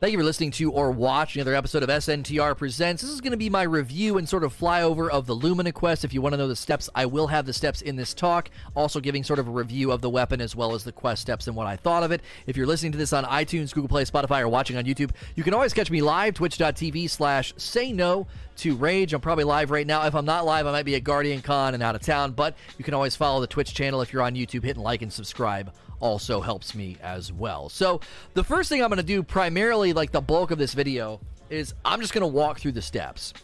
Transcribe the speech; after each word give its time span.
Thank 0.00 0.12
you 0.12 0.18
for 0.18 0.24
listening 0.24 0.52
to 0.52 0.72
or 0.72 0.90
watching 0.92 1.42
another 1.42 1.54
episode 1.54 1.82
of 1.82 1.90
SNTR 1.90 2.56
Presents. 2.56 3.02
This 3.02 3.10
is 3.10 3.20
going 3.20 3.32
to 3.32 3.36
be 3.36 3.50
my 3.50 3.64
review 3.64 4.16
and 4.16 4.26
sort 4.26 4.44
of 4.44 4.58
flyover 4.58 5.10
of 5.10 5.26
the 5.26 5.34
Lumina 5.34 5.72
Quest. 5.72 6.06
If 6.06 6.14
you 6.14 6.22
want 6.22 6.32
to 6.32 6.38
know 6.38 6.48
the 6.48 6.56
steps, 6.56 6.88
I 6.94 7.04
will 7.04 7.26
have 7.26 7.44
the 7.44 7.52
steps 7.52 7.82
in 7.82 7.96
this 7.96 8.14
talk. 8.14 8.48
Also, 8.74 8.98
giving 8.98 9.22
sort 9.22 9.38
of 9.38 9.46
a 9.46 9.50
review 9.50 9.92
of 9.92 10.00
the 10.00 10.08
weapon 10.08 10.40
as 10.40 10.56
well 10.56 10.74
as 10.74 10.84
the 10.84 10.90
quest 10.90 11.20
steps 11.20 11.48
and 11.48 11.54
what 11.54 11.66
I 11.66 11.76
thought 11.76 12.02
of 12.02 12.12
it. 12.12 12.22
If 12.46 12.56
you're 12.56 12.66
listening 12.66 12.92
to 12.92 12.98
this 12.98 13.12
on 13.12 13.24
iTunes, 13.24 13.74
Google 13.74 13.88
Play, 13.88 14.06
Spotify, 14.06 14.40
or 14.40 14.48
watching 14.48 14.78
on 14.78 14.86
YouTube, 14.86 15.10
you 15.34 15.44
can 15.44 15.52
always 15.52 15.74
catch 15.74 15.90
me 15.90 16.00
live, 16.00 16.32
twitch.tv 16.32 17.10
slash 17.10 17.52
say 17.58 17.92
no 17.92 18.26
to 18.56 18.76
Rage. 18.76 19.12
I'm 19.12 19.20
probably 19.20 19.44
live 19.44 19.70
right 19.70 19.86
now. 19.86 20.06
If 20.06 20.14
I'm 20.14 20.24
not 20.24 20.46
live, 20.46 20.66
I 20.66 20.72
might 20.72 20.86
be 20.86 20.94
at 20.94 21.04
GuardianCon 21.04 21.74
and 21.74 21.82
out 21.82 21.94
of 21.94 22.00
town, 22.00 22.32
but 22.32 22.56
you 22.78 22.86
can 22.86 22.94
always 22.94 23.16
follow 23.16 23.42
the 23.42 23.46
Twitch 23.46 23.74
channel 23.74 24.00
if 24.00 24.14
you're 24.14 24.22
on 24.22 24.34
YouTube, 24.34 24.64
hitting 24.64 24.82
like 24.82 25.02
and 25.02 25.12
subscribe 25.12 25.70
also 26.00 26.40
helps 26.40 26.74
me 26.74 26.96
as 27.02 27.32
well. 27.32 27.68
So, 27.68 28.00
the 28.34 28.44
first 28.44 28.68
thing 28.68 28.82
I'm 28.82 28.88
going 28.88 28.96
to 28.98 29.02
do, 29.02 29.22
primarily 29.22 29.92
like 29.92 30.12
the 30.12 30.20
bulk 30.20 30.50
of 30.50 30.58
this 30.58 30.74
video, 30.74 31.20
is 31.48 31.74
I'm 31.84 32.00
just 32.00 32.12
going 32.12 32.22
to 32.22 32.26
walk 32.26 32.60
through 32.60 32.72
the 32.72 32.82
steps. 32.82 33.34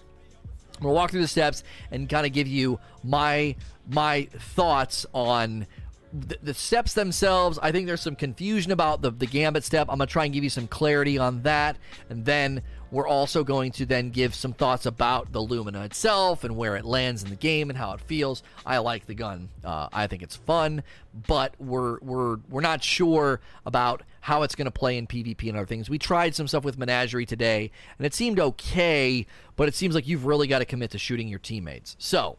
I'm 0.76 0.82
going 0.82 0.92
to 0.92 0.96
walk 0.96 1.10
through 1.10 1.22
the 1.22 1.28
steps 1.28 1.64
and 1.90 2.08
kind 2.08 2.26
of 2.26 2.32
give 2.32 2.46
you 2.46 2.78
my 3.02 3.56
my 3.88 4.28
thoughts 4.32 5.06
on 5.14 5.66
the, 6.12 6.38
the, 6.42 6.54
steps 6.54 6.94
themselves. 6.94 7.58
I 7.62 7.72
think 7.72 7.86
there's 7.86 8.00
some 8.00 8.16
confusion 8.16 8.72
about 8.72 9.02
the 9.02 9.10
the 9.10 9.26
gambit 9.26 9.64
step. 9.64 9.88
I'm 9.90 9.98
going 9.98 10.08
to 10.08 10.12
try 10.12 10.24
and 10.24 10.34
give 10.34 10.44
you 10.44 10.50
some 10.50 10.66
clarity 10.66 11.18
on 11.18 11.42
that, 11.42 11.76
and 12.08 12.24
then 12.24 12.62
we're 12.90 13.08
also 13.08 13.44
going 13.44 13.72
to 13.72 13.86
then 13.86 14.10
give 14.10 14.34
some 14.34 14.52
thoughts 14.52 14.86
about 14.86 15.32
the 15.32 15.40
Lumina 15.40 15.82
itself 15.82 16.44
and 16.44 16.56
where 16.56 16.76
it 16.76 16.84
lands 16.84 17.22
in 17.22 17.30
the 17.30 17.36
game 17.36 17.70
and 17.70 17.78
how 17.78 17.92
it 17.92 18.00
feels. 18.00 18.42
I 18.64 18.78
like 18.78 19.06
the 19.06 19.14
gun. 19.14 19.48
Uh, 19.64 19.88
I 19.92 20.06
think 20.06 20.22
it's 20.22 20.36
fun, 20.36 20.82
but 21.26 21.54
we're 21.58 21.98
we're 22.00 22.36
we're 22.48 22.60
not 22.60 22.82
sure 22.82 23.40
about 23.64 24.02
how 24.20 24.42
it's 24.42 24.54
going 24.54 24.66
to 24.66 24.70
play 24.72 24.98
in 24.98 25.06
PvP 25.06 25.48
and 25.48 25.56
other 25.56 25.66
things. 25.66 25.90
We 25.90 25.98
tried 25.98 26.34
some 26.34 26.48
stuff 26.48 26.64
with 26.64 26.78
Menagerie 26.78 27.26
today, 27.26 27.70
and 27.98 28.06
it 28.06 28.14
seemed 28.14 28.40
okay, 28.40 29.26
but 29.56 29.68
it 29.68 29.74
seems 29.74 29.94
like 29.94 30.06
you've 30.06 30.26
really 30.26 30.46
got 30.46 30.58
to 30.60 30.64
commit 30.64 30.90
to 30.92 30.98
shooting 30.98 31.28
your 31.28 31.38
teammates. 31.38 31.96
So 31.98 32.38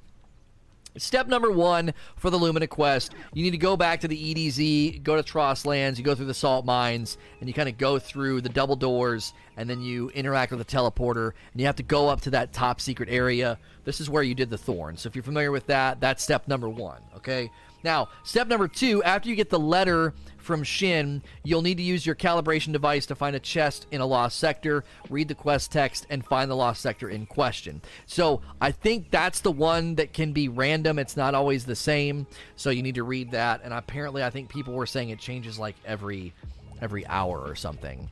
Step 0.98 1.28
number 1.28 1.52
one 1.52 1.94
for 2.16 2.30
the 2.30 2.38
Lumina 2.38 2.68
Quest, 2.68 3.14
you 3.34 3.44
need 3.44 3.52
to 3.52 3.58
go 3.58 3.78
back 3.78 4.02
to 4.02 4.08
the 4.08 4.34
EDZ, 4.34 5.04
go 5.04 5.16
to 5.16 5.24
Trostland, 5.24 5.98
you 5.98 6.04
go 6.04 6.16
through 6.16 6.26
the 6.26 6.34
salt 6.34 6.66
mines, 6.66 7.18
and 7.40 7.48
you 7.48 7.54
kind 7.54 7.70
of 7.70 7.78
go 7.78 8.00
through 8.00 8.42
the 8.42 8.50
double 8.50 8.76
doors, 8.76 9.34
and 9.58 9.70
then 9.70 9.82
you 9.82 10.10
interact 10.12 10.52
with 10.52 10.66
the 10.66 10.78
teleporter, 10.78 11.34
and 11.52 11.60
you 11.60 11.66
have 11.66 11.76
to 11.76 11.84
go 11.84 12.08
up 12.08 12.22
to 12.22 12.30
that 12.30 12.54
top 12.54 12.80
secret 12.80 13.10
area. 13.10 13.58
This 13.84 14.00
is 14.00 14.10
where 14.10 14.24
you 14.24 14.36
did 14.36 14.50
the 14.50 14.58
thorn. 14.58 14.96
So 14.98 15.08
if 15.08 15.16
you're 15.16 15.24
familiar 15.24 15.52
with 15.52 15.68
that, 15.68 16.00
that's 16.00 16.24
step 16.24 16.48
number 16.48 16.70
one, 16.70 17.02
okay? 17.18 17.52
Now, 17.84 18.10
step 18.24 18.48
number 18.48 18.68
two, 18.68 19.04
after 19.04 19.30
you 19.30 19.36
get 19.36 19.50
the 19.50 19.60
letter 19.60 20.14
from 20.38 20.64
Shin, 20.64 21.22
you'll 21.44 21.62
need 21.62 21.78
to 21.78 21.84
use 21.84 22.06
your 22.06 22.16
calibration 22.16 22.74
device 22.74 23.06
to 23.08 23.16
find 23.16 23.36
a 23.36 23.40
chest 23.40 23.86
in 23.92 24.02
a 24.02 24.06
lost 24.06 24.40
sector, 24.40 24.84
read 25.10 25.28
the 25.28 25.36
quest 25.36 25.72
text, 25.72 26.08
and 26.10 26.26
find 26.26 26.50
the 26.50 26.56
lost 26.56 26.82
sector 26.82 27.10
in 27.10 27.26
question. 27.26 27.82
So 28.06 28.42
I 28.60 28.72
think 28.72 29.12
that's 29.12 29.42
the 29.42 29.52
one 29.52 29.96
that 29.96 30.14
can 30.14 30.34
be 30.34 30.48
random. 30.48 31.00
It's 31.00 31.18
not 31.18 31.36
always 31.36 31.66
the 31.66 31.76
same. 31.76 32.28
So 32.56 32.70
you 32.72 32.82
need 32.82 32.96
to 32.96 33.04
read 33.04 33.32
that. 33.32 33.62
And 33.64 33.74
apparently, 33.74 34.24
I 34.24 34.30
think 34.32 34.50
people 34.50 34.74
were 34.74 34.86
saying 34.86 35.10
it 35.10 35.20
changes 35.20 35.60
like 35.60 35.76
every 35.86 36.34
every 36.82 37.06
hour 37.08 37.40
or 37.40 37.56
something. 37.56 38.10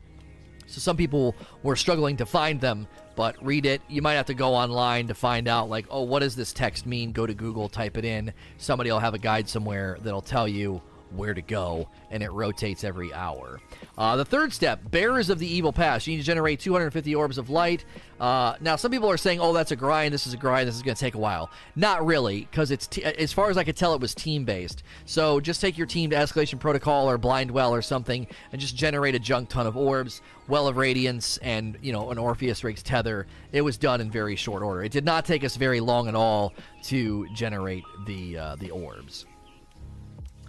So 0.67 0.79
some 0.79 0.97
people 0.97 1.35
were 1.63 1.75
struggling 1.75 2.17
to 2.17 2.25
find 2.25 2.59
them, 2.59 2.87
but 3.15 3.35
read 3.43 3.65
it. 3.65 3.81
You 3.87 4.01
might 4.01 4.13
have 4.13 4.25
to 4.27 4.33
go 4.33 4.53
online 4.53 5.07
to 5.07 5.13
find 5.13 5.47
out, 5.47 5.69
like, 5.69 5.85
oh, 5.89 6.03
what 6.03 6.19
does 6.19 6.35
this 6.35 6.51
text 6.53 6.85
mean? 6.85 7.11
Go 7.11 7.25
to 7.25 7.33
Google, 7.33 7.69
type 7.69 7.97
it 7.97 8.05
in. 8.05 8.33
Somebody 8.57 8.91
will 8.91 8.99
have 8.99 9.13
a 9.13 9.19
guide 9.19 9.47
somewhere 9.47 9.97
that'll 10.01 10.21
tell 10.21 10.47
you 10.47 10.81
where 11.11 11.33
to 11.33 11.41
go, 11.41 11.87
and 12.11 12.23
it 12.23 12.31
rotates 12.31 12.83
every 12.83 13.13
hour. 13.13 13.59
Uh, 13.97 14.15
the 14.15 14.25
third 14.25 14.53
step, 14.53 14.79
Bearers 14.91 15.29
of 15.29 15.39
the 15.39 15.47
Evil 15.47 15.71
Past. 15.71 16.07
You 16.07 16.13
need 16.13 16.21
to 16.21 16.25
generate 16.25 16.59
250 16.59 17.15
orbs 17.15 17.37
of 17.37 17.49
light. 17.49 17.85
Uh, 18.19 18.55
now, 18.61 18.75
some 18.75 18.91
people 18.91 19.09
are 19.09 19.17
saying, 19.17 19.39
"Oh, 19.39 19.53
that's 19.53 19.71
a 19.71 19.75
grind. 19.75 20.13
This 20.13 20.25
is 20.25 20.33
a 20.33 20.37
grind. 20.37 20.67
This 20.67 20.75
is 20.75 20.81
going 20.81 20.95
to 20.95 20.99
take 20.99 21.15
a 21.15 21.19
while." 21.19 21.49
Not 21.75 22.05
really, 22.05 22.47
because 22.49 22.71
it's 22.71 22.87
t- 22.87 23.03
as 23.03 23.33
far 23.33 23.49
as 23.49 23.57
I 23.57 23.63
could 23.63 23.75
tell, 23.75 23.93
it 23.93 24.01
was 24.01 24.15
team 24.15 24.45
based. 24.45 24.83
So 25.05 25.39
just 25.39 25.61
take 25.61 25.77
your 25.77 25.87
team 25.87 26.09
to 26.11 26.15
Escalation 26.15 26.59
Protocol 26.59 27.09
or 27.09 27.17
Blind 27.17 27.51
Well 27.51 27.73
or 27.73 27.81
something, 27.81 28.27
and 28.51 28.61
just 28.61 28.75
generate 28.75 29.15
a 29.15 29.19
junk 29.19 29.49
ton 29.49 29.67
of 29.67 29.75
orbs, 29.75 30.21
Well 30.47 30.67
of 30.67 30.77
Radiance, 30.77 31.37
and 31.37 31.77
you 31.81 31.91
know 31.91 32.11
an 32.11 32.17
Orpheus 32.17 32.63
Rig's 32.63 32.83
Tether. 32.83 33.27
It 33.51 33.61
was 33.61 33.77
done 33.77 33.99
in 34.01 34.09
very 34.09 34.35
short 34.35 34.63
order. 34.63 34.83
It 34.83 34.91
did 34.91 35.05
not 35.05 35.25
take 35.25 35.43
us 35.43 35.55
very 35.57 35.79
long 35.79 36.07
at 36.07 36.15
all 36.15 36.53
to 36.83 37.27
generate 37.33 37.83
the 38.05 38.37
uh, 38.37 38.55
the 38.55 38.71
orbs. 38.71 39.25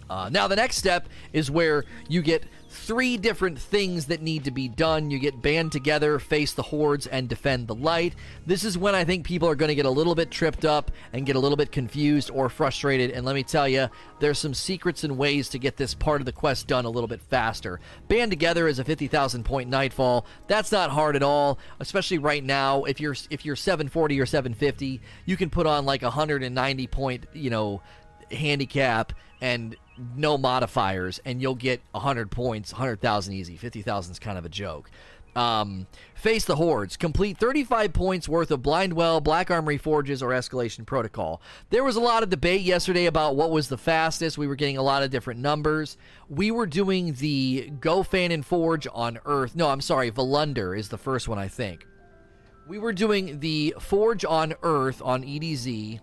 Uh, 0.09 0.29
now, 0.29 0.47
the 0.47 0.55
next 0.55 0.77
step 0.77 1.07
is 1.33 1.51
where 1.51 1.85
you 2.07 2.21
get 2.21 2.43
three 2.69 3.17
different 3.17 3.59
things 3.59 4.05
that 4.05 4.21
need 4.21 4.43
to 4.43 4.51
be 4.51 4.67
done. 4.67 5.09
You 5.09 5.19
get 5.19 5.41
band 5.41 5.71
together, 5.71 6.19
face 6.19 6.53
the 6.53 6.61
hordes, 6.63 7.07
and 7.07 7.27
defend 7.27 7.67
the 7.67 7.75
light. 7.75 8.15
This 8.45 8.63
is 8.63 8.77
when 8.77 8.95
I 8.95 9.03
think 9.03 9.25
people 9.25 9.49
are 9.49 9.55
going 9.55 9.69
to 9.69 9.75
get 9.75 9.85
a 9.85 9.89
little 9.89 10.15
bit 10.15 10.31
tripped 10.31 10.65
up 10.65 10.91
and 11.13 11.25
get 11.25 11.35
a 11.35 11.39
little 11.39 11.57
bit 11.57 11.71
confused 11.71 12.29
or 12.33 12.49
frustrated. 12.49 13.11
And 13.11 13.25
let 13.25 13.35
me 13.35 13.43
tell 13.43 13.67
you, 13.67 13.89
there's 14.19 14.39
some 14.39 14.53
secrets 14.53 15.03
and 15.03 15.17
ways 15.17 15.49
to 15.49 15.59
get 15.59 15.77
this 15.77 15.93
part 15.93 16.21
of 16.21 16.25
the 16.25 16.31
quest 16.31 16.67
done 16.67 16.85
a 16.85 16.89
little 16.89 17.07
bit 17.07 17.21
faster. 17.21 17.79
Band 18.07 18.31
together 18.31 18.67
is 18.67 18.79
a 18.79 18.83
50,000 18.83 19.43
point 19.43 19.69
nightfall. 19.69 20.25
That's 20.47 20.71
not 20.71 20.91
hard 20.91 21.15
at 21.15 21.23
all, 21.23 21.59
especially 21.79 22.17
right 22.17 22.43
now. 22.43 22.83
If 22.83 22.99
you're 22.99 23.15
if 23.29 23.45
you're 23.45 23.55
740 23.55 24.19
or 24.19 24.25
750, 24.25 25.01
you 25.25 25.37
can 25.37 25.49
put 25.49 25.65
on 25.65 25.85
like 25.85 26.03
a 26.03 26.05
190 26.05 26.87
point, 26.87 27.25
you 27.33 27.49
know, 27.49 27.81
handicap 28.31 29.13
and 29.41 29.75
no 30.15 30.37
modifiers, 30.37 31.19
and 31.25 31.41
you'll 31.41 31.55
get 31.55 31.81
100 31.91 32.31
points, 32.31 32.73
100,000 32.73 33.33
easy. 33.33 33.57
50,000 33.57 34.11
is 34.11 34.19
kind 34.19 34.37
of 34.37 34.45
a 34.45 34.49
joke. 34.49 34.89
Um, 35.37 35.85
face 36.15 36.45
the 36.45 36.55
hordes. 36.55 36.97
Complete 36.97 37.37
35 37.37 37.93
points 37.93 38.27
worth 38.27 38.49
of 38.49 38.63
Blind 38.63 38.93
Well, 38.93 39.21
Black 39.21 39.51
Armory 39.51 39.77
Forges, 39.77 40.23
or 40.23 40.29
Escalation 40.29 40.83
Protocol. 40.83 41.41
There 41.69 41.83
was 41.83 41.95
a 41.95 42.01
lot 42.01 42.23
of 42.23 42.31
debate 42.31 42.61
yesterday 42.61 43.05
about 43.05 43.35
what 43.35 43.51
was 43.51 43.69
the 43.69 43.77
fastest. 43.77 44.39
We 44.39 44.47
were 44.47 44.55
getting 44.55 44.77
a 44.77 44.81
lot 44.81 45.03
of 45.03 45.11
different 45.11 45.39
numbers. 45.39 45.95
We 46.27 46.49
were 46.49 46.65
doing 46.65 47.13
the 47.13 47.71
Gofannon 47.79 48.43
Forge 48.43 48.87
on 48.91 49.19
Earth. 49.25 49.55
No, 49.55 49.69
I'm 49.69 49.81
sorry, 49.81 50.09
Volundr 50.09 50.77
is 50.77 50.89
the 50.89 50.97
first 50.97 51.27
one, 51.27 51.37
I 51.37 51.47
think. 51.47 51.85
We 52.67 52.79
were 52.79 52.93
doing 52.93 53.39
the 53.39 53.75
Forge 53.79 54.25
on 54.25 54.55
Earth 54.63 55.03
on 55.03 55.23
EDZ 55.23 55.99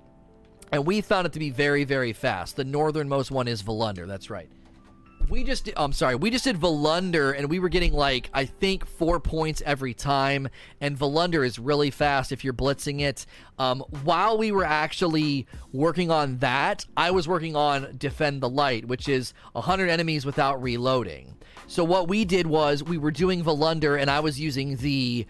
and 0.75 0.85
we 0.85 1.01
found 1.01 1.25
it 1.25 1.33
to 1.35 1.39
be 1.39 1.51
very, 1.51 1.85
very 1.85 2.13
fast. 2.13 2.57
The 2.57 2.65
northernmost 2.65 3.31
one 3.31 3.47
is 3.47 3.63
Volundr. 3.63 4.09
That's 4.09 4.29
right. 4.29 4.49
We 5.29 5.45
just, 5.45 5.67
did, 5.67 5.75
I'm 5.77 5.93
sorry, 5.93 6.17
we 6.17 6.31
just 6.31 6.45
did 6.45 6.57
Volundr, 6.57 7.39
and 7.39 7.49
we 7.49 7.61
were 7.61 7.69
getting 7.69 7.93
like 7.93 8.29
I 8.35 8.45
think 8.45 8.85
four 8.85 9.21
points 9.21 9.63
every 9.65 9.95
time. 9.95 10.49
And 10.81 10.99
Volundr 10.99 11.47
is 11.47 11.61
really 11.61 11.91
fast 11.91 12.33
if 12.33 12.43
you're 12.43 12.53
blitzing 12.53 13.01
it. 13.01 13.25
Um, 13.57 13.85
while 14.03 14.37
we 14.37 14.51
were 14.51 14.65
actually 14.65 15.47
working 15.73 16.11
on 16.11 16.39
that, 16.39 16.85
I 16.97 17.13
was 17.13 17.29
working 17.29 17.55
on 17.55 17.95
Defend 17.97 18.43
the 18.43 18.51
Light, 18.51 18.87
which 18.87 19.09
is 19.09 19.33
100 19.53 19.89
enemies 19.89 20.27
without 20.27 20.61
reloading. 20.61 21.37
So 21.69 21.85
what 21.85 22.09
we 22.09 22.25
did 22.25 22.49
was 22.49 22.83
we 22.83 22.99
were 22.99 23.13
doing 23.13 23.45
Volundr, 23.45 23.99
and 23.99 24.11
I 24.11 24.21
was 24.21 24.41
using 24.41 24.77
the 24.79 25.25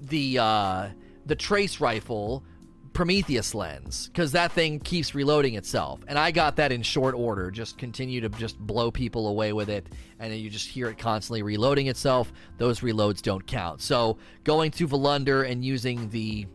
the 0.00 0.38
uh, 0.38 0.88
the 1.26 1.34
trace 1.34 1.80
rifle 1.80 2.44
Prometheus 2.92 3.54
lens 3.54 4.08
because 4.08 4.32
that 4.32 4.52
thing 4.52 4.80
keeps 4.80 5.14
reloading 5.14 5.54
itself. 5.54 6.00
And 6.08 6.18
I 6.18 6.30
got 6.30 6.56
that 6.56 6.72
in 6.72 6.82
short 6.82 7.14
order. 7.14 7.50
Just 7.50 7.78
continue 7.78 8.20
to 8.20 8.28
just 8.30 8.58
blow 8.58 8.90
people 8.90 9.28
away 9.28 9.52
with 9.52 9.70
it, 9.70 9.86
and 10.18 10.32
then 10.32 10.40
you 10.40 10.50
just 10.50 10.68
hear 10.68 10.88
it 10.88 10.98
constantly 10.98 11.42
reloading 11.42 11.86
itself. 11.86 12.32
Those 12.58 12.80
reloads 12.80 13.22
don't 13.22 13.46
count. 13.46 13.80
So 13.80 14.18
going 14.44 14.70
to 14.72 14.88
Volundr 14.88 15.48
and 15.48 15.64
using 15.64 16.10
the 16.10 16.46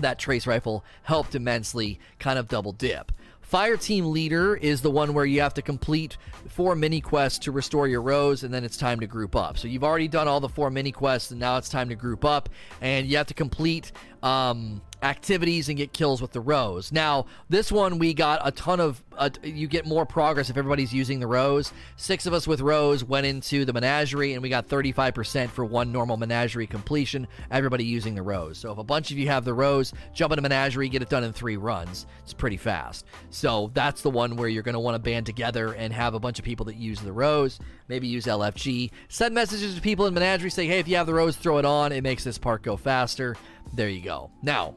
that 0.00 0.18
trace 0.18 0.46
rifle 0.46 0.84
helped 1.02 1.34
immensely. 1.34 1.98
Kind 2.18 2.38
of 2.38 2.48
double 2.48 2.72
dip. 2.72 3.12
Fire 3.48 3.78
Team 3.78 4.12
Leader 4.12 4.56
is 4.56 4.82
the 4.82 4.90
one 4.90 5.14
where 5.14 5.24
you 5.24 5.40
have 5.40 5.54
to 5.54 5.62
complete 5.62 6.18
four 6.50 6.74
mini 6.74 7.00
quests 7.00 7.38
to 7.40 7.50
restore 7.50 7.88
your 7.88 8.02
rose, 8.02 8.42
and 8.42 8.52
then 8.52 8.62
it's 8.62 8.76
time 8.76 9.00
to 9.00 9.06
group 9.06 9.34
up. 9.34 9.56
So 9.56 9.68
you've 9.68 9.84
already 9.84 10.06
done 10.06 10.28
all 10.28 10.38
the 10.38 10.50
four 10.50 10.70
mini 10.70 10.92
quests, 10.92 11.30
and 11.30 11.40
now 11.40 11.56
it's 11.56 11.70
time 11.70 11.88
to 11.88 11.94
group 11.94 12.26
up, 12.26 12.50
and 12.82 13.06
you 13.06 13.16
have 13.16 13.28
to 13.28 13.34
complete 13.34 13.90
um, 14.22 14.82
activities 15.02 15.68
and 15.68 15.78
get 15.78 15.92
kills 15.92 16.20
with 16.20 16.32
the 16.32 16.40
rose. 16.40 16.90
Now, 16.90 17.26
this 17.48 17.70
one 17.70 17.98
we 17.98 18.14
got 18.14 18.40
a 18.44 18.50
ton 18.50 18.80
of. 18.80 19.02
Uh, 19.16 19.30
you 19.42 19.66
get 19.66 19.84
more 19.84 20.06
progress 20.06 20.48
if 20.48 20.56
everybody's 20.56 20.92
using 20.92 21.18
the 21.18 21.26
rose. 21.26 21.72
Six 21.96 22.26
of 22.26 22.32
us 22.32 22.46
with 22.46 22.60
rose 22.60 23.02
went 23.02 23.26
into 23.26 23.64
the 23.64 23.72
menagerie, 23.72 24.34
and 24.34 24.42
we 24.42 24.48
got 24.48 24.68
35% 24.68 25.50
for 25.50 25.64
one 25.64 25.90
normal 25.90 26.16
menagerie 26.16 26.66
completion. 26.66 27.26
Everybody 27.50 27.84
using 27.84 28.14
the 28.14 28.22
rose. 28.22 28.58
So 28.58 28.70
if 28.70 28.78
a 28.78 28.84
bunch 28.84 29.10
of 29.10 29.18
you 29.18 29.26
have 29.28 29.44
the 29.44 29.54
rose, 29.54 29.92
jump 30.14 30.32
into 30.32 30.42
menagerie, 30.42 30.88
get 30.88 31.02
it 31.02 31.08
done 31.08 31.24
in 31.24 31.32
three 31.32 31.56
runs. 31.56 32.06
It's 32.22 32.32
pretty 32.32 32.56
fast. 32.56 33.06
So 33.38 33.70
that's 33.72 34.02
the 34.02 34.10
one 34.10 34.34
where 34.34 34.48
you're 34.48 34.64
going 34.64 34.72
to 34.72 34.80
want 34.80 34.96
to 34.96 34.98
band 34.98 35.24
together 35.24 35.72
and 35.72 35.92
have 35.92 36.14
a 36.14 36.18
bunch 36.18 36.40
of 36.40 36.44
people 36.44 36.66
that 36.66 36.74
use 36.74 36.98
the 36.98 37.12
rose. 37.12 37.60
Maybe 37.86 38.08
use 38.08 38.26
LFG. 38.26 38.90
Send 39.08 39.32
messages 39.32 39.76
to 39.76 39.80
people 39.80 40.06
in 40.06 40.14
menagerie. 40.14 40.50
Say, 40.50 40.66
hey, 40.66 40.80
if 40.80 40.88
you 40.88 40.96
have 40.96 41.06
the 41.06 41.14
rose, 41.14 41.36
throw 41.36 41.58
it 41.58 41.64
on. 41.64 41.92
It 41.92 42.02
makes 42.02 42.24
this 42.24 42.36
part 42.36 42.64
go 42.64 42.76
faster. 42.76 43.36
There 43.74 43.88
you 43.88 44.02
go. 44.02 44.32
Now, 44.42 44.74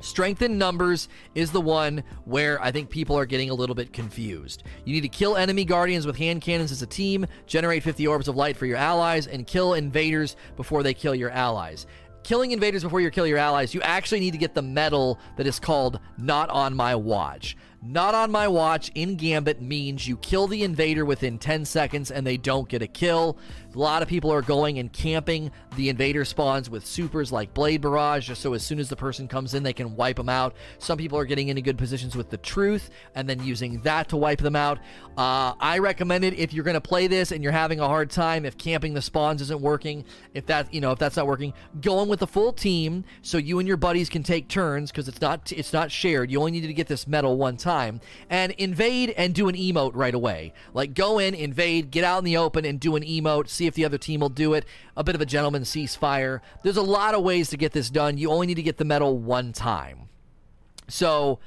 Strength 0.00 0.42
in 0.42 0.58
numbers 0.58 1.08
is 1.34 1.50
the 1.50 1.60
one 1.60 2.04
where 2.24 2.62
I 2.62 2.70
think 2.70 2.88
people 2.88 3.18
are 3.18 3.26
getting 3.26 3.50
a 3.50 3.54
little 3.54 3.74
bit 3.74 3.92
confused. 3.92 4.62
You 4.84 4.94
need 4.94 5.00
to 5.00 5.08
kill 5.08 5.36
enemy 5.36 5.64
guardians 5.64 6.06
with 6.06 6.16
hand 6.16 6.40
cannons 6.40 6.70
as 6.70 6.82
a 6.82 6.86
team, 6.86 7.26
generate 7.46 7.82
50 7.82 8.06
orbs 8.06 8.28
of 8.28 8.36
light 8.36 8.56
for 8.56 8.64
your 8.64 8.76
allies, 8.76 9.26
and 9.26 9.44
kill 9.44 9.74
invaders 9.74 10.36
before 10.56 10.84
they 10.84 10.94
kill 10.94 11.16
your 11.16 11.30
allies. 11.30 11.88
Killing 12.28 12.50
invaders 12.50 12.82
before 12.82 13.00
you 13.00 13.10
kill 13.10 13.26
your 13.26 13.38
allies, 13.38 13.72
you 13.72 13.80
actually 13.80 14.20
need 14.20 14.32
to 14.32 14.36
get 14.36 14.52
the 14.52 14.60
medal 14.60 15.18
that 15.36 15.46
is 15.46 15.58
called 15.58 15.98
Not 16.18 16.50
on 16.50 16.76
My 16.76 16.94
Watch. 16.94 17.56
Not 17.82 18.14
on 18.14 18.30
my 18.30 18.48
watch 18.48 18.90
in 18.94 19.14
Gambit 19.14 19.62
means 19.62 20.06
you 20.06 20.18
kill 20.18 20.46
the 20.46 20.62
invader 20.62 21.06
within 21.06 21.38
10 21.38 21.64
seconds 21.64 22.10
and 22.10 22.26
they 22.26 22.36
don't 22.36 22.68
get 22.68 22.82
a 22.82 22.86
kill. 22.86 23.38
A 23.74 23.78
lot 23.78 24.00
of 24.00 24.08
people 24.08 24.32
are 24.32 24.40
going 24.40 24.78
and 24.78 24.90
camping 24.90 25.50
the 25.76 25.90
invader 25.90 26.24
spawns 26.24 26.70
with 26.70 26.86
supers 26.86 27.30
like 27.30 27.52
Blade 27.52 27.82
Barrage, 27.82 28.26
just 28.26 28.40
so 28.40 28.54
as 28.54 28.64
soon 28.64 28.78
as 28.78 28.88
the 28.88 28.96
person 28.96 29.28
comes 29.28 29.52
in, 29.52 29.62
they 29.62 29.74
can 29.74 29.94
wipe 29.94 30.16
them 30.16 30.30
out. 30.30 30.54
Some 30.78 30.96
people 30.96 31.18
are 31.18 31.26
getting 31.26 31.48
into 31.48 31.60
good 31.60 31.76
positions 31.76 32.16
with 32.16 32.30
the 32.30 32.38
Truth 32.38 32.90
and 33.14 33.28
then 33.28 33.42
using 33.42 33.80
that 33.82 34.08
to 34.08 34.16
wipe 34.16 34.40
them 34.40 34.56
out. 34.56 34.78
Uh, 35.18 35.52
I 35.60 35.78
recommend 35.78 36.24
it 36.24 36.34
if 36.34 36.54
you're 36.54 36.64
going 36.64 36.74
to 36.74 36.80
play 36.80 37.08
this 37.08 37.30
and 37.30 37.42
you're 37.42 37.52
having 37.52 37.78
a 37.78 37.86
hard 37.86 38.10
time, 38.10 38.46
if 38.46 38.56
camping 38.56 38.94
the 38.94 39.02
spawns 39.02 39.42
isn't 39.42 39.60
working, 39.60 40.04
if 40.32 40.46
that 40.46 40.72
you 40.72 40.80
know 40.80 40.92
if 40.92 40.98
that's 40.98 41.16
not 41.16 41.26
working, 41.26 41.52
going 41.80 42.08
with 42.08 42.20
the 42.20 42.26
full 42.26 42.52
team 42.52 43.04
so 43.20 43.36
you 43.36 43.58
and 43.58 43.68
your 43.68 43.76
buddies 43.76 44.08
can 44.08 44.22
take 44.22 44.48
turns 44.48 44.90
because 44.90 45.08
it's 45.08 45.20
not 45.20 45.52
it's 45.52 45.72
not 45.72 45.92
shared. 45.92 46.30
You 46.30 46.38
only 46.38 46.52
need 46.52 46.66
to 46.66 46.72
get 46.72 46.86
this 46.86 47.06
medal 47.06 47.36
one 47.36 47.56
time 47.56 48.00
and 48.30 48.52
invade 48.52 49.10
and 49.10 49.34
do 49.34 49.48
an 49.48 49.56
emote 49.56 49.92
right 49.94 50.14
away. 50.14 50.54
Like 50.72 50.94
go 50.94 51.18
in, 51.18 51.34
invade, 51.34 51.90
get 51.90 52.04
out 52.04 52.18
in 52.18 52.24
the 52.24 52.38
open 52.38 52.64
and 52.64 52.80
do 52.80 52.96
an 52.96 53.02
emote. 53.02 53.48
See 53.58 53.66
if 53.66 53.74
the 53.74 53.84
other 53.84 53.98
team 53.98 54.20
will 54.20 54.28
do 54.28 54.54
it. 54.54 54.64
A 54.96 55.02
bit 55.02 55.16
of 55.16 55.20
a 55.20 55.26
gentleman 55.26 55.62
ceasefire. 55.62 56.42
There's 56.62 56.76
a 56.76 56.82
lot 56.82 57.14
of 57.14 57.24
ways 57.24 57.50
to 57.50 57.56
get 57.56 57.72
this 57.72 57.90
done. 57.90 58.16
You 58.16 58.30
only 58.30 58.46
need 58.46 58.54
to 58.54 58.62
get 58.62 58.76
the 58.76 58.84
medal 58.84 59.18
one 59.18 59.52
time. 59.52 60.08
So 60.86 61.40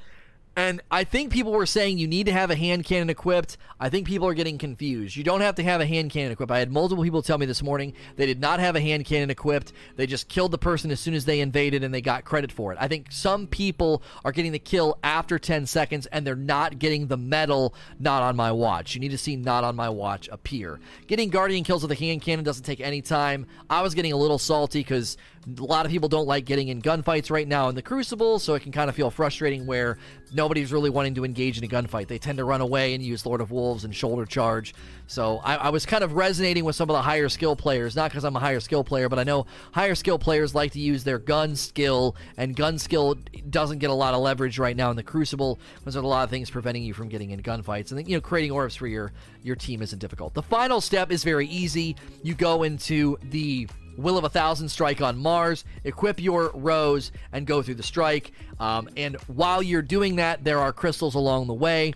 and 0.54 0.82
I 0.90 1.04
think 1.04 1.32
people 1.32 1.52
were 1.52 1.64
saying 1.64 1.96
you 1.96 2.06
need 2.06 2.26
to 2.26 2.32
have 2.32 2.50
a 2.50 2.54
hand 2.54 2.84
cannon 2.84 3.08
equipped. 3.08 3.56
I 3.80 3.88
think 3.88 4.06
people 4.06 4.28
are 4.28 4.34
getting 4.34 4.58
confused. 4.58 5.16
You 5.16 5.24
don't 5.24 5.40
have 5.40 5.54
to 5.54 5.62
have 5.62 5.80
a 5.80 5.86
hand 5.86 6.10
cannon 6.10 6.32
equipped. 6.32 6.52
I 6.52 6.58
had 6.58 6.70
multiple 6.70 7.02
people 7.02 7.22
tell 7.22 7.38
me 7.38 7.46
this 7.46 7.62
morning 7.62 7.94
they 8.16 8.26
did 8.26 8.38
not 8.38 8.60
have 8.60 8.76
a 8.76 8.80
hand 8.80 9.06
cannon 9.06 9.30
equipped. 9.30 9.72
They 9.96 10.06
just 10.06 10.28
killed 10.28 10.50
the 10.50 10.58
person 10.58 10.90
as 10.90 11.00
soon 11.00 11.14
as 11.14 11.24
they 11.24 11.40
invaded 11.40 11.82
and 11.82 11.92
they 11.94 12.02
got 12.02 12.26
credit 12.26 12.52
for 12.52 12.70
it. 12.70 12.78
I 12.80 12.86
think 12.86 13.10
some 13.10 13.46
people 13.46 14.02
are 14.26 14.32
getting 14.32 14.52
the 14.52 14.58
kill 14.58 14.98
after 15.02 15.38
10 15.38 15.64
seconds 15.64 16.04
and 16.06 16.26
they're 16.26 16.36
not 16.36 16.78
getting 16.78 17.06
the 17.06 17.16
medal 17.16 17.74
not 17.98 18.22
on 18.22 18.36
my 18.36 18.52
watch. 18.52 18.94
You 18.94 19.00
need 19.00 19.12
to 19.12 19.18
see 19.18 19.36
not 19.36 19.64
on 19.64 19.74
my 19.74 19.88
watch 19.88 20.28
appear. 20.30 20.80
Getting 21.06 21.30
guardian 21.30 21.64
kills 21.64 21.82
with 21.82 21.92
a 21.92 21.96
hand 21.96 22.20
cannon 22.20 22.44
doesn't 22.44 22.64
take 22.64 22.80
any 22.80 23.00
time. 23.00 23.46
I 23.70 23.80
was 23.80 23.94
getting 23.94 24.12
a 24.12 24.16
little 24.16 24.38
salty 24.38 24.80
because 24.80 25.16
a 25.58 25.64
lot 25.64 25.86
of 25.86 25.92
people 25.92 26.08
don't 26.08 26.26
like 26.26 26.44
getting 26.44 26.68
in 26.68 26.80
gunfights 26.80 27.30
right 27.30 27.46
now 27.46 27.68
in 27.68 27.74
the 27.74 27.82
Crucible, 27.82 28.38
so 28.38 28.54
it 28.54 28.60
can 28.60 28.72
kind 28.72 28.88
of 28.88 28.94
feel 28.94 29.10
frustrating 29.10 29.66
where 29.66 29.98
nobody's 30.32 30.72
really 30.72 30.90
wanting 30.90 31.14
to 31.14 31.24
engage 31.24 31.58
in 31.58 31.64
a 31.64 31.66
gunfight. 31.66 32.06
They 32.06 32.18
tend 32.18 32.38
to 32.38 32.44
run 32.44 32.60
away 32.60 32.94
and 32.94 33.02
use 33.02 33.26
Lord 33.26 33.40
of 33.40 33.50
Wolves 33.50 33.84
and 33.84 33.94
Shoulder 33.94 34.24
Charge. 34.24 34.74
So 35.06 35.38
I, 35.44 35.56
I 35.56 35.68
was 35.70 35.84
kind 35.84 36.04
of 36.04 36.14
resonating 36.14 36.64
with 36.64 36.76
some 36.76 36.88
of 36.88 36.94
the 36.94 37.02
higher 37.02 37.28
skill 37.28 37.56
players, 37.56 37.96
not 37.96 38.10
because 38.10 38.24
I'm 38.24 38.36
a 38.36 38.40
higher 38.40 38.60
skill 38.60 38.84
player, 38.84 39.08
but 39.08 39.18
I 39.18 39.24
know 39.24 39.46
higher 39.72 39.94
skill 39.94 40.18
players 40.18 40.54
like 40.54 40.72
to 40.72 40.80
use 40.80 41.04
their 41.04 41.18
gun 41.18 41.56
skill, 41.56 42.16
and 42.36 42.54
gun 42.54 42.78
skill 42.78 43.16
doesn't 43.50 43.78
get 43.78 43.90
a 43.90 43.94
lot 43.94 44.14
of 44.14 44.20
leverage 44.20 44.58
right 44.58 44.76
now 44.76 44.90
in 44.90 44.96
the 44.96 45.02
Crucible 45.02 45.58
because 45.78 45.94
there's 45.94 46.04
a 46.04 46.08
lot 46.08 46.24
of 46.24 46.30
things 46.30 46.50
preventing 46.50 46.84
you 46.84 46.94
from 46.94 47.08
getting 47.08 47.30
in 47.30 47.42
gunfights. 47.42 47.90
And 47.90 48.08
you 48.08 48.16
know, 48.16 48.20
creating 48.20 48.52
orbs 48.52 48.76
for 48.76 48.86
your 48.86 49.12
your 49.42 49.56
team 49.56 49.82
isn't 49.82 49.98
difficult. 49.98 50.34
The 50.34 50.42
final 50.42 50.80
step 50.80 51.10
is 51.10 51.24
very 51.24 51.48
easy. 51.48 51.96
You 52.22 52.34
go 52.34 52.62
into 52.62 53.18
the 53.30 53.68
Will 53.96 54.18
of 54.18 54.24
a 54.24 54.28
Thousand 54.28 54.68
strike 54.68 55.00
on 55.00 55.18
Mars, 55.18 55.64
equip 55.84 56.20
your 56.20 56.50
Rose, 56.54 57.12
and 57.32 57.46
go 57.46 57.62
through 57.62 57.76
the 57.76 57.82
strike. 57.82 58.32
Um, 58.58 58.88
and 58.96 59.16
while 59.26 59.62
you're 59.62 59.82
doing 59.82 60.16
that, 60.16 60.44
there 60.44 60.58
are 60.58 60.72
crystals 60.72 61.14
along 61.14 61.46
the 61.46 61.54
way. 61.54 61.94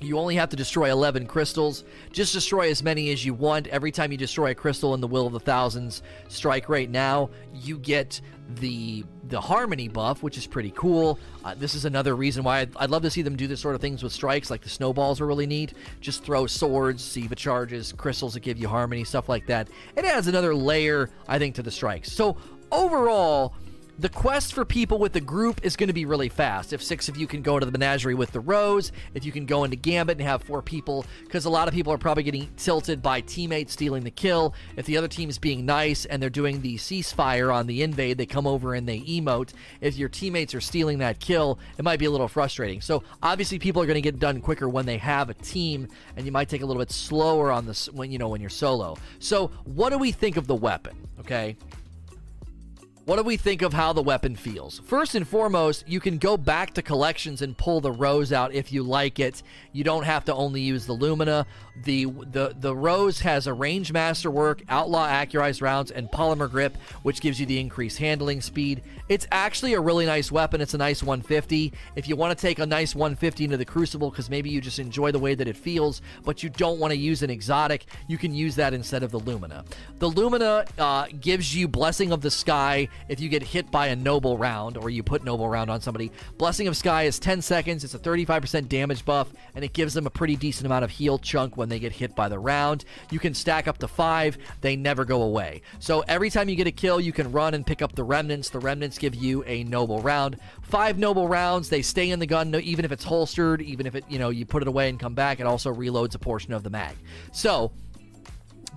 You 0.00 0.18
only 0.18 0.34
have 0.36 0.50
to 0.50 0.56
destroy 0.56 0.90
11 0.90 1.26
crystals. 1.26 1.84
Just 2.12 2.34
destroy 2.34 2.70
as 2.70 2.82
many 2.82 3.10
as 3.12 3.24
you 3.24 3.32
want. 3.32 3.66
Every 3.68 3.90
time 3.90 4.12
you 4.12 4.18
destroy 4.18 4.50
a 4.50 4.54
crystal 4.54 4.92
in 4.92 5.00
the 5.00 5.08
Will 5.08 5.26
of 5.26 5.32
the 5.32 5.40
Thousands 5.40 6.02
strike 6.28 6.68
right 6.68 6.90
now, 6.90 7.30
you 7.54 7.78
get 7.78 8.20
the 8.56 9.04
the 9.28 9.40
harmony 9.40 9.88
buff, 9.88 10.22
which 10.22 10.36
is 10.38 10.46
pretty 10.46 10.70
cool. 10.76 11.18
Uh, 11.44 11.54
this 11.54 11.74
is 11.74 11.84
another 11.84 12.14
reason 12.14 12.44
why 12.44 12.60
I'd, 12.60 12.76
I'd, 12.76 12.90
love 12.90 13.02
to 13.02 13.10
see 13.10 13.22
them 13.22 13.34
do 13.34 13.48
this 13.48 13.60
sort 13.60 13.74
of 13.74 13.80
things 13.80 14.04
with 14.04 14.12
strikes, 14.12 14.50
like 14.50 14.62
the 14.62 14.68
snowballs 14.68 15.20
are 15.20 15.26
really 15.26 15.48
neat. 15.48 15.74
Just 16.00 16.22
throw 16.22 16.46
swords, 16.46 17.02
Siva 17.02 17.34
charges, 17.34 17.92
crystals 17.92 18.34
that 18.34 18.40
give 18.40 18.56
you 18.56 18.68
harmony, 18.68 19.02
stuff 19.02 19.28
like 19.28 19.46
that. 19.46 19.68
It 19.96 20.04
adds 20.04 20.28
another 20.28 20.54
layer, 20.54 21.10
I 21.26 21.40
think, 21.40 21.56
to 21.56 21.62
the 21.64 21.72
strikes. 21.72 22.12
So 22.12 22.36
overall, 22.70 23.54
the 23.98 24.08
quest 24.08 24.52
for 24.52 24.64
people 24.64 24.98
with 24.98 25.12
the 25.12 25.20
group 25.20 25.64
is 25.64 25.74
going 25.74 25.88
to 25.88 25.94
be 25.94 26.04
really 26.04 26.28
fast. 26.28 26.72
If 26.72 26.82
six 26.82 27.08
of 27.08 27.16
you 27.16 27.26
can 27.26 27.40
go 27.40 27.58
to 27.58 27.64
the 27.64 27.72
menagerie 27.72 28.14
with 28.14 28.30
the 28.32 28.40
Rose, 28.40 28.92
if 29.14 29.24
you 29.24 29.32
can 29.32 29.46
go 29.46 29.64
into 29.64 29.76
Gambit 29.76 30.18
and 30.18 30.26
have 30.26 30.42
four 30.42 30.60
people, 30.60 31.06
because 31.24 31.46
a 31.46 31.50
lot 31.50 31.66
of 31.66 31.72
people 31.72 31.92
are 31.92 31.98
probably 31.98 32.22
getting 32.22 32.50
tilted 32.56 33.00
by 33.00 33.22
teammates 33.22 33.72
stealing 33.72 34.04
the 34.04 34.10
kill. 34.10 34.54
If 34.76 34.84
the 34.84 34.98
other 34.98 35.08
team's 35.08 35.38
being 35.38 35.64
nice 35.64 36.04
and 36.04 36.22
they're 36.22 36.28
doing 36.28 36.60
the 36.60 36.76
ceasefire 36.76 37.54
on 37.54 37.66
the 37.66 37.82
invade, 37.82 38.18
they 38.18 38.26
come 38.26 38.46
over 38.46 38.74
and 38.74 38.86
they 38.86 39.00
emote. 39.00 39.52
If 39.80 39.96
your 39.96 40.10
teammates 40.10 40.54
are 40.54 40.60
stealing 40.60 40.98
that 40.98 41.18
kill, 41.18 41.58
it 41.78 41.84
might 41.84 41.98
be 41.98 42.04
a 42.04 42.10
little 42.10 42.28
frustrating. 42.28 42.82
So 42.82 43.02
obviously, 43.22 43.58
people 43.58 43.80
are 43.82 43.86
going 43.86 43.94
to 43.94 44.02
get 44.02 44.18
done 44.18 44.40
quicker 44.42 44.68
when 44.68 44.84
they 44.84 44.98
have 44.98 45.30
a 45.30 45.34
team, 45.34 45.88
and 46.16 46.26
you 46.26 46.32
might 46.32 46.48
take 46.48 46.62
a 46.62 46.66
little 46.66 46.82
bit 46.82 46.90
slower 46.90 47.50
on 47.50 47.64
this 47.64 47.90
when 47.90 48.10
you 48.10 48.18
know 48.18 48.28
when 48.28 48.42
you're 48.42 48.50
solo. 48.50 48.98
So 49.20 49.48
what 49.64 49.90
do 49.90 49.98
we 49.98 50.12
think 50.12 50.36
of 50.36 50.46
the 50.46 50.54
weapon? 50.54 50.96
Okay. 51.20 51.56
What 53.06 53.18
do 53.18 53.22
we 53.22 53.36
think 53.36 53.62
of 53.62 53.72
how 53.72 53.92
the 53.92 54.02
weapon 54.02 54.34
feels? 54.34 54.80
First 54.80 55.14
and 55.14 55.28
foremost, 55.28 55.88
you 55.88 56.00
can 56.00 56.18
go 56.18 56.36
back 56.36 56.74
to 56.74 56.82
collections 56.82 57.40
and 57.40 57.56
pull 57.56 57.80
the 57.80 57.92
rose 57.92 58.32
out 58.32 58.52
if 58.52 58.72
you 58.72 58.82
like 58.82 59.20
it. 59.20 59.44
You 59.70 59.84
don't 59.84 60.02
have 60.02 60.24
to 60.24 60.34
only 60.34 60.60
use 60.60 60.86
the 60.86 60.92
Lumina. 60.92 61.46
The 61.84 62.06
the 62.06 62.56
the 62.58 62.74
rose 62.74 63.20
has 63.20 63.46
a 63.46 63.52
range 63.52 63.92
masterwork, 63.92 64.62
outlaw 64.68 65.06
accurized 65.06 65.62
rounds, 65.62 65.92
and 65.92 66.08
polymer 66.08 66.50
grip, 66.50 66.76
which 67.04 67.20
gives 67.20 67.38
you 67.38 67.46
the 67.46 67.60
increased 67.60 67.98
handling 67.98 68.40
speed. 68.40 68.82
It's 69.08 69.28
actually 69.30 69.74
a 69.74 69.80
really 69.80 70.04
nice 70.04 70.32
weapon. 70.32 70.60
It's 70.60 70.74
a 70.74 70.78
nice 70.78 71.00
150. 71.00 71.72
If 71.94 72.08
you 72.08 72.16
want 72.16 72.36
to 72.36 72.42
take 72.42 72.58
a 72.58 72.66
nice 72.66 72.96
150 72.96 73.44
into 73.44 73.56
the 73.56 73.64
Crucible 73.64 74.10
because 74.10 74.28
maybe 74.28 74.50
you 74.50 74.60
just 74.60 74.80
enjoy 74.80 75.12
the 75.12 75.20
way 75.20 75.36
that 75.36 75.46
it 75.46 75.56
feels, 75.56 76.02
but 76.24 76.42
you 76.42 76.50
don't 76.50 76.80
want 76.80 76.90
to 76.90 76.98
use 76.98 77.22
an 77.22 77.30
exotic, 77.30 77.86
you 78.08 78.18
can 78.18 78.34
use 78.34 78.56
that 78.56 78.74
instead 78.74 79.04
of 79.04 79.12
the 79.12 79.20
Lumina. 79.20 79.64
The 80.00 80.08
Lumina 80.10 80.64
uh, 80.76 81.06
gives 81.20 81.54
you 81.54 81.68
Blessing 81.68 82.10
of 82.10 82.20
the 82.20 82.32
Sky 82.32 82.88
if 83.08 83.20
you 83.20 83.28
get 83.28 83.42
hit 83.42 83.70
by 83.70 83.88
a 83.88 83.96
Noble 83.96 84.36
Round 84.36 84.76
or 84.76 84.90
you 84.90 85.02
put 85.02 85.24
Noble 85.24 85.48
Round 85.48 85.70
on 85.70 85.80
somebody. 85.80 86.10
Blessing 86.38 86.68
of 86.68 86.76
Sky 86.76 87.04
is 87.04 87.18
10 87.18 87.42
seconds. 87.42 87.84
It's 87.84 87.94
a 87.94 87.98
35% 87.98 88.68
damage 88.68 89.04
buff, 89.04 89.32
and 89.54 89.64
it 89.64 89.72
gives 89.72 89.94
them 89.94 90.06
a 90.06 90.10
pretty 90.10 90.36
decent 90.36 90.66
amount 90.66 90.84
of 90.84 90.90
heal 90.90 91.18
chunk 91.18 91.56
when 91.56 91.68
they 91.68 91.78
get 91.78 91.92
hit 91.92 92.14
by 92.14 92.28
the 92.28 92.38
round. 92.38 92.84
You 93.10 93.18
can 93.18 93.34
stack 93.34 93.68
up 93.68 93.78
to 93.78 93.88
five. 93.88 94.38
They 94.60 94.76
never 94.76 95.04
go 95.04 95.22
away. 95.22 95.62
So 95.78 96.00
every 96.08 96.30
time 96.30 96.48
you 96.48 96.56
get 96.56 96.66
a 96.66 96.72
kill, 96.72 97.00
you 97.00 97.12
can 97.12 97.32
run 97.32 97.54
and 97.54 97.66
pick 97.66 97.82
up 97.82 97.94
the 97.94 98.04
Remnants. 98.04 98.50
The 98.50 98.58
Remnants 98.58 98.98
give 98.98 99.14
you 99.14 99.44
a 99.44 99.64
noble 99.64 100.00
round. 100.00 100.38
Five 100.62 100.98
noble 100.98 101.28
rounds. 101.28 101.68
They 101.68 101.82
stay 101.82 102.10
in 102.10 102.18
the 102.18 102.26
gun 102.26 102.54
even 102.54 102.84
if 102.84 102.92
it's 102.92 103.04
holstered, 103.04 103.62
even 103.62 103.86
if 103.86 103.94
it 103.94 104.04
you 104.08 104.18
know 104.18 104.30
you 104.30 104.46
put 104.46 104.62
it 104.62 104.68
away 104.68 104.88
and 104.88 104.98
come 104.98 105.14
back. 105.14 105.40
It 105.40 105.46
also 105.46 105.72
reloads 105.72 106.14
a 106.14 106.18
portion 106.18 106.52
of 106.52 106.62
the 106.62 106.70
mag. 106.70 106.96
So 107.32 107.72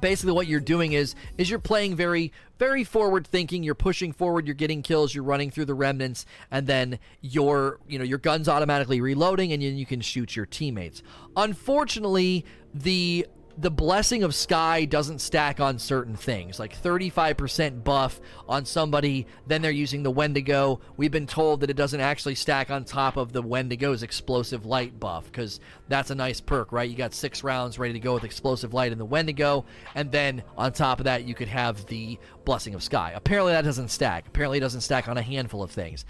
basically 0.01 0.33
what 0.33 0.47
you're 0.47 0.59
doing 0.59 0.93
is 0.93 1.15
is 1.37 1.49
you're 1.49 1.59
playing 1.59 1.95
very 1.95 2.31
very 2.57 2.83
forward 2.83 3.25
thinking 3.25 3.63
you're 3.63 3.75
pushing 3.75 4.11
forward 4.11 4.45
you're 4.45 4.55
getting 4.55 4.81
kills 4.81 5.13
you're 5.13 5.23
running 5.23 5.51
through 5.51 5.65
the 5.65 5.73
remnants 5.73 6.25
and 6.51 6.67
then 6.67 6.99
your 7.21 7.79
you 7.87 7.97
know 7.97 8.05
your 8.05 8.17
gun's 8.17 8.47
automatically 8.47 9.01
reloading 9.01 9.51
and 9.53 9.61
you, 9.63 9.69
you 9.69 9.85
can 9.85 10.01
shoot 10.01 10.35
your 10.35 10.45
teammates. 10.45 11.01
Unfortunately 11.35 12.45
the 12.73 13.25
the 13.59 13.69
blessing 13.69 14.23
of 14.23 14.33
sky 14.33 14.85
doesn't 14.85 15.19
stack 15.19 15.59
on 15.59 15.79
certain 15.79 16.15
things. 16.15 16.59
Like 16.59 16.81
35% 16.81 17.83
buff 17.83 18.21
on 18.47 18.63
somebody 18.63 19.27
then 19.47 19.61
they're 19.61 19.69
using 19.69 20.01
the 20.01 20.11
wendigo. 20.11 20.79
We've 20.95 21.11
been 21.11 21.27
told 21.27 21.59
that 21.59 21.69
it 21.69 21.75
doesn't 21.75 21.99
actually 21.99 22.35
stack 22.35 22.71
on 22.71 22.85
top 22.85 23.17
of 23.17 23.33
the 23.33 23.41
wendigo's 23.41 24.01
explosive 24.01 24.65
light 24.65 24.97
buff 24.97 25.25
because 25.25 25.59
that's 25.89 26.09
a 26.09 26.15
nice 26.15 26.39
perk 26.39 26.71
right? 26.71 26.89
You 26.89 26.95
got 26.95 27.13
six 27.13 27.43
rounds 27.43 27.77
ready 27.77 27.93
to 27.93 27.99
go 27.99 28.13
with 28.13 28.23
explosive 28.23 28.73
light 28.73 28.93
in 28.93 28.97
the 28.97 29.05
wendigo 29.05 29.65
and 29.93 30.09
then 30.09 30.41
on 30.57 30.71
top 30.71 30.99
of 30.99 31.05
that 31.05 31.25
you 31.25 31.35
could 31.35 31.49
have 31.49 31.85
the 31.87 32.17
blessing 32.45 32.75
of 32.75 32.83
sky. 32.83 33.11
Apparently 33.13 33.51
that 33.51 33.65
doesn't 33.65 33.89
stack. 33.89 34.27
Apparently 34.27 34.59
it 34.59 34.61
doesn't 34.61 34.81
stack 34.81 35.09
on 35.09 35.17
a 35.17 35.21
handful 35.21 35.63
of 35.63 35.71
things 35.71 36.05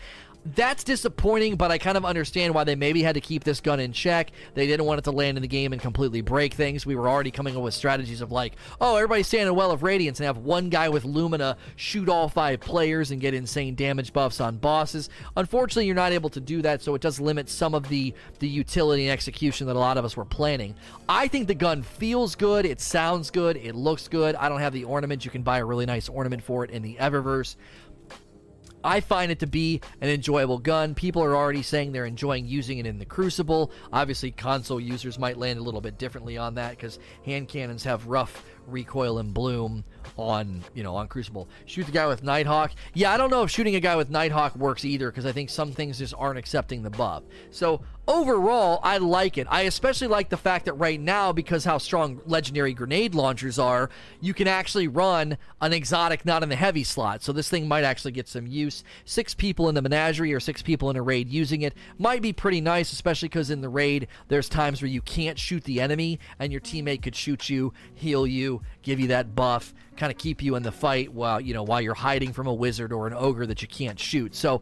that's 0.46 0.84
disappointing, 0.84 1.56
but 1.56 1.72
I 1.72 1.78
kind 1.78 1.98
of 1.98 2.06
understand 2.06 2.54
why 2.54 2.64
they 2.64 2.76
maybe 2.76 3.04
had 3.04 3.16
to 3.16 3.22
keep 3.22 3.44
this 3.44 3.60
gun 3.60 3.80
in 3.80 3.92
check. 3.92 4.32
They 4.54 4.68
didn't 4.68 4.86
want 4.86 5.00
it 5.00 5.04
to 5.04 5.12
land 5.12 5.38
in 5.38 5.42
the 5.42 5.48
game 5.48 5.74
and 5.74 5.82
completely 5.82 6.22
break 6.22 6.54
things. 6.54 6.86
We 6.86 6.96
were 6.96 7.10
already 7.10 7.32
coming 7.32 7.56
up 7.56 7.62
with 7.62 7.74
strategies 7.74 8.22
of 8.22 8.32
like, 8.32 8.56
oh, 8.80 8.96
everybody 8.96 9.24
stand 9.24 9.44
in 9.44 9.48
a 9.50 9.54
well 9.54 9.72
of 9.72 9.84
radiance 9.84 10.20
and 10.20 10.26
have 10.26 10.38
one 10.38 10.70
guy 10.70 10.90
with 10.90 11.04
Lumina 11.04 11.58
shoot 11.76 12.08
all 12.08 12.30
five 12.30 12.62
players 12.62 13.12
and 13.12 13.20
get 13.20 13.34
insane 13.34 13.76
damage 13.76 14.14
buffs 14.14 14.40
on 14.40 14.58
bosses. 14.58 15.10
Unfortunately, 15.36 15.86
you're 15.86 15.96
not 15.96 16.12
able 16.12 16.30
to 16.30 16.40
do 16.40 16.62
that, 16.62 16.82
so 16.82 16.96
it 16.96 17.02
does 17.02 17.20
limit 17.20 17.50
some 17.50 17.76
of 17.76 17.88
the 17.90 18.14
the 18.40 18.48
utility 18.48 19.06
and 19.06 19.12
execution 19.12 19.68
that 19.68 19.76
a 19.76 19.80
lot 19.80 19.98
of 19.98 20.06
us 20.06 20.16
were 20.16 20.26
planning. 20.26 20.76
I 21.08 21.28
think 21.28 21.48
the 21.48 21.56
gun 21.56 21.82
feels 21.82 22.36
good, 22.36 22.66
it 22.66 22.80
sounds 22.80 23.30
good, 23.30 23.58
it 23.58 23.76
looks 23.76 24.08
good. 24.08 24.36
I 24.36 24.48
don't 24.48 24.60
have 24.60 24.74
the 24.74 24.86
ornament. 24.86 25.26
You 25.26 25.32
can 25.32 25.42
buy 25.42 25.60
a 25.60 25.66
really 25.66 25.86
nice 25.86 26.08
ornament 26.08 26.44
for 26.44 26.64
it 26.64 26.72
in 26.72 26.82
the 26.82 26.96
Eververse. 26.96 27.56
I 28.84 29.00
find 29.00 29.32
it 29.32 29.40
to 29.40 29.48
be 29.48 29.82
an 30.02 30.10
enjoyable 30.10 30.60
gun. 30.60 30.96
People 30.96 31.24
are 31.24 31.36
already 31.36 31.62
saying 31.62 31.92
they're 31.92 32.06
enjoying 32.06 32.46
using 32.48 32.78
it 32.78 32.86
in 32.86 33.00
the 33.00 33.06
Crucible. 33.06 33.72
Obviously, 33.92 34.32
console 34.32 34.80
users 34.80 35.20
might 35.20 35.38
land 35.38 35.60
a 35.60 35.64
little 35.64 35.82
bit 35.82 35.98
differently 35.98 36.38
on 36.38 36.56
that 36.56 36.72
because 36.72 37.00
hand 37.26 37.48
cannons 37.48 37.84
have 37.84 38.08
rough 38.08 38.44
recoil 38.68 39.18
and 39.18 39.34
bloom 39.34 39.84
on 40.18 40.64
you 40.74 40.84
know 40.84 40.96
on 40.96 41.08
Crucible. 41.08 41.50
Shoot 41.66 41.86
the 41.86 41.92
guy 41.92 42.08
with 42.08 42.24
Nighthawk. 42.24 42.72
Yeah, 42.94 43.12
I 43.12 43.18
don't 43.18 43.30
know 43.30 43.44
if 43.44 43.52
shooting 43.52 43.76
a 43.76 43.80
guy 43.80 43.96
with 43.96 44.10
Nighthawk 44.10 44.56
works 44.56 44.86
either 44.86 45.10
because 45.10 45.26
I 45.26 45.32
think 45.32 45.50
some 45.50 45.72
things 45.72 45.98
just 46.00 46.14
aren't 46.18 46.38
accepting 46.38 46.84
the 46.84 46.90
buff. 46.90 47.24
So 47.52 47.82
overall, 48.10 48.80
I 48.82 48.98
like 48.98 49.38
it. 49.38 49.48
I 49.50 49.62
especially 49.62 50.08
like 50.08 50.30
the 50.30 50.38
fact 50.38 50.66
that 50.66 50.74
right 50.74 51.00
now, 51.00 51.32
because 51.32 51.64
how 51.64 51.78
strong 51.78 52.20
legendary 52.26 52.74
grenade 52.74 53.14
launchers 53.14 53.60
are, 53.60 53.90
you 54.20 54.34
can 54.34 54.48
actually 54.48 54.88
run 54.88 55.38
an 55.62 55.72
exotic 55.74 56.26
not 56.26 56.42
in 56.42 56.50
the 56.50 56.56
heavy 56.56 56.84
slot. 56.84 57.22
So 57.22 57.32
this 57.32 57.48
thing 57.48 57.68
might 57.68 57.84
actually 57.84 58.12
get 58.12 58.28
some 58.28 58.48
use. 58.48 58.84
Six 59.06 59.36
people 59.36 59.70
in 59.70 59.76
the 59.76 59.82
menagerie 59.82 60.34
or 60.34 60.40
six 60.40 60.64
people 60.64 60.90
in 60.90 60.96
a 60.96 61.02
raid 61.02 61.30
using 61.30 61.62
it 61.62 61.76
might 62.00 62.24
be 62.24 62.34
pretty 62.34 62.60
nice, 62.60 62.92
especially 62.92 63.30
because 63.30 63.52
in 63.52 63.62
the 63.62 63.70
raid 63.70 64.08
there's 64.28 64.50
times 64.50 64.82
where 64.82 64.90
you 64.90 65.02
can't 65.02 65.38
shoot 65.38 65.64
the 65.66 65.80
enemy 65.80 66.20
and 66.40 66.52
your 66.52 66.62
teammate 66.62 67.04
could 67.04 67.16
shoot 67.16 67.48
you, 67.48 67.72
heal 67.94 68.26
you, 68.26 68.62
give 68.82 69.00
you 69.00 69.08
that 69.08 69.36
buff, 69.36 69.74
kind 69.98 70.12
of 70.12 70.18
keep 70.18 70.42
you 70.42 70.56
in 70.56 70.64
the 70.64 70.72
fight 70.72 71.14
while 71.14 71.40
you 71.40 71.54
know 71.54 71.62
while 71.62 71.82
you're 71.82 71.94
hiding 71.94 72.34
from 72.34 72.48
a 72.48 72.54
wizard 72.54 72.92
or 72.92 73.06
an 73.06 73.14
ogre 73.14 73.46
that 73.46 73.62
you 73.62 73.68
can't 73.68 74.00
shoot. 74.00 74.34
So 74.34 74.62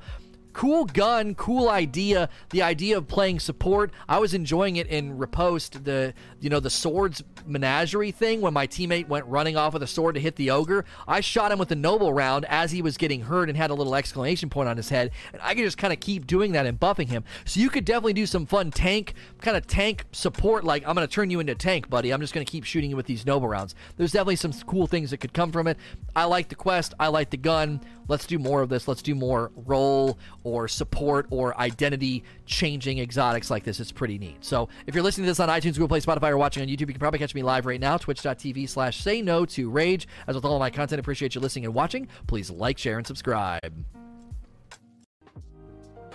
cool 0.57 0.85
gun, 0.85 1.35
cool 1.35 1.69
idea. 1.69 2.27
The 2.49 2.63
idea 2.63 2.97
of 2.97 3.07
playing 3.07 3.39
support, 3.39 3.91
I 4.09 4.17
was 4.17 4.33
enjoying 4.33 4.77
it 4.77 4.87
in 4.87 5.15
Riposte, 5.15 5.83
the 5.85 6.15
you 6.39 6.49
know 6.49 6.59
the 6.59 6.71
swords 6.71 7.23
menagerie 7.45 8.11
thing 8.11 8.41
when 8.41 8.53
my 8.53 8.65
teammate 8.65 9.07
went 9.07 9.25
running 9.27 9.55
off 9.55 9.73
with 9.73 9.83
a 9.83 9.87
sword 9.87 10.15
to 10.15 10.21
hit 10.21 10.35
the 10.35 10.49
ogre. 10.49 10.83
I 11.07 11.21
shot 11.21 11.51
him 11.51 11.59
with 11.59 11.71
a 11.71 11.75
noble 11.75 12.11
round 12.11 12.45
as 12.45 12.71
he 12.71 12.81
was 12.81 12.97
getting 12.97 13.21
hurt 13.21 13.49
and 13.49 13.57
had 13.57 13.69
a 13.69 13.75
little 13.75 13.95
exclamation 13.95 14.49
point 14.49 14.67
on 14.67 14.77
his 14.77 14.89
head, 14.89 15.11
and 15.31 15.41
I 15.43 15.53
could 15.53 15.63
just 15.63 15.77
kind 15.77 15.93
of 15.93 15.99
keep 15.99 16.25
doing 16.25 16.53
that 16.53 16.65
and 16.65 16.79
buffing 16.79 17.07
him. 17.07 17.23
So 17.45 17.59
you 17.59 17.69
could 17.69 17.85
definitely 17.85 18.13
do 18.13 18.25
some 18.25 18.47
fun 18.47 18.71
tank 18.71 19.13
kind 19.41 19.55
of 19.55 19.67
tank 19.67 20.05
support. 20.11 20.63
Like 20.63 20.83
I'm 20.87 20.95
to 20.95 21.05
turn 21.05 21.29
you 21.29 21.39
into 21.39 21.53
tank, 21.53 21.87
buddy. 21.87 22.11
I'm 22.11 22.19
just 22.19 22.33
to 22.45 22.51
keep 22.51 22.63
shooting 22.63 22.89
you 22.89 22.95
with 22.95 23.05
these 23.05 23.27
noble 23.27 23.47
rounds. 23.47 23.75
There's 23.95 24.11
definitely 24.11 24.37
some 24.37 24.53
cool 24.65 24.87
things 24.87 25.11
that 25.11 25.17
could 25.17 25.33
come 25.33 25.51
from 25.51 25.67
it. 25.67 25.77
I 26.15 26.23
like 26.23 26.49
the 26.49 26.55
quest. 26.55 26.95
I 26.99 27.09
like 27.09 27.29
the 27.29 27.37
gun. 27.37 27.79
Let's 28.07 28.25
do 28.25 28.39
more 28.39 28.61
of 28.61 28.69
this. 28.69 28.87
Let's 28.87 29.01
do 29.01 29.13
more 29.13 29.51
role 29.55 30.17
or 30.47 30.67
support 30.67 31.27
or 31.29 31.59
identity 31.59 32.23
changing 32.45 32.99
exotics 32.99 33.51
like 33.51 33.63
this. 33.63 33.79
It's 33.79 33.91
pretty 33.91 34.17
neat. 34.17 34.37
So 34.43 34.69
if 34.85 34.95
you're 34.95 35.03
listening 35.03 35.25
to 35.25 35.31
this 35.31 35.39
on 35.39 35.49
iTunes, 35.49 35.73
Google 35.73 35.89
Play, 35.89 35.99
Spotify, 35.99 36.29
or 36.29 36.37
watching 36.37 36.63
on 36.63 36.69
YouTube, 36.69 36.81
you 36.81 36.87
can 36.87 36.99
probably 36.99 37.19
catch 37.19 37.35
me 37.35 37.43
live 37.43 37.65
right 37.65 37.81
now, 37.81 37.97
twitch.tv 37.97 38.69
slash 38.69 39.01
say 39.01 39.21
no 39.21 39.45
to 39.45 39.69
rage. 39.69 40.07
As 40.25 40.35
with 40.35 40.45
all 40.45 40.55
of 40.55 40.59
my 40.59 40.69
content, 40.69 40.99
appreciate 40.99 41.35
you 41.35 41.41
listening 41.41 41.65
and 41.65 41.73
watching. 41.73 42.07
Please 42.27 42.49
like, 42.49 42.77
share, 42.77 42.97
and 42.97 43.05
subscribe. 43.05 44.06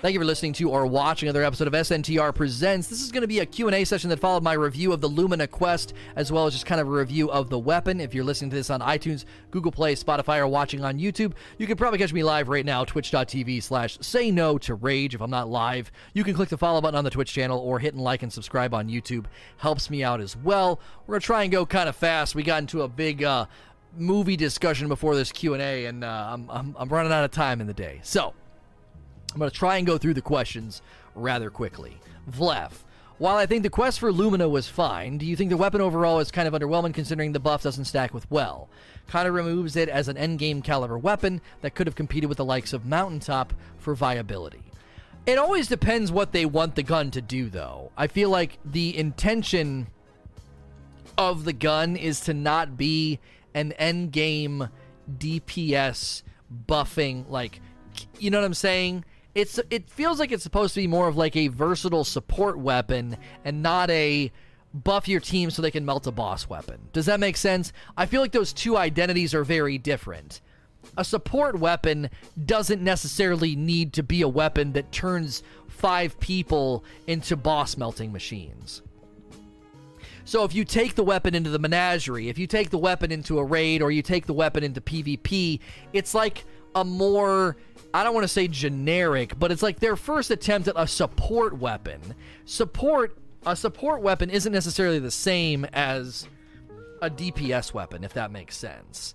Thank 0.02 0.14
you 0.14 0.18
for 0.18 0.26
listening 0.26 0.52
to 0.54 0.68
or 0.68 0.84
watching 0.84 1.28
another 1.28 1.44
episode 1.44 1.68
of 1.68 1.74
SNTR 1.74 2.34
Presents. 2.34 2.88
This 2.88 3.02
is 3.02 3.12
going 3.12 3.20
to 3.20 3.28
be 3.28 3.38
a 3.38 3.46
Q&A 3.46 3.84
session 3.84 4.10
that 4.10 4.18
followed 4.18 4.42
my 4.42 4.54
review 4.54 4.92
of 4.92 5.00
the 5.00 5.06
Lumina 5.08 5.46
Quest, 5.46 5.94
as 6.16 6.32
well 6.32 6.44
as 6.44 6.54
just 6.54 6.66
kind 6.66 6.80
of 6.80 6.88
a 6.88 6.90
review 6.90 7.30
of 7.30 7.50
the 7.50 7.58
weapon. 7.60 8.00
If 8.00 8.12
you're 8.12 8.24
listening 8.24 8.50
to 8.50 8.56
this 8.56 8.68
on 8.68 8.80
iTunes, 8.80 9.26
Google 9.52 9.70
Play, 9.70 9.94
Spotify, 9.94 10.38
or 10.38 10.48
watching 10.48 10.84
on 10.84 10.98
YouTube, 10.98 11.34
you 11.56 11.68
can 11.68 11.76
probably 11.76 12.00
catch 12.00 12.12
me 12.12 12.24
live 12.24 12.48
right 12.48 12.66
now, 12.66 12.84
twitch.tv 12.84 13.62
slash 13.62 13.96
say 14.00 14.32
no 14.32 14.58
to 14.58 14.74
rage. 14.74 15.14
If 15.14 15.20
I'm 15.20 15.30
not 15.30 15.48
live, 15.48 15.92
you 16.14 16.24
can 16.24 16.34
click 16.34 16.48
the 16.48 16.58
follow 16.58 16.80
button 16.80 16.98
on 16.98 17.04
the 17.04 17.10
Twitch 17.10 17.32
channel 17.32 17.60
or 17.60 17.78
hit 17.78 17.94
and 17.94 18.02
like 18.02 18.24
and 18.24 18.32
subscribe 18.32 18.74
on 18.74 18.88
YouTube. 18.88 19.26
Helps 19.58 19.88
me 19.88 20.02
out 20.02 20.20
as 20.20 20.36
well. 20.36 20.80
We're 21.06 21.12
going 21.12 21.20
to 21.20 21.26
try 21.26 21.42
and 21.44 21.52
go 21.52 21.64
kind 21.64 21.88
of 21.88 21.94
fast. 21.94 22.34
We 22.34 22.42
got 22.42 22.58
into 22.58 22.82
a 22.82 22.88
big... 22.88 23.22
Uh, 23.22 23.46
movie 23.94 24.38
discussion 24.38 24.88
before 24.88 25.14
this 25.14 25.30
q&a 25.30 25.84
and 25.84 26.02
uh, 26.02 26.28
I'm, 26.30 26.48
I'm, 26.48 26.74
I'm 26.78 26.88
running 26.88 27.12
out 27.12 27.24
of 27.24 27.30
time 27.30 27.60
in 27.60 27.66
the 27.66 27.74
day 27.74 28.00
so 28.02 28.32
I'm 29.32 29.38
going 29.38 29.50
to 29.50 29.56
try 29.56 29.78
and 29.78 29.86
go 29.86 29.98
through 29.98 30.14
the 30.14 30.22
questions 30.22 30.82
rather 31.14 31.50
quickly. 31.50 31.98
Vlef. 32.30 32.72
While 33.18 33.36
I 33.36 33.46
think 33.46 33.62
the 33.62 33.70
quest 33.70 34.00
for 34.00 34.12
Lumina 34.12 34.48
was 34.48 34.68
fine, 34.68 35.16
do 35.16 35.24
you 35.24 35.36
think 35.36 35.50
the 35.50 35.56
weapon 35.56 35.80
overall 35.80 36.18
is 36.18 36.30
kind 36.30 36.48
of 36.48 36.54
underwhelming 36.54 36.92
considering 36.92 37.32
the 37.32 37.40
buff 37.40 37.62
doesn't 37.62 37.84
stack 37.84 38.12
with 38.12 38.28
well? 38.30 38.68
Kind 39.06 39.28
of 39.28 39.34
removes 39.34 39.76
it 39.76 39.88
as 39.88 40.08
an 40.08 40.16
endgame 40.16 40.62
caliber 40.64 40.98
weapon 40.98 41.40
that 41.60 41.74
could 41.74 41.86
have 41.86 41.94
competed 41.94 42.28
with 42.28 42.38
the 42.38 42.44
likes 42.44 42.72
of 42.72 42.84
Mountaintop 42.84 43.52
for 43.78 43.94
viability. 43.94 44.62
It 45.24 45.38
always 45.38 45.68
depends 45.68 46.10
what 46.10 46.32
they 46.32 46.44
want 46.44 46.74
the 46.74 46.82
gun 46.82 47.12
to 47.12 47.20
do, 47.20 47.48
though. 47.48 47.92
I 47.96 48.08
feel 48.08 48.28
like 48.28 48.58
the 48.64 48.96
intention 48.96 49.86
of 51.16 51.44
the 51.44 51.52
gun 51.52 51.94
is 51.94 52.20
to 52.22 52.34
not 52.34 52.76
be 52.76 53.20
an 53.54 53.72
endgame 53.78 54.68
DPS 55.08 56.22
buffing, 56.66 57.28
like, 57.30 57.60
you 58.18 58.30
know 58.30 58.40
what 58.40 58.46
I'm 58.46 58.54
saying? 58.54 59.04
It's 59.34 59.58
it 59.70 59.88
feels 59.88 60.18
like 60.18 60.32
it's 60.32 60.42
supposed 60.42 60.74
to 60.74 60.80
be 60.80 60.86
more 60.86 61.08
of 61.08 61.16
like 61.16 61.36
a 61.36 61.48
versatile 61.48 62.04
support 62.04 62.58
weapon 62.58 63.16
and 63.44 63.62
not 63.62 63.90
a 63.90 64.30
buff 64.74 65.08
your 65.08 65.20
team 65.20 65.50
so 65.50 65.60
they 65.62 65.70
can 65.70 65.84
melt 65.84 66.06
a 66.06 66.12
boss 66.12 66.48
weapon. 66.48 66.80
Does 66.92 67.06
that 67.06 67.20
make 67.20 67.36
sense? 67.36 67.72
I 67.96 68.06
feel 68.06 68.20
like 68.20 68.32
those 68.32 68.52
two 68.52 68.76
identities 68.76 69.34
are 69.34 69.44
very 69.44 69.78
different. 69.78 70.40
A 70.96 71.04
support 71.04 71.58
weapon 71.58 72.10
doesn't 72.44 72.82
necessarily 72.82 73.54
need 73.54 73.92
to 73.94 74.02
be 74.02 74.22
a 74.22 74.28
weapon 74.28 74.72
that 74.72 74.90
turns 74.92 75.42
five 75.68 76.18
people 76.20 76.84
into 77.06 77.36
boss 77.36 77.76
melting 77.76 78.12
machines. 78.12 78.82
So 80.24 80.44
if 80.44 80.54
you 80.54 80.64
take 80.64 80.94
the 80.94 81.02
weapon 81.02 81.34
into 81.34 81.50
the 81.50 81.58
menagerie, 81.58 82.28
if 82.28 82.38
you 82.38 82.46
take 82.46 82.70
the 82.70 82.78
weapon 82.78 83.10
into 83.10 83.38
a 83.38 83.44
raid, 83.44 83.82
or 83.82 83.90
you 83.90 84.02
take 84.02 84.26
the 84.26 84.32
weapon 84.32 84.62
into 84.62 84.80
PvP, 84.80 85.58
it's 85.92 86.14
like 86.14 86.44
a 86.74 86.84
more 86.84 87.56
I 87.94 88.04
don't 88.04 88.14
want 88.14 88.24
to 88.24 88.28
say 88.28 88.48
generic, 88.48 89.38
but 89.38 89.52
it's 89.52 89.62
like 89.62 89.80
their 89.80 89.96
first 89.96 90.30
attempt 90.30 90.68
at 90.68 90.74
a 90.76 90.86
support 90.86 91.58
weapon. 91.58 92.14
Support 92.44 93.18
a 93.44 93.56
support 93.56 94.02
weapon 94.02 94.30
isn't 94.30 94.52
necessarily 94.52 94.98
the 94.98 95.10
same 95.10 95.64
as 95.72 96.28
a 97.00 97.10
DPS 97.10 97.74
weapon, 97.74 98.04
if 98.04 98.14
that 98.14 98.30
makes 98.30 98.56
sense. 98.56 99.14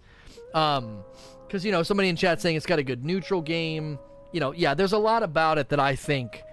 Um, 0.53 1.03
because 1.47 1.63
you 1.63 1.71
know 1.71 1.81
somebody 1.81 2.09
in 2.09 2.17
chat 2.17 2.41
saying 2.41 2.57
it's 2.57 2.65
got 2.65 2.77
a 2.77 2.83
good 2.83 3.05
neutral 3.05 3.41
game. 3.41 3.97
You 4.33 4.41
know, 4.41 4.51
yeah, 4.51 4.73
there's 4.73 4.91
a 4.91 4.97
lot 4.97 5.23
about 5.23 5.57
it 5.57 5.69
that 5.69 5.79
I 5.79 5.95
think 5.95 6.43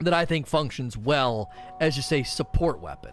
that 0.00 0.14
I 0.14 0.24
think 0.24 0.46
functions 0.46 0.96
well 0.96 1.50
as 1.80 1.96
just 1.96 2.12
a 2.12 2.22
support 2.22 2.80
weapon. 2.80 3.12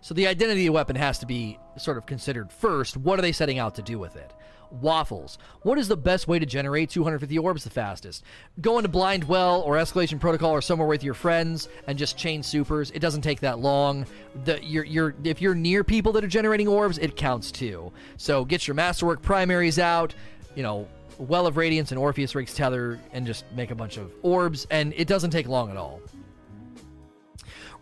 So 0.00 0.14
the 0.14 0.26
identity 0.26 0.62
of 0.62 0.72
the 0.72 0.76
weapon 0.76 0.96
has 0.96 1.18
to 1.20 1.26
be 1.26 1.58
sort 1.76 1.96
of 1.96 2.06
considered 2.06 2.52
first. 2.52 2.96
What 2.96 3.18
are 3.18 3.22
they 3.22 3.32
setting 3.32 3.58
out 3.58 3.74
to 3.76 3.82
do 3.82 3.98
with 3.98 4.16
it? 4.16 4.32
Waffles. 4.70 5.38
What 5.62 5.78
is 5.78 5.88
the 5.88 5.96
best 5.96 6.28
way 6.28 6.38
to 6.38 6.46
generate 6.46 6.90
250 6.90 7.38
orbs 7.38 7.64
the 7.64 7.70
fastest? 7.70 8.24
Go 8.60 8.78
into 8.78 8.88
Blind 8.88 9.24
Well 9.24 9.62
or 9.62 9.76
Escalation 9.76 10.20
Protocol 10.20 10.50
or 10.50 10.60
somewhere 10.60 10.88
with 10.88 11.02
your 11.02 11.14
friends 11.14 11.68
and 11.86 11.98
just 11.98 12.16
chain 12.16 12.42
supers. 12.42 12.90
It 12.90 13.00
doesn't 13.00 13.22
take 13.22 13.40
that 13.40 13.58
long. 13.58 14.06
The, 14.44 14.62
you're, 14.64 14.84
you're, 14.84 15.14
if 15.24 15.40
you're 15.40 15.54
near 15.54 15.84
people 15.84 16.12
that 16.12 16.24
are 16.24 16.28
generating 16.28 16.68
orbs, 16.68 16.98
it 16.98 17.16
counts 17.16 17.50
too. 17.50 17.92
So 18.16 18.44
get 18.44 18.66
your 18.66 18.74
Masterwork 18.74 19.22
primaries 19.22 19.78
out, 19.78 20.14
you 20.54 20.62
know, 20.62 20.88
Well 21.18 21.46
of 21.46 21.56
Radiance 21.56 21.90
and 21.90 21.98
Orpheus 21.98 22.34
Rigs 22.34 22.54
Tether, 22.54 23.00
and 23.12 23.26
just 23.26 23.44
make 23.54 23.70
a 23.70 23.74
bunch 23.74 23.96
of 23.96 24.12
orbs, 24.22 24.66
and 24.70 24.92
it 24.96 25.08
doesn't 25.08 25.30
take 25.30 25.48
long 25.48 25.70
at 25.70 25.76
all. 25.76 26.00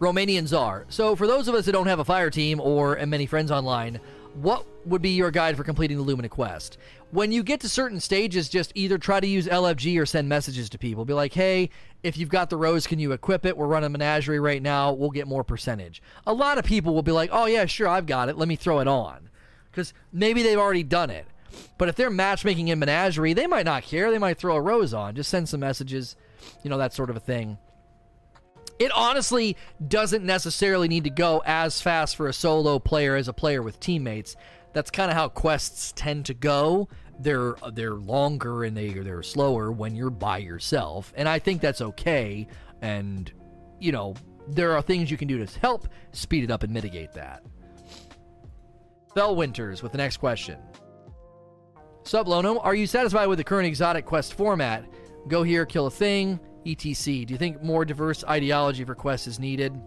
Romanian 0.00 0.46
Czar. 0.46 0.84
So, 0.88 1.16
for 1.16 1.26
those 1.26 1.48
of 1.48 1.54
us 1.54 1.64
that 1.66 1.72
don't 1.72 1.86
have 1.86 2.00
a 2.00 2.04
fire 2.04 2.30
team 2.30 2.60
or 2.60 2.96
many 3.06 3.26
friends 3.26 3.50
online, 3.50 4.00
what 4.36 4.66
would 4.84 5.02
be 5.02 5.10
your 5.10 5.30
guide 5.30 5.56
for 5.56 5.64
completing 5.64 5.96
the 5.96 6.02
Lumina 6.02 6.28
quest? 6.28 6.78
When 7.10 7.32
you 7.32 7.42
get 7.42 7.60
to 7.60 7.68
certain 7.68 8.00
stages, 8.00 8.48
just 8.48 8.72
either 8.74 8.98
try 8.98 9.20
to 9.20 9.26
use 9.26 9.46
LFG 9.46 9.98
or 10.00 10.06
send 10.06 10.28
messages 10.28 10.68
to 10.70 10.78
people. 10.78 11.04
Be 11.04 11.14
like, 11.14 11.32
hey, 11.32 11.70
if 12.02 12.18
you've 12.18 12.28
got 12.28 12.50
the 12.50 12.56
rose, 12.56 12.86
can 12.86 12.98
you 12.98 13.12
equip 13.12 13.46
it? 13.46 13.56
We're 13.56 13.66
running 13.66 13.92
menagerie 13.92 14.40
right 14.40 14.62
now. 14.62 14.92
We'll 14.92 15.10
get 15.10 15.26
more 15.26 15.44
percentage. 15.44 16.02
A 16.26 16.34
lot 16.34 16.58
of 16.58 16.64
people 16.64 16.94
will 16.94 17.02
be 17.02 17.12
like, 17.12 17.30
oh, 17.32 17.46
yeah, 17.46 17.66
sure, 17.66 17.88
I've 17.88 18.06
got 18.06 18.28
it. 18.28 18.36
Let 18.36 18.48
me 18.48 18.56
throw 18.56 18.80
it 18.80 18.88
on. 18.88 19.30
Because 19.70 19.94
maybe 20.12 20.42
they've 20.42 20.58
already 20.58 20.82
done 20.82 21.10
it. 21.10 21.26
But 21.78 21.88
if 21.88 21.96
they're 21.96 22.10
matchmaking 22.10 22.68
in 22.68 22.78
menagerie, 22.78 23.32
they 23.32 23.46
might 23.46 23.64
not 23.64 23.82
care. 23.82 24.10
They 24.10 24.18
might 24.18 24.38
throw 24.38 24.56
a 24.56 24.60
rose 24.60 24.92
on. 24.92 25.14
Just 25.14 25.30
send 25.30 25.48
some 25.48 25.60
messages, 25.60 26.16
you 26.62 26.70
know, 26.70 26.78
that 26.78 26.92
sort 26.92 27.10
of 27.10 27.16
a 27.16 27.20
thing. 27.20 27.58
It 28.78 28.92
honestly 28.92 29.56
doesn't 29.86 30.24
necessarily 30.24 30.88
need 30.88 31.04
to 31.04 31.10
go 31.10 31.42
as 31.46 31.80
fast 31.80 32.16
for 32.16 32.28
a 32.28 32.32
solo 32.32 32.78
player 32.78 33.16
as 33.16 33.28
a 33.28 33.32
player 33.32 33.62
with 33.62 33.80
teammates. 33.80 34.36
That's 34.74 34.90
kind 34.90 35.10
of 35.10 35.16
how 35.16 35.28
quests 35.28 35.92
tend 35.96 36.26
to 36.26 36.34
go. 36.34 36.88
They're 37.18 37.54
they're 37.72 37.94
longer 37.94 38.64
and 38.64 38.76
they 38.76 38.90
they're 38.90 39.22
slower 39.22 39.72
when 39.72 39.94
you're 39.94 40.10
by 40.10 40.38
yourself, 40.38 41.14
and 41.16 41.26
I 41.26 41.38
think 41.38 41.62
that's 41.62 41.80
okay. 41.80 42.46
And 42.82 43.32
you 43.80 43.92
know, 43.92 44.14
there 44.48 44.72
are 44.72 44.82
things 44.82 45.10
you 45.10 45.16
can 45.16 45.28
do 45.28 45.44
to 45.44 45.60
help 45.60 45.88
speed 46.12 46.44
it 46.44 46.50
up 46.50 46.62
and 46.62 46.72
mitigate 46.72 47.12
that. 47.14 47.42
Bell 49.14 49.34
Winters 49.34 49.82
with 49.82 49.92
the 49.92 49.98
next 49.98 50.18
question. 50.18 50.58
Sup, 52.02 52.28
Lono? 52.28 52.58
Are 52.58 52.74
you 52.74 52.86
satisfied 52.86 53.26
with 53.26 53.38
the 53.38 53.44
current 53.44 53.66
exotic 53.66 54.04
quest 54.04 54.34
format? 54.34 54.84
Go 55.26 55.42
here, 55.42 55.64
kill 55.64 55.86
a 55.86 55.90
thing, 55.90 56.38
etc. 56.66 57.24
Do 57.24 57.32
you 57.32 57.38
think 57.38 57.62
more 57.62 57.84
diverse 57.84 58.24
ideology 58.24 58.84
for 58.84 58.94
quests 58.94 59.26
is 59.26 59.38
needed? 59.38 59.78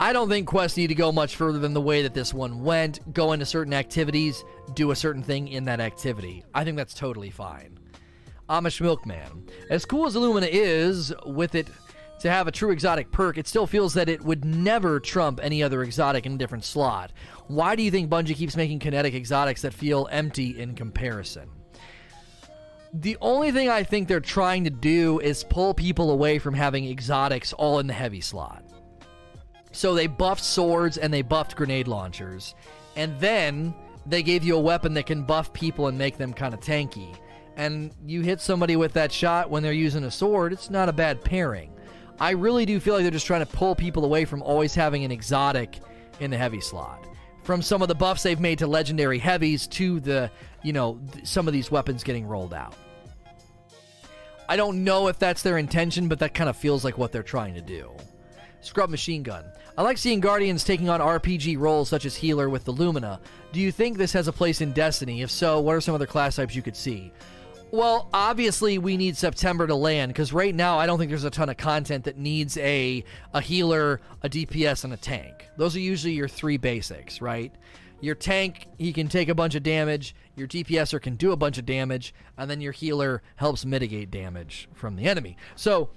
I 0.00 0.12
don't 0.12 0.28
think 0.28 0.48
quests 0.48 0.76
need 0.76 0.88
to 0.88 0.94
go 0.94 1.12
much 1.12 1.36
further 1.36 1.58
than 1.58 1.74
the 1.74 1.80
way 1.80 2.02
that 2.02 2.14
this 2.14 2.34
one 2.34 2.62
went. 2.62 3.12
Go 3.12 3.32
into 3.32 3.46
certain 3.46 3.72
activities, 3.72 4.44
do 4.74 4.90
a 4.90 4.96
certain 4.96 5.22
thing 5.22 5.48
in 5.48 5.64
that 5.64 5.80
activity. 5.80 6.44
I 6.54 6.64
think 6.64 6.76
that's 6.76 6.94
totally 6.94 7.30
fine. 7.30 7.78
Amish 8.48 8.80
Milkman. 8.80 9.48
As 9.70 9.84
cool 9.84 10.06
as 10.06 10.16
Illumina 10.16 10.48
is, 10.50 11.14
with 11.26 11.54
it 11.54 11.68
to 12.20 12.30
have 12.30 12.46
a 12.48 12.52
true 12.52 12.70
exotic 12.70 13.10
perk, 13.10 13.38
it 13.38 13.46
still 13.46 13.66
feels 13.66 13.94
that 13.94 14.08
it 14.08 14.22
would 14.22 14.44
never 14.44 15.00
trump 15.00 15.40
any 15.42 15.62
other 15.62 15.82
exotic 15.82 16.26
in 16.26 16.34
a 16.34 16.38
different 16.38 16.64
slot. 16.64 17.12
Why 17.46 17.76
do 17.76 17.82
you 17.82 17.90
think 17.90 18.10
Bungie 18.10 18.36
keeps 18.36 18.56
making 18.56 18.80
kinetic 18.80 19.14
exotics 19.14 19.62
that 19.62 19.74
feel 19.74 20.08
empty 20.10 20.60
in 20.60 20.74
comparison? 20.74 21.48
The 22.94 23.16
only 23.22 23.52
thing 23.52 23.70
I 23.70 23.84
think 23.84 24.06
they're 24.06 24.20
trying 24.20 24.64
to 24.64 24.70
do 24.70 25.18
is 25.20 25.44
pull 25.44 25.72
people 25.72 26.10
away 26.10 26.38
from 26.38 26.52
having 26.52 26.84
exotics 26.84 27.54
all 27.54 27.78
in 27.78 27.86
the 27.86 27.94
heavy 27.94 28.20
slot. 28.20 28.62
So 29.72 29.94
they 29.94 30.06
buffed 30.06 30.44
swords 30.44 30.98
and 30.98 31.12
they 31.12 31.22
buffed 31.22 31.56
grenade 31.56 31.88
launchers. 31.88 32.54
And 32.94 33.18
then 33.18 33.74
they 34.04 34.22
gave 34.22 34.44
you 34.44 34.56
a 34.56 34.60
weapon 34.60 34.92
that 34.94 35.06
can 35.06 35.22
buff 35.22 35.54
people 35.54 35.86
and 35.86 35.96
make 35.96 36.18
them 36.18 36.34
kind 36.34 36.52
of 36.52 36.60
tanky. 36.60 37.16
And 37.56 37.94
you 38.04 38.20
hit 38.20 38.42
somebody 38.42 38.76
with 38.76 38.92
that 38.92 39.10
shot 39.10 39.48
when 39.48 39.62
they're 39.62 39.72
using 39.72 40.04
a 40.04 40.10
sword, 40.10 40.52
it's 40.52 40.68
not 40.68 40.90
a 40.90 40.92
bad 40.92 41.24
pairing. 41.24 41.72
I 42.20 42.32
really 42.32 42.66
do 42.66 42.78
feel 42.78 42.94
like 42.94 43.04
they're 43.04 43.10
just 43.10 43.26
trying 43.26 43.44
to 43.44 43.52
pull 43.52 43.74
people 43.74 44.04
away 44.04 44.26
from 44.26 44.42
always 44.42 44.74
having 44.74 45.02
an 45.04 45.10
exotic 45.10 45.80
in 46.20 46.30
the 46.30 46.36
heavy 46.36 46.60
slot. 46.60 47.06
From 47.42 47.62
some 47.62 47.80
of 47.80 47.88
the 47.88 47.94
buffs 47.94 48.22
they've 48.22 48.38
made 48.38 48.58
to 48.58 48.66
legendary 48.66 49.18
heavies 49.18 49.66
to 49.68 49.98
the, 49.98 50.30
you 50.62 50.74
know, 50.74 51.00
th- 51.12 51.26
some 51.26 51.48
of 51.48 51.54
these 51.54 51.70
weapons 51.70 52.04
getting 52.04 52.26
rolled 52.26 52.54
out. 52.54 52.74
I 54.48 54.56
don't 54.56 54.84
know 54.84 55.08
if 55.08 55.18
that's 55.18 55.42
their 55.42 55.58
intention, 55.58 56.08
but 56.08 56.18
that 56.18 56.34
kind 56.34 56.50
of 56.50 56.56
feels 56.56 56.84
like 56.84 56.98
what 56.98 57.12
they're 57.12 57.22
trying 57.22 57.54
to 57.54 57.60
do. 57.60 57.90
Scrub 58.60 58.90
Machine 58.90 59.22
Gun. 59.22 59.44
I 59.76 59.82
like 59.82 59.98
seeing 59.98 60.20
Guardians 60.20 60.64
taking 60.64 60.88
on 60.88 61.00
RPG 61.00 61.58
roles 61.58 61.88
such 61.88 62.04
as 62.04 62.14
Healer 62.14 62.48
with 62.48 62.64
the 62.64 62.72
Lumina. 62.72 63.20
Do 63.52 63.60
you 63.60 63.72
think 63.72 63.96
this 63.96 64.12
has 64.12 64.28
a 64.28 64.32
place 64.32 64.60
in 64.60 64.72
Destiny? 64.72 65.22
If 65.22 65.30
so, 65.30 65.60
what 65.60 65.74
are 65.74 65.80
some 65.80 65.94
other 65.94 66.06
class 66.06 66.36
types 66.36 66.54
you 66.54 66.62
could 66.62 66.76
see? 66.76 67.12
Well, 67.72 68.10
obviously 68.12 68.76
we 68.76 68.98
need 68.98 69.16
September 69.16 69.66
to 69.66 69.74
land 69.74 70.10
because 70.12 70.30
right 70.30 70.54
now 70.54 70.78
I 70.78 70.84
don't 70.84 70.98
think 70.98 71.08
there's 71.08 71.24
a 71.24 71.30
ton 71.30 71.48
of 71.48 71.56
content 71.56 72.04
that 72.04 72.18
needs 72.18 72.58
a 72.58 73.02
a 73.32 73.40
healer, 73.40 74.02
a 74.22 74.28
DPS, 74.28 74.84
and 74.84 74.92
a 74.92 74.98
tank. 74.98 75.48
Those 75.56 75.74
are 75.74 75.80
usually 75.80 76.12
your 76.12 76.28
three 76.28 76.58
basics, 76.58 77.22
right? 77.22 77.50
Your 78.02 78.14
tank, 78.14 78.66
he 78.76 78.92
can 78.92 79.08
take 79.08 79.30
a 79.30 79.34
bunch 79.34 79.54
of 79.54 79.62
damage. 79.62 80.14
Your 80.34 80.48
DPSer 80.48 81.00
can 81.00 81.16
do 81.16 81.32
a 81.32 81.36
bunch 81.36 81.58
of 81.58 81.66
damage, 81.66 82.14
and 82.38 82.50
then 82.50 82.60
your 82.60 82.72
healer 82.72 83.22
helps 83.36 83.64
mitigate 83.64 84.10
damage 84.10 84.68
from 84.74 84.96
the 84.96 85.04
enemy. 85.04 85.36
So, 85.56 85.90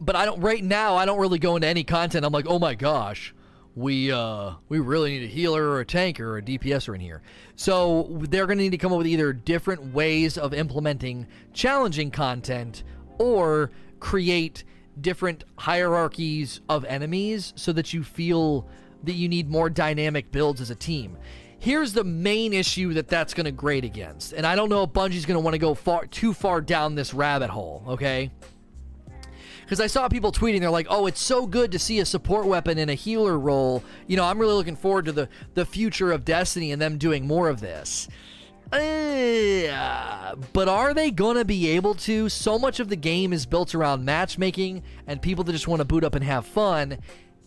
but 0.00 0.16
I 0.16 0.24
don't 0.24 0.40
right 0.40 0.62
now. 0.62 0.96
I 0.96 1.04
don't 1.04 1.20
really 1.20 1.38
go 1.38 1.54
into 1.56 1.68
any 1.68 1.84
content. 1.84 2.24
I'm 2.24 2.32
like, 2.32 2.46
oh 2.48 2.58
my 2.58 2.74
gosh, 2.74 3.34
we 3.74 4.10
uh, 4.10 4.54
we 4.68 4.80
really 4.80 5.18
need 5.18 5.24
a 5.24 5.32
healer 5.32 5.68
or 5.70 5.80
a 5.80 5.84
tanker 5.86 6.32
or 6.32 6.38
a 6.38 6.42
DPSer 6.42 6.94
in 6.94 7.00
here. 7.00 7.22
So 7.56 8.18
they're 8.28 8.46
going 8.46 8.58
to 8.58 8.64
need 8.64 8.70
to 8.70 8.78
come 8.78 8.92
up 8.92 8.98
with 8.98 9.06
either 9.06 9.32
different 9.32 9.92
ways 9.92 10.36
of 10.36 10.52
implementing 10.52 11.26
challenging 11.52 12.10
content 12.10 12.82
or 13.18 13.70
create 14.00 14.64
different 15.00 15.44
hierarchies 15.58 16.60
of 16.68 16.84
enemies 16.84 17.52
so 17.56 17.72
that 17.72 17.92
you 17.92 18.02
feel 18.02 18.68
that 19.04 19.14
you 19.14 19.28
need 19.28 19.48
more 19.48 19.70
dynamic 19.70 20.30
builds 20.30 20.60
as 20.60 20.70
a 20.70 20.74
team. 20.74 21.16
Here's 21.62 21.92
the 21.92 22.02
main 22.02 22.52
issue 22.52 22.92
that 22.94 23.06
that's 23.06 23.34
going 23.34 23.44
to 23.44 23.52
grade 23.52 23.84
against, 23.84 24.32
and 24.32 24.44
I 24.44 24.56
don't 24.56 24.68
know 24.68 24.82
if 24.82 24.90
Bungie's 24.90 25.24
going 25.24 25.36
to 25.36 25.40
want 25.40 25.54
to 25.54 25.58
go 25.58 25.74
far 25.74 26.06
too 26.06 26.34
far 26.34 26.60
down 26.60 26.96
this 26.96 27.14
rabbit 27.14 27.50
hole. 27.50 27.84
Okay, 27.86 28.32
because 29.60 29.78
I 29.78 29.86
saw 29.86 30.08
people 30.08 30.32
tweeting, 30.32 30.58
they're 30.58 30.70
like, 30.72 30.88
"Oh, 30.90 31.06
it's 31.06 31.22
so 31.22 31.46
good 31.46 31.70
to 31.70 31.78
see 31.78 32.00
a 32.00 32.04
support 32.04 32.46
weapon 32.46 32.78
in 32.78 32.88
a 32.88 32.94
healer 32.94 33.38
role." 33.38 33.84
You 34.08 34.16
know, 34.16 34.24
I'm 34.24 34.40
really 34.40 34.54
looking 34.54 34.74
forward 34.74 35.04
to 35.04 35.12
the 35.12 35.28
the 35.54 35.64
future 35.64 36.10
of 36.10 36.24
Destiny 36.24 36.72
and 36.72 36.82
them 36.82 36.98
doing 36.98 37.28
more 37.28 37.48
of 37.48 37.60
this. 37.60 38.08
Uh, 38.72 40.34
but 40.52 40.66
are 40.66 40.94
they 40.94 41.12
going 41.12 41.36
to 41.36 41.44
be 41.44 41.68
able 41.68 41.94
to? 41.94 42.28
So 42.28 42.58
much 42.58 42.80
of 42.80 42.88
the 42.88 42.96
game 42.96 43.32
is 43.32 43.46
built 43.46 43.72
around 43.72 44.04
matchmaking 44.04 44.82
and 45.06 45.22
people 45.22 45.44
that 45.44 45.52
just 45.52 45.68
want 45.68 45.78
to 45.78 45.84
boot 45.84 46.02
up 46.02 46.16
and 46.16 46.24
have 46.24 46.44
fun. 46.44 46.98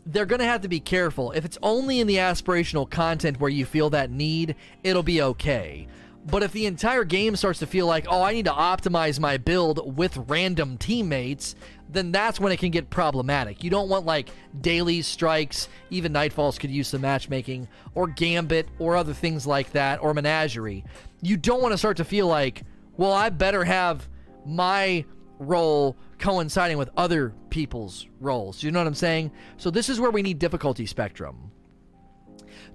They're 0.06 0.26
going 0.26 0.40
to 0.40 0.46
have 0.46 0.62
to 0.62 0.68
be 0.68 0.80
careful. 0.80 1.32
If 1.32 1.46
it's 1.46 1.58
only 1.64 2.00
in 2.00 2.08
the 2.08 2.18
aspirational 2.18 2.90
content 2.90 3.40
where 3.40 3.50
you 3.50 3.66
feel 3.66 3.90
that 3.90 4.12
need, 4.12 4.56
it'll 4.84 5.04
be 5.04 5.22
okay. 5.22 5.88
But 6.28 6.42
if 6.42 6.52
the 6.52 6.66
entire 6.66 7.04
game 7.04 7.36
starts 7.36 7.60
to 7.60 7.68
feel 7.68 7.86
like, 7.86 8.08
oh, 8.10 8.24
I 8.24 8.34
need 8.34 8.46
to 8.46 8.52
optimize 8.52 9.20
my 9.20 9.38
build 9.38 9.96
with 9.96 10.18
random 10.28 10.78
teammates, 10.78 11.56
then 11.88 12.12
that's 12.12 12.40
when 12.40 12.52
it 12.52 12.58
can 12.58 12.72
get 12.72 12.90
problematic. 12.90 13.64
You 13.64 13.70
don't 13.70 13.90
want 13.90 14.08
like 14.08 14.30
daily 14.62 15.04
strikes, 15.04 15.70
even 15.92 16.14
Nightfalls 16.14 16.60
could 16.60 16.72
use 16.72 16.88
some 16.88 17.02
matchmaking, 17.02 17.68
or 17.94 18.08
Gambit, 18.08 18.70
or 18.80 18.96
other 18.96 19.14
things 19.14 19.46
like 19.46 19.72
that, 19.74 20.02
or 20.02 20.16
Menagerie. 20.16 20.84
You 21.22 21.38
don't 21.38 21.62
want 21.62 21.74
to 21.74 21.78
start 21.78 21.98
to 21.98 22.06
feel 22.06 22.26
like, 22.26 22.64
well, 22.98 23.14
I 23.14 23.30
better 23.30 23.64
have 23.64 24.08
my 24.46 25.06
role 25.38 25.96
coinciding 26.26 26.80
with 26.80 26.90
other 26.98 27.36
people's 27.52 28.08
roles. 28.20 28.64
You 28.64 28.72
know 28.72 28.80
what 28.80 28.88
I'm 28.88 28.96
saying? 28.96 29.30
So 29.58 29.70
this 29.70 29.90
is 29.90 30.00
where 30.00 30.10
we 30.10 30.24
need 30.24 30.40
difficulty 30.40 30.88
spectrum. 30.88 31.52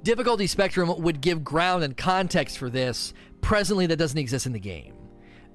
Difficulty 0.05 0.47
spectrum 0.47 1.03
would 1.03 1.21
give 1.21 1.43
ground 1.43 1.83
and 1.83 1.97
context 1.97 2.59
for 2.59 2.71
this 2.71 3.13
presently 3.41 3.87
that 3.87 3.97
doesn't 3.97 4.17
exist 4.17 4.47
in 4.47 4.53
the 4.53 4.61
game. 4.61 4.95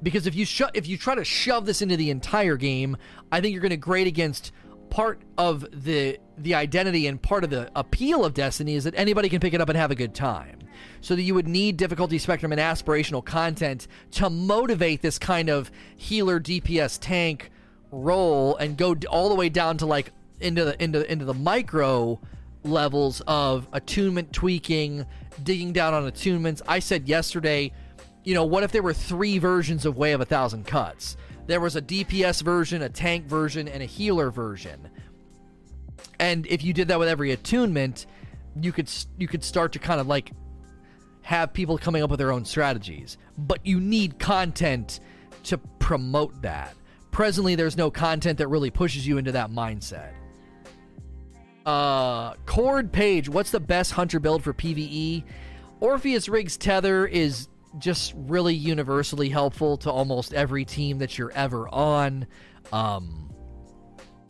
Because 0.04 0.28
if 0.28 0.36
you 0.36 0.44
sho- 0.44 0.72
if 0.74 0.90
you 0.90 0.98
try 0.98 1.16
to 1.16 1.24
shove 1.24 1.66
this 1.66 1.82
into 1.82 1.96
the 1.96 2.10
entire 2.10 2.58
game, 2.58 2.98
I 3.32 3.40
think 3.40 3.54
you're 3.54 3.62
going 3.62 3.70
to 3.70 3.78
grade 3.78 4.08
against 4.08 4.52
part 4.90 5.22
of 5.38 5.66
the 5.72 6.20
the 6.38 6.54
identity 6.54 7.08
and 7.08 7.22
part 7.22 7.46
of 7.46 7.50
the 7.50 7.72
appeal 7.78 8.26
of 8.26 8.34
Destiny 8.34 8.76
is 8.76 8.84
that 8.84 8.94
anybody 8.98 9.30
can 9.30 9.40
pick 9.40 9.54
it 9.54 9.62
up 9.62 9.70
and 9.70 9.78
have 9.78 9.92
a 9.92 9.96
good 9.96 10.14
time. 10.14 10.60
So 11.00 11.16
that 11.16 11.22
you 11.22 11.34
would 11.34 11.48
need 11.48 11.78
difficulty 11.78 12.18
spectrum 12.18 12.52
and 12.52 12.60
aspirational 12.60 13.24
content 13.24 13.88
to 14.12 14.30
motivate 14.30 15.02
this 15.02 15.18
kind 15.18 15.50
of 15.50 15.72
healer 15.96 16.42
DPS 16.42 16.98
tank 17.00 17.52
role 17.96 18.56
and 18.58 18.78
go 18.78 18.96
all 19.10 19.30
the 19.30 19.36
way 19.36 19.50
down 19.50 19.78
to 19.78 19.86
like 19.86 20.12
into 20.40 20.66
the 20.66 20.84
into 20.84 21.10
into 21.12 21.26
the 21.26 21.34
micro 21.34 22.20
levels 22.64 23.22
of 23.28 23.68
attunement 23.74 24.34
tweaking, 24.34 25.06
digging 25.44 25.72
down 25.72 25.94
on 25.94 26.10
attunements. 26.10 26.62
I 26.68 26.80
said 26.80 27.08
yesterday, 27.08 27.72
you 28.24 28.34
know, 28.34 28.46
what 28.46 28.64
if 28.64 28.72
there 28.72 28.84
were 28.84 28.94
three 28.94 29.38
versions 29.38 29.86
of 29.86 29.98
Way 29.98 30.14
of 30.14 30.22
a 30.22 30.26
Thousand 30.26 30.66
Cuts? 30.66 31.16
There 31.48 31.60
was 31.60 31.76
a 31.76 31.82
DPS 31.82 32.42
version, 32.42 32.82
a 32.82 32.90
tank 32.90 33.26
version, 33.26 33.68
and 33.68 33.84
a 33.84 33.86
healer 33.86 34.32
version. 34.32 34.90
And 36.20 36.48
if 36.48 36.64
you 36.64 36.74
did 36.74 36.88
that 36.88 36.98
with 36.98 37.08
every 37.08 37.32
attunement, 37.32 38.08
you 38.60 38.72
could 38.72 38.90
you 39.18 39.28
could 39.28 39.44
start 39.44 39.74
to 39.74 39.80
kind 39.80 40.00
of 40.00 40.08
like 40.08 40.32
have 41.22 41.54
people 41.54 41.78
coming 41.78 42.04
up 42.04 42.10
with 42.10 42.20
their 42.20 42.32
own 42.32 42.46
strategies. 42.46 43.18
But 43.38 43.66
you 43.66 43.80
need 43.80 44.20
content 44.20 45.00
to 45.44 45.58
promote 45.58 46.42
that. 46.42 46.76
Presently, 47.16 47.56
there's 47.56 47.78
no 47.78 47.90
content 47.90 48.40
that 48.40 48.50
really 48.50 48.70
pushes 48.70 49.08
you 49.08 49.18
into 49.18 49.32
that 49.32 49.50
mindset. 49.50 50.12
Uh, 51.66 52.34
Cord 52.46 52.92
Page, 52.92 53.30
what's 53.30 53.52
the 53.52 53.60
best 53.62 53.94
hunter 53.94 54.20
build 54.20 54.44
for 54.44 54.54
PvE? 54.54 55.24
Orpheus 55.80 56.28
Rig's 56.28 56.58
Tether 56.58 57.08
is 57.08 57.48
just 57.80 58.14
really 58.18 58.54
universally 58.54 59.30
helpful 59.30 59.78
to 59.78 59.90
almost 59.90 60.34
every 60.34 60.66
team 60.66 60.98
that 60.98 61.18
you're 61.18 61.32
ever 61.32 61.70
on. 61.70 62.28
Um, 62.74 63.34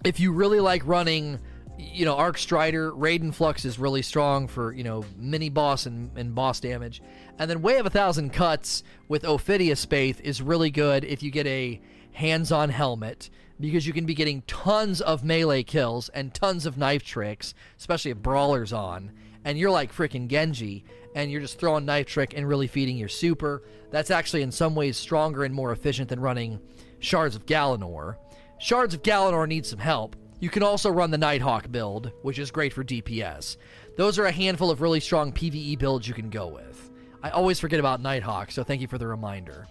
if 0.03 0.19
you 0.19 0.31
really 0.31 0.59
like 0.59 0.85
running, 0.85 1.39
you 1.79 2.05
know, 2.05 2.15
Arc 2.15 2.37
Strider, 2.37 2.91
Raiden 2.91 3.33
Flux 3.33 3.65
is 3.65 3.79
really 3.79 4.03
strong 4.03 4.47
for, 4.47 4.71
you 4.73 4.83
know, 4.83 5.03
mini 5.17 5.49
boss 5.49 5.87
and, 5.87 6.15
and 6.15 6.35
boss 6.35 6.59
damage. 6.59 7.01
And 7.39 7.49
then 7.49 7.63
Way 7.63 7.79
of 7.79 7.87
a 7.87 7.89
Thousand 7.89 8.31
Cuts 8.31 8.83
with 9.07 9.25
Ophidian 9.25 9.71
Aspect 9.71 10.21
is 10.21 10.39
really 10.39 10.69
good 10.69 11.03
if 11.03 11.23
you 11.23 11.31
get 11.31 11.47
a 11.47 11.81
hands 12.15 12.51
on 12.51 12.69
helmet 12.69 13.29
because 13.59 13.85
you 13.85 13.93
can 13.93 14.05
be 14.05 14.13
getting 14.13 14.41
tons 14.43 15.01
of 15.01 15.23
melee 15.23 15.63
kills 15.63 16.09
and 16.09 16.33
tons 16.33 16.65
of 16.65 16.77
knife 16.77 17.03
tricks, 17.03 17.53
especially 17.77 18.11
if 18.11 18.17
Brawler's 18.17 18.73
on, 18.73 19.11
and 19.43 19.57
you're 19.57 19.71
like 19.71 19.93
freaking 19.93 20.27
Genji, 20.27 20.83
and 21.13 21.31
you're 21.31 21.41
just 21.41 21.59
throwing 21.59 21.85
knife 21.85 22.07
trick 22.07 22.33
and 22.35 22.47
really 22.47 22.67
feeding 22.67 22.97
your 22.97 23.09
super. 23.09 23.63
That's 23.91 24.11
actually 24.11 24.41
in 24.41 24.51
some 24.51 24.75
ways 24.75 24.97
stronger 24.97 25.43
and 25.43 25.53
more 25.53 25.71
efficient 25.71 26.09
than 26.09 26.19
running 26.19 26.59
Shards 26.99 27.35
of 27.35 27.45
Galanor. 27.45 28.17
Shards 28.59 28.93
of 28.93 29.03
Galanor 29.03 29.47
need 29.47 29.65
some 29.65 29.79
help. 29.79 30.15
You 30.39 30.49
can 30.49 30.63
also 30.63 30.89
run 30.89 31.11
the 31.11 31.17
Nighthawk 31.17 31.71
build, 31.71 32.11
which 32.21 32.39
is 32.39 32.51
great 32.51 32.73
for 32.73 32.83
DPS. 32.83 33.57
Those 33.97 34.19
are 34.19 34.25
a 34.25 34.31
handful 34.31 34.71
of 34.71 34.81
really 34.81 34.99
strong 34.99 35.31
PvE 35.31 35.79
builds 35.79 36.07
you 36.07 36.13
can 36.13 36.29
go 36.29 36.47
with. 36.47 36.91
I 37.23 37.29
always 37.29 37.59
forget 37.59 37.79
about 37.79 38.01
Nighthawk, 38.01 38.51
so 38.51 38.63
thank 38.63 38.81
you 38.81 38.87
for 38.87 38.97
the 38.97 39.07
reminder. 39.07 39.67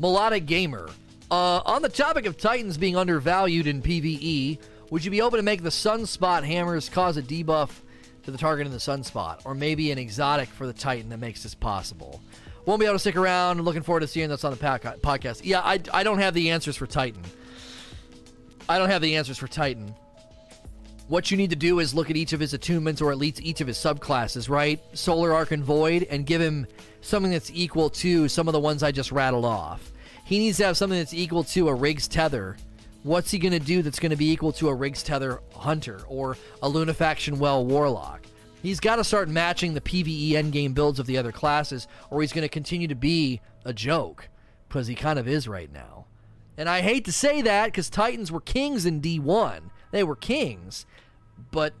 Melodic 0.00 0.46
Gamer. 0.46 0.88
Uh, 1.30 1.60
on 1.64 1.82
the 1.82 1.88
topic 1.88 2.24
of 2.24 2.38
Titans 2.38 2.78
being 2.78 2.96
undervalued 2.96 3.66
in 3.66 3.82
PvE, 3.82 4.58
would 4.88 5.04
you 5.04 5.10
be 5.10 5.20
open 5.20 5.36
to 5.36 5.42
make 5.42 5.62
the 5.62 5.68
Sunspot 5.68 6.42
hammers 6.42 6.88
cause 6.88 7.18
a 7.18 7.22
debuff 7.22 7.70
to 8.22 8.30
the 8.30 8.38
target 8.38 8.66
in 8.66 8.72
the 8.72 8.78
Sunspot? 8.78 9.42
Or 9.44 9.54
maybe 9.54 9.92
an 9.92 9.98
exotic 9.98 10.48
for 10.48 10.66
the 10.66 10.72
Titan 10.72 11.10
that 11.10 11.18
makes 11.18 11.42
this 11.42 11.54
possible? 11.54 12.20
Won't 12.64 12.80
be 12.80 12.86
able 12.86 12.94
to 12.94 12.98
stick 12.98 13.16
around. 13.16 13.60
Looking 13.60 13.82
forward 13.82 14.00
to 14.00 14.08
seeing 14.08 14.30
this 14.30 14.42
on 14.42 14.52
the 14.52 14.56
podcast. 14.56 15.42
Yeah, 15.44 15.60
I, 15.60 15.80
I 15.92 16.02
don't 16.02 16.18
have 16.18 16.32
the 16.32 16.50
answers 16.50 16.76
for 16.76 16.86
Titan. 16.86 17.22
I 18.68 18.78
don't 18.78 18.88
have 18.88 19.02
the 19.02 19.16
answers 19.16 19.36
for 19.36 19.48
Titan. 19.48 19.94
What 21.08 21.30
you 21.30 21.36
need 21.36 21.50
to 21.50 21.56
do 21.56 21.78
is 21.80 21.92
look 21.92 22.08
at 22.08 22.16
each 22.16 22.32
of 22.32 22.40
his 22.40 22.54
attunements 22.54 23.02
or 23.02 23.10
at 23.12 23.18
least 23.18 23.42
each 23.42 23.60
of 23.60 23.66
his 23.66 23.76
subclasses, 23.76 24.48
right? 24.48 24.80
Solar 24.96 25.34
Arc 25.34 25.50
and 25.50 25.62
Void, 25.62 26.06
and 26.08 26.24
give 26.24 26.40
him 26.40 26.66
something 27.00 27.32
that's 27.32 27.50
equal 27.52 27.90
to 27.90 28.28
some 28.28 28.48
of 28.48 28.52
the 28.52 28.60
ones 28.60 28.82
I 28.82 28.92
just 28.92 29.12
rattled 29.12 29.44
off. 29.44 29.92
He 30.24 30.38
needs 30.38 30.58
to 30.58 30.66
have 30.66 30.76
something 30.76 30.98
that's 30.98 31.14
equal 31.14 31.44
to 31.44 31.68
a 31.68 31.74
Rig's 31.74 32.06
Tether. 32.06 32.56
What's 33.02 33.30
he 33.30 33.38
going 33.38 33.52
to 33.52 33.58
do 33.58 33.82
that's 33.82 33.98
going 33.98 34.10
to 34.10 34.16
be 34.16 34.30
equal 34.30 34.52
to 34.52 34.68
a 34.68 34.74
Rig's 34.74 35.02
Tether 35.02 35.40
Hunter 35.54 36.02
or 36.06 36.36
a 36.62 36.68
Lunafaction 36.68 37.38
Well 37.38 37.64
Warlock? 37.64 38.22
He's 38.62 38.78
got 38.78 38.96
to 38.96 39.04
start 39.04 39.28
matching 39.28 39.72
the 39.72 39.80
PvE 39.80 40.32
endgame 40.32 40.74
builds 40.74 40.98
of 40.98 41.06
the 41.06 41.16
other 41.16 41.32
classes, 41.32 41.88
or 42.10 42.20
he's 42.20 42.32
going 42.32 42.42
to 42.42 42.48
continue 42.48 42.88
to 42.88 42.94
be 42.94 43.40
a 43.64 43.72
joke, 43.72 44.28
because 44.68 44.86
he 44.86 44.94
kind 44.94 45.18
of 45.18 45.26
is 45.26 45.48
right 45.48 45.72
now. 45.72 46.04
And 46.58 46.68
I 46.68 46.82
hate 46.82 47.06
to 47.06 47.12
say 47.12 47.40
that 47.40 47.66
because 47.66 47.88
Titans 47.88 48.30
were 48.30 48.40
kings 48.40 48.84
in 48.84 49.00
D1. 49.00 49.70
They 49.92 50.04
were 50.04 50.14
kings, 50.14 50.84
but 51.50 51.72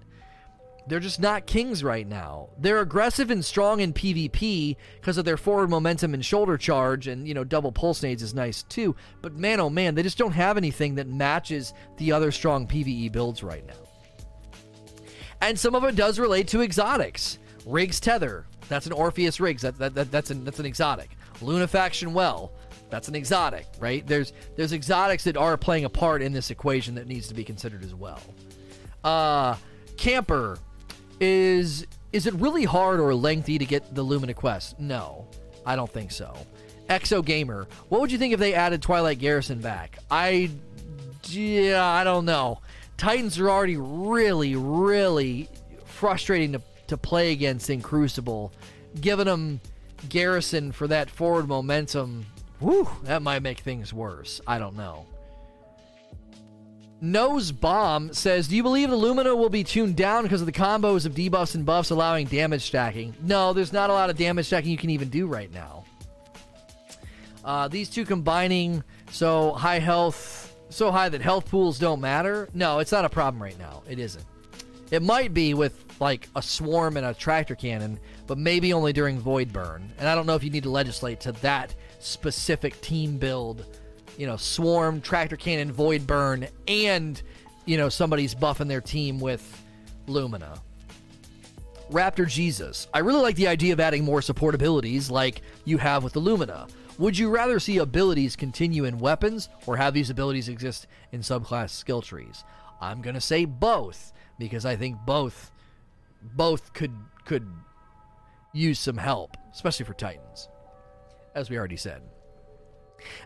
they're 0.90 1.00
just 1.00 1.20
not 1.20 1.46
kings 1.46 1.84
right 1.84 2.06
now. 2.06 2.48
They're 2.58 2.80
aggressive 2.80 3.30
and 3.30 3.44
strong 3.44 3.80
in 3.80 3.92
PvP 3.92 4.76
because 5.00 5.18
of 5.18 5.24
their 5.24 5.36
forward 5.36 5.70
momentum 5.70 6.14
and 6.14 6.24
shoulder 6.24 6.58
charge, 6.58 7.06
and 7.06 7.26
you 7.28 7.34
know 7.34 7.44
double 7.44 7.72
pulse 7.72 8.02
nades 8.02 8.22
is 8.22 8.34
nice 8.34 8.64
too. 8.64 8.96
But 9.22 9.34
man, 9.34 9.60
oh 9.60 9.70
man, 9.70 9.94
they 9.94 10.02
just 10.02 10.18
don't 10.18 10.32
have 10.32 10.56
anything 10.56 10.96
that 10.96 11.06
matches 11.06 11.72
the 11.96 12.12
other 12.12 12.32
strong 12.32 12.66
PvE 12.66 13.12
builds 13.12 13.42
right 13.42 13.66
now. 13.66 13.74
And 15.40 15.58
some 15.58 15.74
of 15.74 15.84
it 15.84 15.96
does 15.96 16.18
relate 16.18 16.48
to 16.48 16.60
exotics. 16.60 17.38
Rig's 17.64 18.00
Tether, 18.00 18.46
that's 18.68 18.86
an 18.86 18.92
Orpheus 18.92 19.40
Rig's. 19.40 19.62
That, 19.62 19.78
that, 19.78 19.94
that 19.94 20.10
that's 20.10 20.30
an 20.30 20.44
that's 20.44 20.58
an 20.58 20.66
exotic. 20.66 21.10
Lunafaction 21.40 22.12
Well, 22.12 22.52
that's 22.90 23.08
an 23.08 23.14
exotic, 23.14 23.66
right? 23.78 24.06
There's 24.06 24.32
there's 24.56 24.72
exotics 24.72 25.24
that 25.24 25.36
are 25.36 25.56
playing 25.56 25.84
a 25.84 25.90
part 25.90 26.20
in 26.20 26.32
this 26.32 26.50
equation 26.50 26.96
that 26.96 27.06
needs 27.06 27.28
to 27.28 27.34
be 27.34 27.44
considered 27.44 27.84
as 27.84 27.94
well. 27.94 28.20
Uh, 29.04 29.56
camper 29.96 30.58
is 31.20 31.86
is 32.12 32.26
it 32.26 32.34
really 32.34 32.64
hard 32.64 32.98
or 32.98 33.14
lengthy 33.14 33.58
to 33.58 33.64
get 33.64 33.94
the 33.94 34.02
Lumina 34.02 34.34
quest? 34.34 34.80
No, 34.80 35.28
I 35.64 35.76
don't 35.76 35.90
think 35.90 36.10
so. 36.10 36.34
Exo 36.88 37.24
Gamer, 37.24 37.68
what 37.88 38.00
would 38.00 38.10
you 38.10 38.18
think 38.18 38.34
if 38.34 38.40
they 38.40 38.54
added 38.54 38.82
Twilight 38.82 39.20
Garrison 39.20 39.60
back? 39.60 39.98
I 40.10 40.50
yeah, 41.24 41.84
I 41.84 42.02
don't 42.02 42.24
know. 42.24 42.60
Titans 42.96 43.38
are 43.38 43.48
already 43.48 43.76
really, 43.76 44.56
really 44.56 45.48
frustrating 45.84 46.52
to, 46.52 46.62
to 46.88 46.96
play 46.96 47.32
against 47.32 47.70
in 47.70 47.80
Crucible. 47.80 48.52
Giving 49.00 49.26
them 49.26 49.60
Garrison 50.08 50.72
for 50.72 50.88
that 50.88 51.08
forward 51.08 51.46
momentum, 51.46 52.26
whew, 52.58 52.88
that 53.04 53.22
might 53.22 53.42
make 53.42 53.60
things 53.60 53.94
worse. 53.94 54.40
I 54.46 54.58
don't 54.58 54.76
know. 54.76 55.06
Nose 57.00 57.50
Bomb 57.50 58.12
says, 58.12 58.48
Do 58.48 58.56
you 58.56 58.62
believe 58.62 58.90
the 58.90 58.96
Lumina 58.96 59.34
will 59.34 59.48
be 59.48 59.64
tuned 59.64 59.96
down 59.96 60.24
because 60.24 60.42
of 60.42 60.46
the 60.46 60.52
combos 60.52 61.06
of 61.06 61.14
debuffs 61.14 61.54
and 61.54 61.64
buffs 61.64 61.90
allowing 61.90 62.26
damage 62.26 62.62
stacking? 62.62 63.14
No, 63.22 63.52
there's 63.52 63.72
not 63.72 63.88
a 63.90 63.92
lot 63.92 64.10
of 64.10 64.16
damage 64.16 64.46
stacking 64.46 64.70
you 64.70 64.76
can 64.76 64.90
even 64.90 65.08
do 65.08 65.26
right 65.26 65.52
now. 65.52 65.84
Uh, 67.42 67.68
these 67.68 67.88
two 67.88 68.04
combining, 68.04 68.84
so 69.10 69.52
high 69.52 69.78
health, 69.78 70.54
so 70.68 70.90
high 70.90 71.08
that 71.08 71.22
health 71.22 71.48
pools 71.50 71.78
don't 71.78 72.00
matter. 72.00 72.48
No, 72.52 72.80
it's 72.80 72.92
not 72.92 73.06
a 73.06 73.08
problem 73.08 73.42
right 73.42 73.58
now. 73.58 73.82
It 73.88 73.98
isn't. 73.98 74.24
It 74.90 75.02
might 75.02 75.32
be 75.32 75.54
with 75.54 75.84
like 76.00 76.28
a 76.36 76.42
swarm 76.42 76.96
and 76.98 77.06
a 77.06 77.14
tractor 77.14 77.54
cannon, 77.54 77.98
but 78.26 78.36
maybe 78.36 78.72
only 78.72 78.92
during 78.92 79.18
Void 79.18 79.52
Burn. 79.52 79.90
And 79.98 80.06
I 80.06 80.14
don't 80.14 80.26
know 80.26 80.34
if 80.34 80.44
you 80.44 80.50
need 80.50 80.64
to 80.64 80.70
legislate 80.70 81.20
to 81.20 81.32
that 81.32 81.74
specific 81.98 82.78
team 82.80 83.16
build 83.16 83.64
you 84.20 84.26
know, 84.26 84.36
Swarm, 84.36 85.00
Tractor 85.00 85.38
Cannon, 85.38 85.72
Void 85.72 86.06
Burn, 86.06 86.46
and, 86.68 87.22
you 87.64 87.78
know, 87.78 87.88
somebody's 87.88 88.34
buffing 88.34 88.68
their 88.68 88.82
team 88.82 89.18
with 89.18 89.64
Lumina. 90.06 90.60
Raptor 91.90 92.28
Jesus. 92.28 92.86
I 92.92 92.98
really 92.98 93.22
like 93.22 93.36
the 93.36 93.48
idea 93.48 93.72
of 93.72 93.80
adding 93.80 94.04
more 94.04 94.20
support 94.20 94.54
abilities 94.54 95.10
like 95.10 95.40
you 95.64 95.78
have 95.78 96.04
with 96.04 96.12
the 96.12 96.18
Lumina. 96.18 96.66
Would 96.98 97.16
you 97.16 97.30
rather 97.30 97.58
see 97.58 97.78
abilities 97.78 98.36
continue 98.36 98.84
in 98.84 98.98
weapons 98.98 99.48
or 99.64 99.78
have 99.78 99.94
these 99.94 100.10
abilities 100.10 100.50
exist 100.50 100.86
in 101.12 101.20
subclass 101.22 101.70
skill 101.70 102.02
trees? 102.02 102.44
I'm 102.78 103.00
going 103.00 103.14
to 103.14 103.22
say 103.22 103.46
both 103.46 104.12
because 104.38 104.66
I 104.66 104.76
think 104.76 104.98
both 105.06 105.50
both 106.34 106.74
could 106.74 106.92
could 107.24 107.48
use 108.52 108.78
some 108.78 108.98
help, 108.98 109.38
especially 109.50 109.86
for 109.86 109.94
Titans. 109.94 110.50
As 111.34 111.48
we 111.48 111.56
already 111.56 111.78
said. 111.78 112.02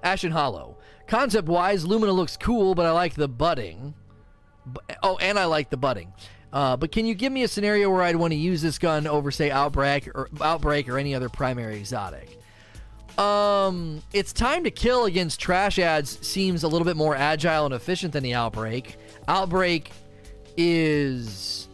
Ashen 0.02 0.32
Hollow. 0.32 0.76
Concept 1.06 1.48
wise, 1.48 1.84
Lumina 1.86 2.12
looks 2.12 2.36
cool, 2.36 2.74
but 2.74 2.86
I 2.86 2.92
like 2.92 3.14
the 3.14 3.28
budding. 3.28 3.94
Oh, 5.02 5.16
and 5.18 5.38
I 5.38 5.44
like 5.44 5.70
the 5.70 5.76
budding. 5.76 6.12
Uh, 6.52 6.76
but 6.76 6.92
can 6.92 7.04
you 7.04 7.14
give 7.14 7.32
me 7.32 7.42
a 7.42 7.48
scenario 7.48 7.90
where 7.90 8.02
I'd 8.02 8.16
want 8.16 8.32
to 8.32 8.38
use 8.38 8.62
this 8.62 8.78
gun 8.78 9.06
over, 9.06 9.30
say, 9.30 9.50
Outbreak 9.50 10.08
or 10.08 10.28
Outbreak 10.40 10.88
or 10.88 10.98
any 10.98 11.14
other 11.14 11.28
primary 11.28 11.76
exotic? 11.76 12.38
Um, 13.18 14.02
it's 14.12 14.32
time 14.32 14.64
to 14.64 14.70
kill 14.70 15.04
against 15.04 15.40
trash 15.40 15.78
ads 15.78 16.24
seems 16.26 16.62
a 16.62 16.68
little 16.68 16.84
bit 16.84 16.96
more 16.96 17.14
agile 17.14 17.64
and 17.66 17.74
efficient 17.74 18.12
than 18.12 18.22
the 18.22 18.34
Outbreak. 18.34 18.96
Outbreak 19.28 19.90
is 20.56 21.68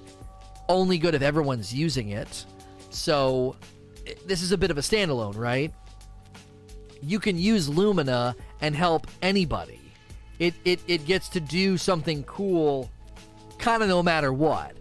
only 0.68 0.98
good 0.98 1.14
if 1.14 1.22
everyone's 1.22 1.74
using 1.74 2.10
it. 2.10 2.44
So 2.90 3.56
this 4.26 4.42
is 4.42 4.52
a 4.52 4.58
bit 4.58 4.70
of 4.70 4.78
a 4.78 4.82
standalone, 4.82 5.36
right? 5.36 5.72
You 7.02 7.18
can 7.18 7.38
use 7.38 7.68
Lumina 7.68 8.36
and 8.60 8.74
help 8.74 9.06
anybody. 9.22 9.80
It, 10.38 10.54
it, 10.64 10.80
it 10.86 11.06
gets 11.06 11.28
to 11.30 11.40
do 11.40 11.76
something 11.76 12.22
cool 12.24 12.90
kind 13.58 13.82
of 13.82 13.88
no 13.88 14.02
matter 14.02 14.32
what. 14.32 14.76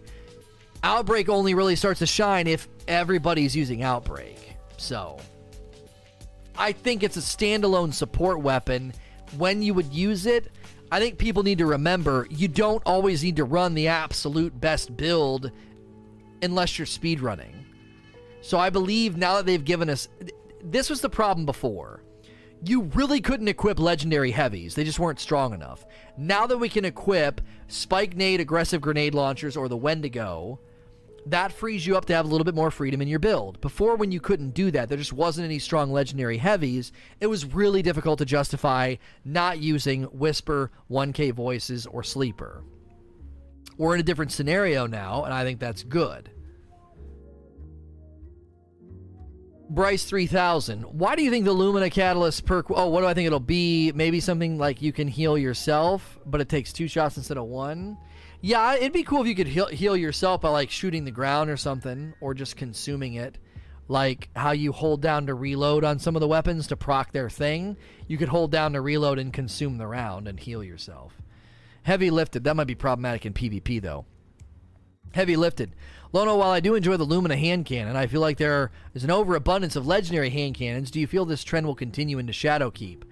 Outbreak 0.82 1.28
only 1.28 1.54
really 1.54 1.76
starts 1.76 1.98
to 1.98 2.06
shine 2.06 2.46
if 2.46 2.66
everybody's 2.88 3.54
using 3.54 3.82
Outbreak. 3.82 4.56
So, 4.78 5.18
I 6.56 6.72
think 6.72 7.02
it's 7.02 7.16
a 7.16 7.20
standalone 7.20 7.92
support 7.92 8.40
weapon. 8.40 8.94
When 9.36 9.62
you 9.62 9.74
would 9.74 9.92
use 9.92 10.26
it, 10.26 10.50
I 10.90 10.98
think 10.98 11.18
people 11.18 11.42
need 11.42 11.58
to 11.58 11.66
remember 11.66 12.26
you 12.30 12.48
don't 12.48 12.82
always 12.84 13.22
need 13.22 13.36
to 13.36 13.44
run 13.44 13.74
the 13.74 13.88
absolute 13.88 14.58
best 14.58 14.96
build 14.96 15.52
unless 16.42 16.78
you're 16.78 16.86
speedrunning. 16.86 17.52
So 18.40 18.58
I 18.58 18.70
believe 18.70 19.16
now 19.16 19.36
that 19.36 19.46
they've 19.46 19.64
given 19.64 19.90
us 19.90 20.08
this 20.62 20.90
was 20.90 21.00
the 21.00 21.08
problem 21.08 21.46
before 21.46 21.99
you 22.64 22.82
really 22.94 23.20
couldn't 23.20 23.48
equip 23.48 23.78
legendary 23.78 24.30
heavies. 24.30 24.74
They 24.74 24.84
just 24.84 24.98
weren't 24.98 25.20
strong 25.20 25.54
enough. 25.54 25.84
Now 26.16 26.46
that 26.46 26.58
we 26.58 26.68
can 26.68 26.84
equip 26.84 27.40
Spike 27.68 28.16
Nade 28.16 28.40
aggressive 28.40 28.80
grenade 28.80 29.14
launchers 29.14 29.56
or 29.56 29.68
the 29.68 29.76
Wendigo, 29.76 30.60
that 31.26 31.52
frees 31.52 31.86
you 31.86 31.96
up 31.96 32.06
to 32.06 32.14
have 32.14 32.24
a 32.24 32.28
little 32.28 32.44
bit 32.44 32.54
more 32.54 32.70
freedom 32.70 33.02
in 33.02 33.08
your 33.08 33.18
build. 33.18 33.60
Before, 33.60 33.96
when 33.96 34.12
you 34.12 34.20
couldn't 34.20 34.54
do 34.54 34.70
that, 34.70 34.88
there 34.88 34.98
just 34.98 35.12
wasn't 35.12 35.44
any 35.44 35.58
strong 35.58 35.92
legendary 35.92 36.38
heavies. 36.38 36.92
It 37.20 37.26
was 37.26 37.44
really 37.44 37.82
difficult 37.82 38.18
to 38.18 38.24
justify 38.24 38.96
not 39.24 39.58
using 39.58 40.04
Whisper, 40.04 40.70
1K 40.90 41.32
Voices, 41.32 41.86
or 41.86 42.02
Sleeper. 42.02 42.62
We're 43.76 43.94
in 43.94 44.00
a 44.00 44.04
different 44.04 44.32
scenario 44.32 44.86
now, 44.86 45.24
and 45.24 45.32
I 45.32 45.44
think 45.44 45.60
that's 45.60 45.82
good. 45.82 46.30
Bryce 49.70 50.02
3000. 50.02 50.82
Why 50.82 51.14
do 51.14 51.22
you 51.22 51.30
think 51.30 51.44
the 51.44 51.52
Lumina 51.52 51.90
Catalyst 51.90 52.44
perk? 52.44 52.66
Oh, 52.70 52.88
what 52.88 53.02
do 53.02 53.06
I 53.06 53.14
think 53.14 53.28
it'll 53.28 53.38
be? 53.38 53.92
Maybe 53.92 54.18
something 54.18 54.58
like 54.58 54.82
you 54.82 54.92
can 54.92 55.06
heal 55.06 55.38
yourself, 55.38 56.18
but 56.26 56.40
it 56.40 56.48
takes 56.48 56.72
two 56.72 56.88
shots 56.88 57.16
instead 57.16 57.38
of 57.38 57.44
one. 57.44 57.96
Yeah, 58.40 58.74
it'd 58.74 58.92
be 58.92 59.04
cool 59.04 59.22
if 59.22 59.28
you 59.28 59.36
could 59.36 59.46
heal, 59.46 59.68
heal 59.68 59.96
yourself 59.96 60.40
by 60.40 60.48
like 60.48 60.70
shooting 60.70 61.04
the 61.04 61.12
ground 61.12 61.50
or 61.50 61.56
something, 61.56 62.14
or 62.20 62.34
just 62.34 62.56
consuming 62.56 63.14
it. 63.14 63.38
Like 63.86 64.28
how 64.34 64.50
you 64.50 64.72
hold 64.72 65.02
down 65.02 65.26
to 65.26 65.34
reload 65.34 65.84
on 65.84 66.00
some 66.00 66.16
of 66.16 66.20
the 66.20 66.26
weapons 66.26 66.66
to 66.68 66.76
proc 66.76 67.12
their 67.12 67.30
thing. 67.30 67.76
You 68.08 68.18
could 68.18 68.28
hold 68.28 68.50
down 68.50 68.72
to 68.72 68.80
reload 68.80 69.20
and 69.20 69.32
consume 69.32 69.78
the 69.78 69.86
round 69.86 70.26
and 70.26 70.40
heal 70.40 70.64
yourself. 70.64 71.12
Heavy 71.84 72.10
lifted. 72.10 72.42
That 72.42 72.56
might 72.56 72.66
be 72.66 72.74
problematic 72.74 73.24
in 73.24 73.34
PvP 73.34 73.80
though. 73.80 74.04
Heavy 75.12 75.36
lifted. 75.36 75.74
Lono, 76.12 76.36
while 76.36 76.50
I 76.50 76.60
do 76.60 76.74
enjoy 76.74 76.96
the 76.96 77.04
Lumina 77.04 77.36
hand 77.36 77.66
cannon, 77.66 77.94
I 77.94 78.08
feel 78.08 78.20
like 78.20 78.36
there 78.36 78.72
is 78.94 79.04
an 79.04 79.10
overabundance 79.10 79.76
of 79.76 79.86
legendary 79.86 80.30
hand 80.30 80.56
cannons. 80.56 80.90
Do 80.90 80.98
you 80.98 81.06
feel 81.06 81.24
this 81.24 81.44
trend 81.44 81.66
will 81.66 81.76
continue 81.76 82.18
into 82.18 82.32
Shadowkeep? 82.32 83.02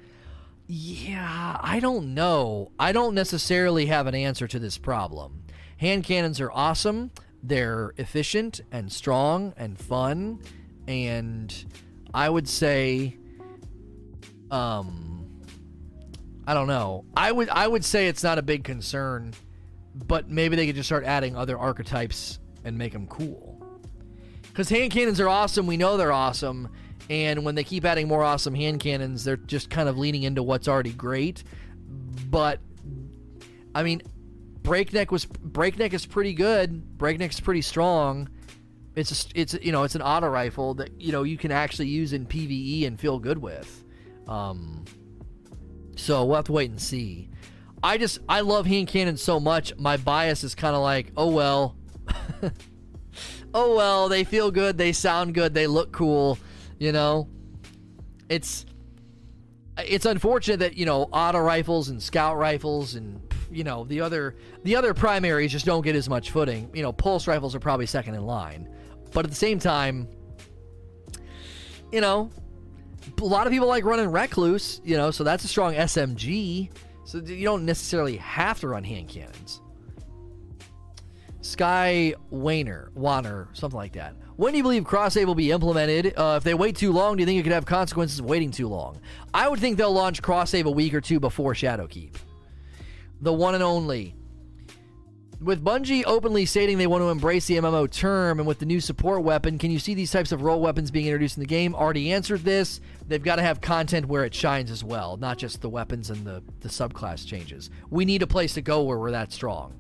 Yeah, 0.67 1.57
I 1.61 1.81
don't 1.81 2.13
know. 2.15 2.73
I 2.79 2.93
don't 2.93 3.15
necessarily 3.15 3.87
have 3.87 4.07
an 4.07 4.15
answer 4.15 4.49
to 4.49 4.59
this 4.59 4.77
problem. 4.79 5.45
Hand 5.79 6.05
cannons 6.05 6.41
are 6.41 6.51
awesome. 6.51 7.13
They're 7.43 7.95
efficient 7.97 8.61
and 8.73 8.93
strong 8.93 9.55
and 9.57 9.79
fun. 9.79 10.41
And 10.89 11.55
I 12.13 12.29
would 12.29 12.49
say 12.49 13.17
um 14.51 15.43
I 16.47 16.55
don't 16.55 16.67
know. 16.67 17.05
I 17.17 17.31
would 17.31 17.49
I 17.49 17.67
would 17.67 17.85
say 17.85 18.09
it's 18.09 18.25
not 18.25 18.39
a 18.39 18.43
big 18.43 18.65
concern, 18.65 19.35
but 19.95 20.29
maybe 20.29 20.57
they 20.57 20.67
could 20.67 20.77
just 20.77 20.89
start 20.89 21.05
adding 21.05 21.37
other 21.37 21.57
archetypes 21.57 22.41
and 22.65 22.77
make 22.77 22.93
them 22.93 23.07
cool. 23.07 23.63
Because 24.43 24.69
hand 24.69 24.91
cannons 24.93 25.21
are 25.21 25.29
awesome. 25.29 25.67
We 25.67 25.77
know 25.77 25.97
they're 25.97 26.13
awesome. 26.13 26.69
And 27.11 27.45
when 27.45 27.55
they 27.55 27.65
keep 27.65 27.85
adding 27.85 28.09
more 28.09 28.23
awesome 28.23 28.55
hand 28.55 28.81
cannons, 28.81 29.25
they're 29.25 29.37
just 29.37 29.71
kind 29.71 29.89
of 29.89 29.97
leaning 29.97 30.25
into 30.25 30.43
what's 30.43 30.69
already 30.69 30.93
great. 30.93 31.45
But, 32.29 32.61
I 33.75 33.83
mean, 33.83 34.03
Breakneck 34.63 35.11
was 35.11 35.25
Breakneck 35.25 35.95
is 35.95 36.05
pretty 36.05 36.35
good. 36.35 36.99
Breakneck's 36.99 37.41
pretty 37.41 37.63
strong. 37.63 38.29
It's 38.97 39.25
a, 39.25 39.41
it's 39.41 39.55
you 39.63 39.73
know 39.73 39.85
it's 39.85 39.95
an 39.95 40.03
auto 40.03 40.29
rifle 40.29 40.75
that 40.75 41.01
you 41.01 41.13
know 41.13 41.23
you 41.23 41.39
can 41.39 41.53
actually 41.53 41.89
use 41.89 42.13
in 42.13 42.27
PVE 42.27 42.87
and 42.87 43.01
feel 43.01 43.19
good 43.19 43.39
with. 43.39 43.85
Um, 44.27 44.85
So 45.97 46.25
we'll 46.27 46.37
have 46.37 46.45
to 46.47 46.53
wait 46.53 46.69
and 46.69 46.81
see. 46.81 47.31
I 47.83 47.97
just 47.97 48.19
I 48.29 48.41
love 48.41 48.67
hand 48.67 48.89
cannons 48.89 49.23
so 49.23 49.41
much. 49.41 49.75
My 49.79 49.97
bias 49.97 50.45
is 50.45 50.55
kind 50.55 50.77
of 50.77 50.83
like, 50.83 51.13
oh 51.17 51.31
well, 51.31 51.78
oh 53.55 53.77
well. 53.77 54.09
They 54.09 54.25
feel 54.25 54.51
good. 54.51 54.79
They 54.79 54.93
sound 54.93 55.35
good. 55.35 55.55
They 55.55 55.67
look 55.67 55.93
cool. 55.93 56.39
You 56.79 56.93
know, 56.93 57.29
it's 58.29 58.65
it's 59.79 60.07
unfortunate 60.07 60.61
that 60.61 60.77
you 60.77 60.87
know 60.87 61.03
auto 61.05 61.39
rifles 61.39 61.89
and 61.89 62.03
scout 62.03 62.37
rifles 62.37 62.95
and 62.95 63.21
you 63.51 63.65
know 63.65 63.85
the 63.85 64.01
other 64.01 64.37
the 64.65 64.77
other 64.77 64.95
primaries 64.95 65.53
just 65.53 65.67
don't 65.67 65.83
get 65.83 65.97
as 65.97 66.09
much 66.09 66.31
footing. 66.31 66.71
You 66.75 66.83
know, 66.83 66.93
pulse 66.93 67.27
rifles 67.27 67.55
are 67.55 67.61
probably 67.61 67.87
second 67.87 68.15
in 68.15 68.25
line, 68.27 68.69
but 69.13 69.25
at 69.25 69.31
the 69.31 69.37
same 69.37 69.59
time, 69.59 70.09
you 71.93 72.01
know, 72.01 72.31
a 73.21 73.25
lot 73.25 73.47
of 73.47 73.53
people 73.53 73.69
like 73.69 73.85
running 73.85 74.11
recluse. 74.11 74.81
You 74.85 74.97
know, 74.97 75.11
so 75.11 75.25
that's 75.25 75.45
a 75.45 75.49
strong 75.49 75.75
SMG. 75.75 76.71
So 77.05 77.19
you 77.19 77.45
don't 77.45 77.65
necessarily 77.65 78.17
have 78.19 78.61
to 78.61 78.69
run 78.69 78.85
hand 78.85 79.09
cannons. 79.09 79.63
Sky 81.49 82.15
Wainer, 82.31 82.95
Wanner, 82.95 83.49
something 83.55 83.77
like 83.77 83.95
that. 83.95 84.15
When 84.37 84.53
do 84.53 84.59
you 84.59 84.63
believe 84.63 84.85
cross 84.85 85.15
save 85.15 85.27
will 85.27 85.35
be 85.35 85.51
implemented? 85.51 86.13
Uh, 86.15 86.35
if 86.37 86.45
they 86.45 86.53
wait 86.53 86.77
too 86.77 86.93
long, 86.93 87.17
do 87.17 87.23
you 87.23 87.27
think 87.27 87.41
it 87.41 87.43
could 87.43 87.53
have 87.53 87.65
consequences 87.65 88.19
of 88.19 88.27
waiting 88.27 88.51
too 88.51 88.69
long? 88.69 89.01
I 89.33 89.49
would 89.49 89.59
think 89.59 89.79
they'll 89.79 89.91
launch 89.91 90.21
cross 90.21 90.51
save 90.51 90.67
a 90.67 90.71
week 90.71 90.93
or 90.93 91.01
two 91.01 91.19
before 91.19 91.55
Shadowkeep. 91.55 92.17
The 93.23 93.33
one 93.33 93.55
and 93.55 93.65
only. 93.65 94.15
With 95.41 95.65
Bungie 95.65 96.05
openly 96.07 96.45
stating 96.45 96.77
they 96.77 96.87
want 96.87 97.01
to 97.01 97.09
embrace 97.09 97.47
the 97.47 97.57
MMO 97.57 97.91
term, 97.91 98.41
and 98.41 98.47
with 98.47 98.59
the 98.59 98.67
new 98.67 98.81
support 98.81 99.23
weapon, 99.23 99.57
can 99.57 99.71
you 99.71 99.79
see 99.79 99.95
these 99.95 100.11
types 100.11 100.33
of 100.33 100.43
role 100.43 100.61
weapons 100.61 100.91
being 100.91 101.07
introduced 101.07 101.39
in 101.39 101.41
the 101.41 101.47
game? 101.47 101.75
Already 101.75 102.13
answered 102.13 102.45
this. 102.45 102.81
They've 103.07 103.23
got 103.23 103.37
to 103.37 103.43
have 103.43 103.63
content 103.63 104.07
where 104.07 104.25
it 104.25 104.35
shines 104.35 104.71
as 104.71 104.85
well, 104.85 105.17
not 105.17 105.39
just 105.39 105.63
the 105.63 105.71
weapons 105.71 106.11
and 106.11 106.27
the, 106.27 106.43
the 106.61 106.69
subclass 106.69 107.27
changes. 107.27 107.71
We 107.89 108.05
need 108.05 108.23
a 108.23 108.27
place 108.27 108.53
to 108.55 108.61
go 108.61 108.83
where 108.83 108.99
we're 108.99 109.13
that 109.13 109.33
strong. 109.33 109.75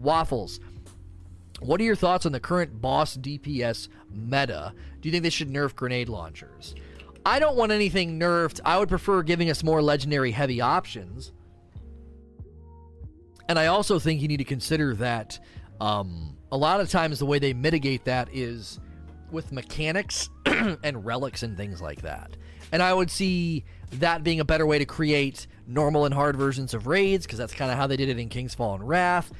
Waffles. 0.00 0.60
What 1.60 1.80
are 1.80 1.84
your 1.84 1.96
thoughts 1.96 2.26
on 2.26 2.32
the 2.32 2.40
current 2.40 2.80
boss 2.80 3.16
DPS 3.16 3.88
meta? 4.10 4.72
Do 5.00 5.08
you 5.08 5.12
think 5.12 5.22
they 5.22 5.30
should 5.30 5.50
nerf 5.50 5.74
grenade 5.74 6.08
launchers? 6.08 6.74
I 7.24 7.38
don't 7.38 7.56
want 7.56 7.70
anything 7.70 8.18
nerfed. 8.18 8.60
I 8.64 8.78
would 8.78 8.88
prefer 8.88 9.22
giving 9.22 9.50
us 9.50 9.62
more 9.62 9.82
legendary 9.82 10.30
heavy 10.30 10.60
options. 10.60 11.32
And 13.48 13.58
I 13.58 13.66
also 13.66 13.98
think 13.98 14.22
you 14.22 14.28
need 14.28 14.38
to 14.38 14.44
consider 14.44 14.94
that 14.96 15.38
um, 15.80 16.36
a 16.50 16.56
lot 16.56 16.80
of 16.80 16.88
times 16.88 17.18
the 17.18 17.26
way 17.26 17.38
they 17.38 17.52
mitigate 17.52 18.04
that 18.04 18.28
is 18.32 18.80
with 19.30 19.52
mechanics 19.52 20.30
and 20.46 21.04
relics 21.04 21.42
and 21.42 21.56
things 21.56 21.82
like 21.82 22.02
that. 22.02 22.36
And 22.72 22.82
I 22.82 22.94
would 22.94 23.10
see 23.10 23.64
that 23.92 24.22
being 24.22 24.40
a 24.40 24.44
better 24.44 24.66
way 24.66 24.78
to 24.78 24.84
create 24.84 25.46
normal 25.66 26.04
and 26.04 26.14
hard 26.14 26.36
versions 26.36 26.74
of 26.74 26.86
raids 26.86 27.26
because 27.26 27.38
that's 27.38 27.52
kind 27.54 27.70
of 27.70 27.76
how 27.76 27.86
they 27.86 27.96
did 27.96 28.08
it 28.08 28.18
in 28.18 28.28
King's 28.28 28.54
Fall 28.54 28.74
and 28.74 28.88
Wrath. 28.88 29.32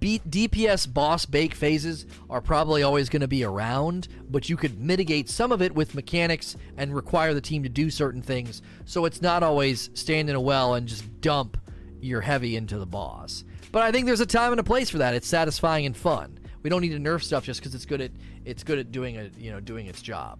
B- 0.00 0.20
DPS 0.28 0.92
boss 0.92 1.24
bake 1.24 1.54
phases 1.54 2.06
are 2.28 2.40
probably 2.40 2.82
always 2.82 3.08
going 3.08 3.22
to 3.22 3.28
be 3.28 3.44
around, 3.44 4.08
but 4.28 4.48
you 4.48 4.56
could 4.56 4.78
mitigate 4.78 5.28
some 5.28 5.50
of 5.50 5.62
it 5.62 5.74
with 5.74 5.94
mechanics 5.94 6.56
and 6.76 6.94
require 6.94 7.32
the 7.32 7.40
team 7.40 7.62
to 7.62 7.68
do 7.68 7.90
certain 7.90 8.22
things, 8.22 8.60
so 8.84 9.04
it's 9.04 9.22
not 9.22 9.42
always 9.42 9.90
stand 9.94 10.28
in 10.28 10.36
a 10.36 10.40
well 10.40 10.74
and 10.74 10.86
just 10.86 11.20
dump 11.20 11.56
your 12.00 12.20
heavy 12.20 12.56
into 12.56 12.78
the 12.78 12.86
boss. 12.86 13.44
But 13.72 13.82
I 13.82 13.92
think 13.92 14.06
there's 14.06 14.20
a 14.20 14.26
time 14.26 14.52
and 14.52 14.60
a 14.60 14.64
place 14.64 14.90
for 14.90 14.98
that. 14.98 15.14
It's 15.14 15.28
satisfying 15.28 15.86
and 15.86 15.96
fun. 15.96 16.38
We 16.62 16.70
don't 16.70 16.82
need 16.82 16.90
to 16.90 16.98
nerf 16.98 17.22
stuff 17.22 17.44
just 17.44 17.60
because 17.60 17.74
it's 17.74 17.86
good 17.86 18.00
at 18.00 18.10
it's 18.44 18.64
good 18.64 18.78
at 18.78 18.90
doing 18.92 19.16
a 19.16 19.30
you 19.38 19.50
know 19.50 19.60
doing 19.60 19.86
its 19.86 20.02
job. 20.02 20.38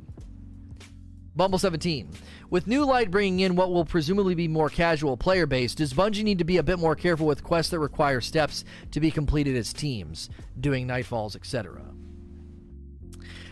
Bumble 1.38 1.61
17. 1.61 2.11
With 2.51 2.66
New 2.66 2.85
Light 2.85 3.12
bringing 3.12 3.38
in 3.38 3.55
what 3.55 3.70
will 3.70 3.85
presumably 3.85 4.35
be 4.35 4.48
more 4.48 4.68
casual 4.68 5.16
player 5.16 5.46
base, 5.46 5.72
does 5.72 5.94
Bungie 5.94 6.24
need 6.24 6.38
to 6.38 6.44
be 6.44 6.57
a 6.57 6.64
bit 6.64 6.81
more 6.81 6.96
careful 6.96 7.29
with 7.29 7.44
quests 7.44 7.70
that 7.70 7.79
require 7.79 8.20
steps 8.20 8.64
to 8.90 8.98
be 8.98 9.12
completed 9.12 9.55
as 9.57 9.72
teams, 9.72 10.31
doing 10.59 10.88
nightfalls, 10.88 11.37
etc.? 11.37 11.81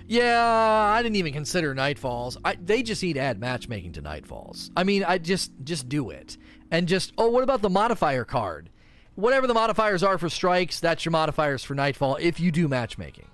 Yeah, 0.08 0.92
I 0.96 1.00
didn't 1.00 1.14
even 1.14 1.32
consider 1.32 1.76
nightfalls. 1.76 2.36
I, 2.44 2.56
they 2.56 2.82
just 2.82 3.04
need 3.04 3.12
to 3.12 3.20
add 3.20 3.38
matchmaking 3.38 3.92
to 3.92 4.02
nightfalls. 4.02 4.72
I 4.76 4.82
mean, 4.82 5.04
I 5.04 5.18
just 5.18 5.52
just 5.62 5.88
do 5.88 6.10
it 6.10 6.36
and 6.72 6.88
just 6.88 7.12
oh, 7.16 7.30
what 7.30 7.44
about 7.44 7.62
the 7.62 7.70
modifier 7.70 8.24
card? 8.24 8.68
Whatever 9.14 9.46
the 9.46 9.54
modifiers 9.54 10.02
are 10.02 10.18
for 10.18 10.28
strikes, 10.28 10.80
that's 10.80 11.04
your 11.04 11.12
modifiers 11.12 11.62
for 11.62 11.76
nightfall 11.76 12.16
if 12.20 12.40
you 12.40 12.50
do 12.50 12.66
matchmaking. 12.66 13.28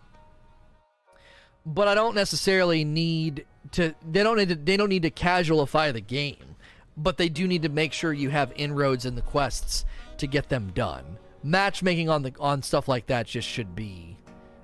But 1.64 1.88
I 1.88 1.94
don't 1.94 2.14
necessarily 2.14 2.84
need 2.84 3.46
to 3.72 3.94
they 4.10 4.22
don't 4.22 4.36
need 4.36 4.48
to 4.48 4.54
they 4.56 4.76
don't 4.76 4.88
need 4.88 5.02
to 5.02 5.10
casualify 5.10 5.92
the 5.92 6.00
game, 6.00 6.56
but 6.96 7.16
they 7.16 7.28
do 7.28 7.46
need 7.46 7.62
to 7.62 7.68
make 7.68 7.92
sure 7.92 8.12
you 8.12 8.30
have 8.30 8.52
inroads 8.56 9.06
in 9.06 9.14
the 9.14 9.22
quests 9.22 9.84
to 10.18 10.26
get 10.26 10.48
them 10.48 10.70
done. 10.74 11.18
Matchmaking 11.42 12.08
on 12.08 12.22
the 12.22 12.34
on 12.38 12.62
stuff 12.62 12.88
like 12.88 13.06
that 13.06 13.26
just 13.26 13.48
should 13.48 13.74
be, 13.74 14.16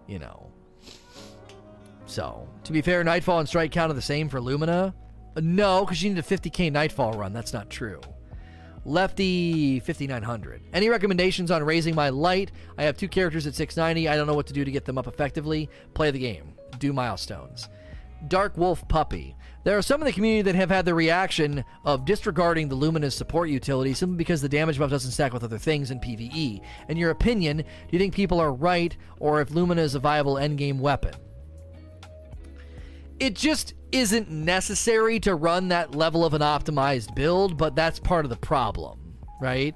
you 0.07 0.19
know. 0.19 0.51
So, 2.07 2.49
to 2.65 2.73
be 2.73 2.81
fair, 2.81 3.05
Nightfall 3.05 3.41
and 3.41 3.49
Strike 3.49 3.71
count 3.71 3.91
are 3.91 3.95
the 3.95 4.03
same 4.03 4.29
for 4.29 4.41
Lumina. 4.41 4.95
No, 5.37 5.85
because 5.85 6.03
you 6.03 6.11
need 6.11 6.19
a 6.19 6.23
50k 6.23 6.73
Nightfall 6.73 7.13
run. 7.13 7.33
That's 7.33 7.53
not 7.53 7.71
true. 7.71 8.01
Lefty 8.85 9.81
5900. 9.81 10.63
Any 10.73 10.89
recommendations 10.89 11.51
on 11.51 11.63
raising 11.63 11.95
my 11.95 12.09
light? 12.09 12.53
I 12.79 12.85
have 12.85 12.97
two 12.97 13.09
characters 13.09 13.47
at 13.47 13.55
690. 13.55 14.09
I 14.09 14.17
don't 14.17 14.27
know 14.27 14.35
what 14.35 14.47
to 14.47 14.55
do 14.55 14.65
to 14.65 14.71
get 14.71 14.87
them 14.87 14.97
up 14.97 15.07
effectively. 15.07 15.69
Play 15.93 16.11
the 16.11 16.19
game. 16.19 16.55
Do 16.79 16.95
milestones. 16.95 17.69
Dark 18.27 18.57
Wolf 18.57 18.87
Puppy. 18.89 19.37
There 19.65 19.77
are 19.77 19.83
some 19.83 20.01
in 20.01 20.07
the 20.07 20.13
community 20.13 20.43
that 20.43 20.55
have 20.55 20.71
had 20.71 20.85
the 20.85 20.95
reaction 20.95 21.65
of 21.85 22.05
disregarding 22.05 22.69
the 22.69 22.75
Lumina's 22.75 23.15
support 23.15 23.51
utility 23.51 23.95
simply 23.95 24.17
because 24.17 24.41
the 24.41 24.49
damage 24.49 24.79
buff 24.79 24.91
doesn't 24.91 25.11
stack 25.11 25.33
with 25.33 25.45
other 25.45 25.59
things 25.59 25.91
in 25.91 26.01
PvE. 26.01 26.63
In 26.89 26.97
your 26.97 27.11
opinion, 27.11 27.59
do 27.59 27.65
you 27.91 27.99
think 27.99 28.15
people 28.15 28.41
are 28.41 28.53
right, 28.53 28.97
or 29.21 29.41
if 29.41 29.51
Lumina 29.51 29.83
is 29.83 29.95
a 29.95 29.99
viable 29.99 30.35
endgame 30.35 30.79
weapon? 30.79 31.15
It 33.21 33.35
just 33.35 33.75
isn't 33.93 34.31
necessary 34.31 35.21
to 35.21 35.35
run 35.35 35.69
that 35.69 35.95
level 35.95 36.25
of 36.25 36.35
an 36.35 36.43
optimized 36.43 37.15
build, 37.15 37.57
but 37.57 37.75
that's 37.75 37.99
part 37.99 38.25
of 38.25 38.31
the 38.31 38.37
problem, 38.37 39.19
right? 39.41 39.75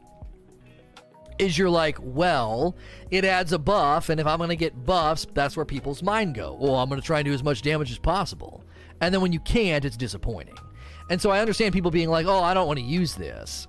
Is 1.38 1.56
you're 1.56 1.70
like, 1.70 1.98
well, 2.00 2.76
it 3.10 3.24
adds 3.24 3.52
a 3.52 3.58
buff, 3.58 4.08
and 4.08 4.20
if 4.20 4.26
I'm 4.26 4.38
going 4.38 4.50
to 4.50 4.56
get 4.56 4.84
buffs, 4.84 5.26
that's 5.32 5.56
where 5.56 5.64
people's 5.64 6.02
mind 6.02 6.34
go. 6.34 6.56
Well, 6.60 6.76
I'm 6.76 6.88
going 6.88 7.00
to 7.00 7.06
try 7.06 7.20
and 7.20 7.26
do 7.26 7.32
as 7.32 7.42
much 7.42 7.62
damage 7.62 7.90
as 7.90 7.98
possible. 7.98 8.64
And 9.00 9.12
then 9.12 9.20
when 9.20 9.32
you 9.32 9.40
can't, 9.40 9.84
it's 9.84 9.96
disappointing. 9.96 10.56
And 11.10 11.20
so 11.20 11.30
I 11.30 11.40
understand 11.40 11.74
people 11.74 11.90
being 11.90 12.08
like, 12.08 12.26
oh, 12.26 12.42
I 12.42 12.54
don't 12.54 12.66
want 12.66 12.78
to 12.78 12.84
use 12.84 13.14
this. 13.14 13.66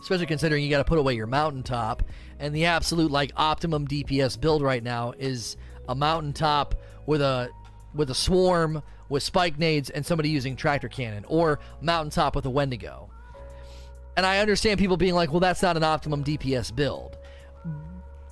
Especially 0.00 0.26
considering 0.26 0.64
you 0.64 0.70
got 0.70 0.78
to 0.78 0.84
put 0.84 0.98
away 0.98 1.14
your 1.14 1.26
mountaintop. 1.26 2.02
And 2.38 2.54
the 2.54 2.66
absolute, 2.66 3.10
like, 3.10 3.32
optimum 3.36 3.86
DPS 3.86 4.40
build 4.40 4.62
right 4.62 4.82
now 4.82 5.12
is 5.18 5.56
a 5.88 5.94
mountaintop 5.94 6.74
with 7.06 7.20
a 7.20 7.50
with 7.94 8.10
a 8.10 8.14
swarm 8.14 8.82
with 9.08 9.22
spike 9.22 9.58
nades 9.58 9.90
and 9.90 10.06
somebody 10.06 10.28
using 10.28 10.54
tractor 10.54 10.88
cannon 10.88 11.24
or 11.26 11.58
mountaintop 11.80 12.36
with 12.36 12.46
a 12.46 12.50
wendigo 12.50 13.10
and 14.20 14.26
I 14.26 14.40
understand 14.40 14.78
people 14.78 14.98
being 14.98 15.14
like, 15.14 15.30
well, 15.30 15.40
that's 15.40 15.62
not 15.62 15.78
an 15.78 15.82
optimum 15.82 16.22
DPS 16.22 16.76
build. 16.76 17.16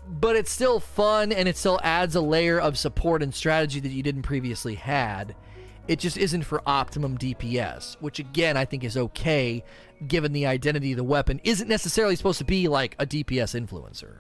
But 0.07 0.37
it's 0.37 0.53
still 0.53 0.81
fun 0.81 1.33
and 1.33 1.49
it 1.49 1.57
still 1.57 1.81
adds 1.83 2.15
a 2.15 2.21
layer 2.21 2.61
of 2.61 2.77
support 2.77 3.23
and 3.23 3.35
strategy 3.35 3.81
that 3.81 3.89
you 3.89 4.03
didn't 4.03 4.21
previously 4.21 4.75
had. 4.75 5.35
It 5.87 5.99
just 5.99 6.19
isn't 6.19 6.43
for 6.43 6.61
optimum 6.67 7.17
DPS, 7.17 7.97
which 8.03 8.19
again 8.19 8.55
I 8.55 8.67
think 8.67 8.85
is 8.85 8.99
okay 8.99 9.65
given 10.07 10.35
the 10.35 10.45
identity 10.45 10.93
of 10.93 10.99
the 10.99 11.05
weapon 11.05 11.41
isn't 11.43 11.69
necessarily 11.69 12.17
supposed 12.17 12.41
to 12.41 12.45
be 12.45 12.69
like 12.69 12.95
a 12.99 13.07
DPS 13.07 13.59
influencer. 13.59 14.17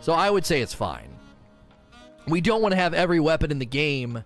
So 0.00 0.12
I 0.12 0.28
would 0.28 0.44
say 0.44 0.60
it's 0.60 0.74
fine. 0.74 1.16
We 2.26 2.40
don't 2.40 2.62
want 2.62 2.72
to 2.72 2.80
have 2.80 2.94
every 2.94 3.20
weapon 3.20 3.52
in 3.52 3.60
the 3.60 3.64
game 3.64 4.24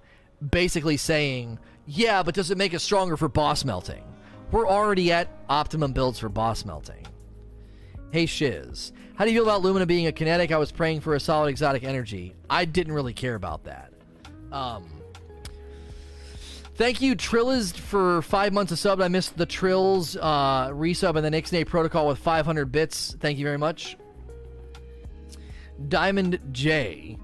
basically 0.51 0.97
saying, 0.97 1.59
yeah, 1.85 2.23
but 2.23 2.35
does 2.35 2.51
it 2.51 2.57
make 2.57 2.73
it 2.73 2.79
stronger 2.79 3.19
for 3.19 3.29
boss 3.29 3.67
melting? 3.67 4.05
We're 4.53 4.67
already 4.67 5.13
at 5.13 5.29
optimum 5.49 5.93
builds 5.93 6.19
for 6.19 6.29
boss 6.29 6.65
melting. 6.65 7.07
Hey 8.13 8.27
Shiz, 8.27 8.93
how 9.15 9.25
do 9.25 9.31
you 9.31 9.39
feel 9.39 9.45
about 9.45 9.63
Lumina 9.63 9.87
being 9.87 10.09
a 10.09 10.13
kinetic? 10.13 10.51
I 10.51 10.59
was 10.59 10.73
praying 10.73 11.01
for 11.01 11.15
a 11.15 11.21
solid 11.21 11.49
exotic 11.49 11.85
energy. 11.85 12.35
I 12.49 12.65
didn't 12.65 12.93
really 12.93 13.13
care 13.13 13.37
about 13.37 13.65
that. 13.65 13.93
Um, 14.51 14.89
thank 16.75 17.01
you, 17.01 17.15
Trillized, 17.15 17.77
for 17.77 18.23
five 18.23 18.53
months 18.53 18.73
of 18.73 18.81
sub. 18.81 19.01
I 19.01 19.07
missed 19.07 19.37
the 19.37 19.47
Trills 19.47 20.17
uh, 20.17 20.71
resub 20.71 21.15
and 21.15 21.25
the 21.25 21.31
Ixnay 21.31 21.67
protocol 21.67 22.09
with 22.09 22.19
500 22.19 22.73
bits. 22.73 23.17
Thank 23.21 23.39
you 23.39 23.45
very 23.45 23.59
much. 23.59 23.97
Diamond 25.89 26.41
J. 26.51 27.17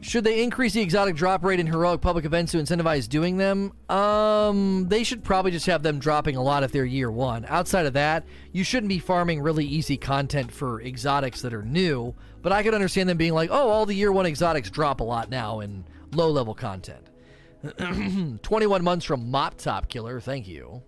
Should 0.00 0.22
they 0.22 0.42
increase 0.42 0.74
the 0.74 0.80
exotic 0.80 1.16
drop 1.16 1.44
rate 1.44 1.58
in 1.58 1.66
heroic 1.66 2.00
public 2.00 2.24
events 2.24 2.52
to 2.52 2.58
incentivize 2.58 3.08
doing 3.08 3.36
them? 3.36 3.72
Um, 3.88 4.86
they 4.88 5.02
should 5.02 5.24
probably 5.24 5.50
just 5.50 5.66
have 5.66 5.82
them 5.82 5.98
dropping 5.98 6.36
a 6.36 6.42
lot 6.42 6.62
if 6.62 6.70
they're 6.70 6.84
year 6.84 7.10
one. 7.10 7.44
Outside 7.48 7.84
of 7.84 7.94
that, 7.94 8.24
you 8.52 8.62
shouldn't 8.62 8.88
be 8.88 9.00
farming 9.00 9.40
really 9.40 9.64
easy 9.64 9.96
content 9.96 10.52
for 10.52 10.80
exotics 10.80 11.42
that 11.42 11.52
are 11.52 11.64
new. 11.64 12.14
But 12.42 12.52
I 12.52 12.62
could 12.62 12.74
understand 12.74 13.08
them 13.08 13.16
being 13.16 13.34
like, 13.34 13.50
oh, 13.50 13.68
all 13.68 13.86
the 13.86 13.94
year 13.94 14.12
one 14.12 14.26
exotics 14.26 14.70
drop 14.70 15.00
a 15.00 15.04
lot 15.04 15.30
now 15.30 15.60
in 15.60 15.84
low 16.12 16.30
level 16.30 16.54
content. 16.54 17.10
21 18.42 18.84
months 18.84 19.04
from 19.04 19.30
Mop 19.30 19.58
Top 19.58 19.88
Killer, 19.88 20.20
thank 20.20 20.46
you. 20.46 20.80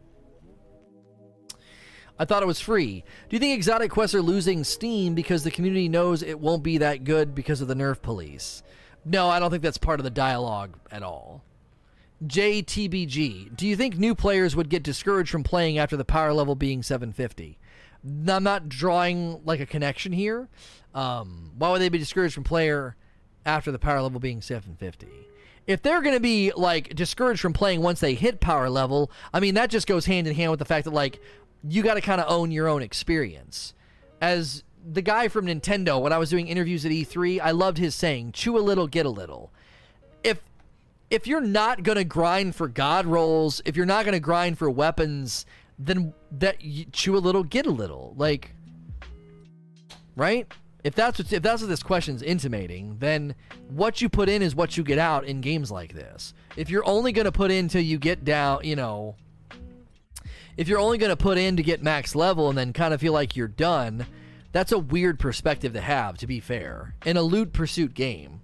I 2.16 2.26
thought 2.26 2.42
it 2.42 2.46
was 2.46 2.60
free. 2.60 3.02
Do 3.28 3.36
you 3.36 3.40
think 3.40 3.56
exotic 3.56 3.90
quests 3.90 4.14
are 4.14 4.22
losing 4.22 4.62
steam 4.62 5.14
because 5.14 5.42
the 5.42 5.50
community 5.50 5.88
knows 5.88 6.22
it 6.22 6.38
won't 6.38 6.62
be 6.62 6.78
that 6.78 7.02
good 7.02 7.34
because 7.34 7.60
of 7.60 7.66
the 7.66 7.74
nerf 7.74 8.02
police? 8.02 8.62
No, 9.04 9.28
I 9.28 9.38
don't 9.38 9.50
think 9.50 9.62
that's 9.62 9.78
part 9.78 10.00
of 10.00 10.04
the 10.04 10.10
dialogue 10.10 10.78
at 10.90 11.02
all. 11.02 11.42
JTBG, 12.26 13.56
do 13.56 13.66
you 13.66 13.76
think 13.76 13.96
new 13.96 14.14
players 14.14 14.54
would 14.54 14.68
get 14.68 14.82
discouraged 14.82 15.30
from 15.30 15.42
playing 15.42 15.78
after 15.78 15.96
the 15.96 16.04
power 16.04 16.32
level 16.32 16.54
being 16.54 16.82
750? 16.82 17.58
I'm 18.04 18.42
not 18.42 18.68
drawing 18.68 19.40
like 19.44 19.60
a 19.60 19.66
connection 19.66 20.12
here. 20.12 20.48
Um, 20.94 21.52
why 21.56 21.70
would 21.70 21.80
they 21.80 21.88
be 21.88 21.98
discouraged 21.98 22.34
from 22.34 22.44
player 22.44 22.96
after 23.46 23.70
the 23.70 23.78
power 23.78 24.02
level 24.02 24.20
being 24.20 24.42
750? 24.42 25.08
If 25.66 25.82
they're 25.82 26.02
going 26.02 26.16
to 26.16 26.20
be 26.20 26.52
like 26.56 26.94
discouraged 26.94 27.40
from 27.40 27.52
playing 27.52 27.80
once 27.82 28.00
they 28.00 28.14
hit 28.14 28.40
power 28.40 28.68
level, 28.68 29.10
I 29.32 29.40
mean 29.40 29.54
that 29.54 29.70
just 29.70 29.86
goes 29.86 30.06
hand 30.06 30.26
in 30.26 30.34
hand 30.34 30.50
with 30.50 30.58
the 30.58 30.64
fact 30.64 30.84
that 30.84 30.92
like 30.92 31.20
you 31.62 31.82
got 31.82 31.94
to 31.94 32.00
kind 32.00 32.20
of 32.20 32.30
own 32.30 32.50
your 32.50 32.68
own 32.68 32.82
experience. 32.82 33.74
As 34.20 34.64
the 34.92 35.02
guy 35.02 35.28
from 35.28 35.46
Nintendo, 35.46 36.00
when 36.00 36.12
I 36.12 36.18
was 36.18 36.30
doing 36.30 36.48
interviews 36.48 36.84
at 36.84 36.92
E3, 36.92 37.40
I 37.40 37.50
loved 37.50 37.78
his 37.78 37.94
saying, 37.94 38.32
"Chew 38.32 38.58
a 38.58 38.60
little, 38.60 38.86
get 38.86 39.06
a 39.06 39.10
little." 39.10 39.50
If 40.24 40.40
if 41.10 41.26
you're 41.26 41.40
not 41.40 41.82
going 41.82 41.96
to 41.96 42.04
grind 42.04 42.54
for 42.54 42.68
god 42.68 43.06
rolls, 43.06 43.60
if 43.64 43.76
you're 43.76 43.86
not 43.86 44.04
going 44.04 44.14
to 44.14 44.20
grind 44.20 44.58
for 44.58 44.70
weapons, 44.70 45.46
then 45.78 46.14
that 46.30 46.62
you 46.62 46.84
chew 46.86 47.16
a 47.16 47.18
little, 47.18 47.42
get 47.42 47.66
a 47.66 47.70
little. 47.70 48.14
Like 48.16 48.54
right? 50.16 50.52
If 50.84 50.94
that's 50.94 51.18
what 51.18 51.32
if 51.32 51.42
that's 51.42 51.62
what 51.62 51.68
this 51.68 51.82
question's 51.82 52.22
intimating, 52.22 52.96
then 52.98 53.34
what 53.68 54.00
you 54.00 54.08
put 54.08 54.28
in 54.28 54.42
is 54.42 54.54
what 54.54 54.76
you 54.76 54.84
get 54.84 54.98
out 54.98 55.24
in 55.24 55.40
games 55.40 55.70
like 55.70 55.94
this. 55.94 56.32
If 56.56 56.70
you're 56.70 56.86
only 56.86 57.12
going 57.12 57.26
to 57.26 57.32
put 57.32 57.50
in 57.50 57.68
till 57.68 57.82
you 57.82 57.98
get 57.98 58.24
down, 58.24 58.60
you 58.64 58.76
know, 58.76 59.16
if 60.56 60.68
you're 60.68 60.78
only 60.78 60.98
going 60.98 61.10
to 61.10 61.16
put 61.16 61.38
in 61.38 61.56
to 61.56 61.62
get 61.62 61.82
max 61.82 62.14
level 62.14 62.48
and 62.48 62.56
then 62.56 62.72
kind 62.72 62.94
of 62.94 63.00
feel 63.00 63.12
like 63.12 63.36
you're 63.36 63.48
done, 63.48 64.06
that's 64.52 64.72
a 64.72 64.78
weird 64.78 65.18
perspective 65.18 65.72
to 65.74 65.80
have, 65.80 66.18
to 66.18 66.26
be 66.26 66.40
fair. 66.40 66.94
In 67.04 67.16
a 67.16 67.22
loot 67.22 67.52
pursuit 67.52 67.94
game. 67.94 68.42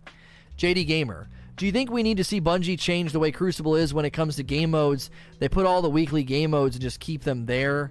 JD 0.56 0.86
Gamer, 0.86 1.28
do 1.56 1.66
you 1.66 1.72
think 1.72 1.90
we 1.90 2.02
need 2.02 2.16
to 2.18 2.24
see 2.24 2.40
Bungie 2.40 2.78
change 2.78 3.12
the 3.12 3.18
way 3.18 3.30
Crucible 3.30 3.76
is 3.76 3.92
when 3.92 4.04
it 4.04 4.10
comes 4.10 4.36
to 4.36 4.42
game 4.42 4.70
modes? 4.70 5.10
They 5.38 5.48
put 5.48 5.66
all 5.66 5.82
the 5.82 5.90
weekly 5.90 6.22
game 6.22 6.50
modes 6.50 6.76
and 6.76 6.82
just 6.82 7.00
keep 7.00 7.22
them 7.22 7.46
there 7.46 7.90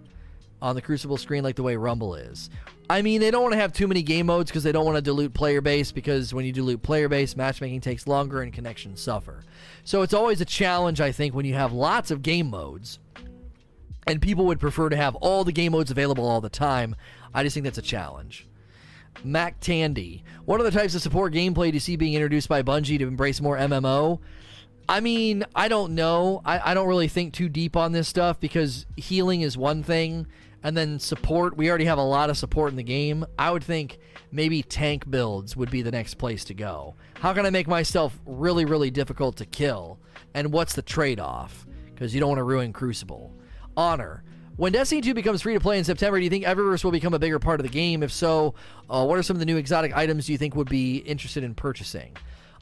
on 0.61 0.75
the 0.75 0.81
Crucible 0.81 1.17
screen 1.17 1.43
like 1.43 1.55
the 1.55 1.63
way 1.63 1.75
Rumble 1.75 2.15
is. 2.15 2.49
I 2.89 3.01
mean, 3.01 3.19
they 3.19 3.31
don't 3.31 3.41
want 3.41 3.53
to 3.53 3.59
have 3.59 3.73
too 3.73 3.87
many 3.87 4.03
game 4.03 4.27
modes 4.27 4.49
because 4.49 4.63
they 4.63 4.71
don't 4.71 4.85
want 4.85 4.97
to 4.97 5.01
dilute 5.01 5.33
player 5.33 5.61
base 5.61 5.91
because 5.91 6.33
when 6.33 6.45
you 6.45 6.51
dilute 6.51 6.81
player 6.83 7.09
base, 7.09 7.35
matchmaking 7.35 7.81
takes 7.81 8.07
longer 8.07 8.41
and 8.41 8.53
connections 8.53 9.01
suffer. 9.01 9.43
So 9.83 10.03
it's 10.03 10.13
always 10.13 10.41
a 10.41 10.45
challenge, 10.45 11.01
I 11.01 11.11
think, 11.11 11.33
when 11.33 11.45
you 11.45 11.55
have 11.55 11.73
lots 11.73 12.11
of 12.11 12.21
game 12.21 12.49
modes 12.49 12.99
and 14.07 14.21
people 14.21 14.45
would 14.45 14.59
prefer 14.59 14.89
to 14.89 14.95
have 14.95 15.15
all 15.15 15.43
the 15.43 15.51
game 15.51 15.71
modes 15.71 15.91
available 15.91 16.27
all 16.27 16.41
the 16.41 16.49
time. 16.49 16.95
I 17.35 17.43
just 17.43 17.53
think 17.53 17.65
that's 17.65 17.77
a 17.77 17.83
challenge. 17.83 18.47
Mac 19.23 19.59
Tandy. 19.59 20.23
What 20.45 20.59
are 20.59 20.63
the 20.63 20.71
types 20.71 20.95
of 20.95 21.01
support 21.01 21.33
gameplay 21.33 21.67
do 21.67 21.75
you 21.75 21.79
see 21.79 21.97
being 21.97 22.13
introduced 22.13 22.49
by 22.49 22.63
Bungie 22.63 22.97
to 22.97 23.07
embrace 23.07 23.41
more 23.41 23.57
MMO? 23.57 24.19
I 24.87 24.99
mean, 24.99 25.43
I 25.53 25.67
don't 25.67 25.95
know. 25.95 26.41
I, 26.45 26.71
I 26.71 26.73
don't 26.73 26.87
really 26.87 27.07
think 27.07 27.33
too 27.33 27.49
deep 27.49 27.75
on 27.75 27.91
this 27.91 28.07
stuff 28.07 28.39
because 28.39 28.85
healing 28.95 29.41
is 29.41 29.57
one 29.57 29.83
thing, 29.83 30.27
and 30.63 30.77
then 30.77 30.99
support. 30.99 31.57
We 31.57 31.69
already 31.69 31.85
have 31.85 31.97
a 31.97 32.03
lot 32.03 32.29
of 32.29 32.37
support 32.37 32.69
in 32.71 32.77
the 32.77 32.83
game. 32.83 33.25
I 33.37 33.51
would 33.51 33.63
think 33.63 33.99
maybe 34.31 34.63
tank 34.63 35.09
builds 35.09 35.57
would 35.57 35.71
be 35.71 35.81
the 35.81 35.91
next 35.91 36.15
place 36.15 36.45
to 36.45 36.53
go. 36.53 36.95
How 37.15 37.33
can 37.33 37.45
I 37.45 37.49
make 37.49 37.67
myself 37.67 38.17
really, 38.25 38.65
really 38.65 38.91
difficult 38.91 39.37
to 39.37 39.45
kill? 39.45 39.99
And 40.33 40.53
what's 40.53 40.75
the 40.75 40.81
trade 40.81 41.19
off? 41.19 41.65
Because 41.93 42.13
you 42.13 42.19
don't 42.19 42.29
want 42.29 42.39
to 42.39 42.43
ruin 42.43 42.71
Crucible. 42.71 43.33
Honor. 43.75 44.23
When 44.57 44.71
Destiny 44.71 45.01
2 45.01 45.13
becomes 45.13 45.41
free 45.41 45.53
to 45.53 45.59
play 45.59 45.77
in 45.77 45.83
September, 45.83 46.17
do 46.17 46.23
you 46.23 46.29
think 46.29 46.45
Eververse 46.45 46.81
will 46.85 46.91
become 46.91 47.13
a 47.13 47.19
bigger 47.19 47.39
part 47.39 47.59
of 47.59 47.65
the 47.65 47.71
game? 47.71 48.01
If 48.01 48.13
so, 48.13 48.55
uh, 48.89 49.05
what 49.05 49.19
are 49.19 49.23
some 49.23 49.35
of 49.35 49.39
the 49.39 49.45
new 49.45 49.57
exotic 49.57 49.95
items 49.95 50.29
you 50.29 50.37
think 50.37 50.55
would 50.55 50.69
be 50.69 50.97
interested 50.99 51.43
in 51.43 51.55
purchasing? 51.55 52.15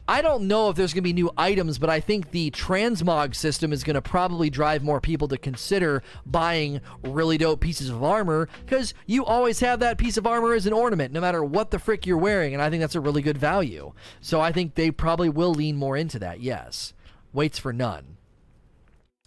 I 0.07 0.23
don't 0.23 0.47
know 0.47 0.69
if 0.69 0.75
there's 0.75 0.91
going 0.91 1.03
to 1.03 1.07
be 1.07 1.13
new 1.13 1.31
items, 1.37 1.77
but 1.77 1.91
I 1.91 1.99
think 1.99 2.31
the 2.31 2.49
transmog 2.49 3.35
system 3.35 3.71
is 3.71 3.83
going 3.83 3.93
to 3.93 4.01
probably 4.01 4.49
drive 4.49 4.83
more 4.83 4.99
people 4.99 5.27
to 5.27 5.37
consider 5.37 6.01
buying 6.25 6.81
really 7.03 7.37
dope 7.37 7.59
pieces 7.59 7.89
of 7.89 8.03
armor 8.03 8.49
because 8.65 8.95
you 9.05 9.23
always 9.23 9.59
have 9.59 9.79
that 9.81 9.99
piece 9.99 10.17
of 10.17 10.25
armor 10.25 10.53
as 10.53 10.65
an 10.65 10.73
ornament, 10.73 11.13
no 11.13 11.21
matter 11.21 11.43
what 11.43 11.69
the 11.69 11.79
frick 11.79 12.07
you're 12.07 12.17
wearing, 12.17 12.53
and 12.53 12.61
I 12.61 12.71
think 12.71 12.81
that's 12.81 12.95
a 12.95 13.01
really 13.01 13.21
good 13.21 13.37
value. 13.37 13.93
So 14.19 14.41
I 14.41 14.51
think 14.51 14.73
they 14.73 14.89
probably 14.89 15.29
will 15.29 15.53
lean 15.53 15.77
more 15.77 15.95
into 15.95 16.17
that, 16.19 16.41
yes. 16.41 16.93
Waits 17.33 17.59
for 17.59 17.71
none. 17.71 18.17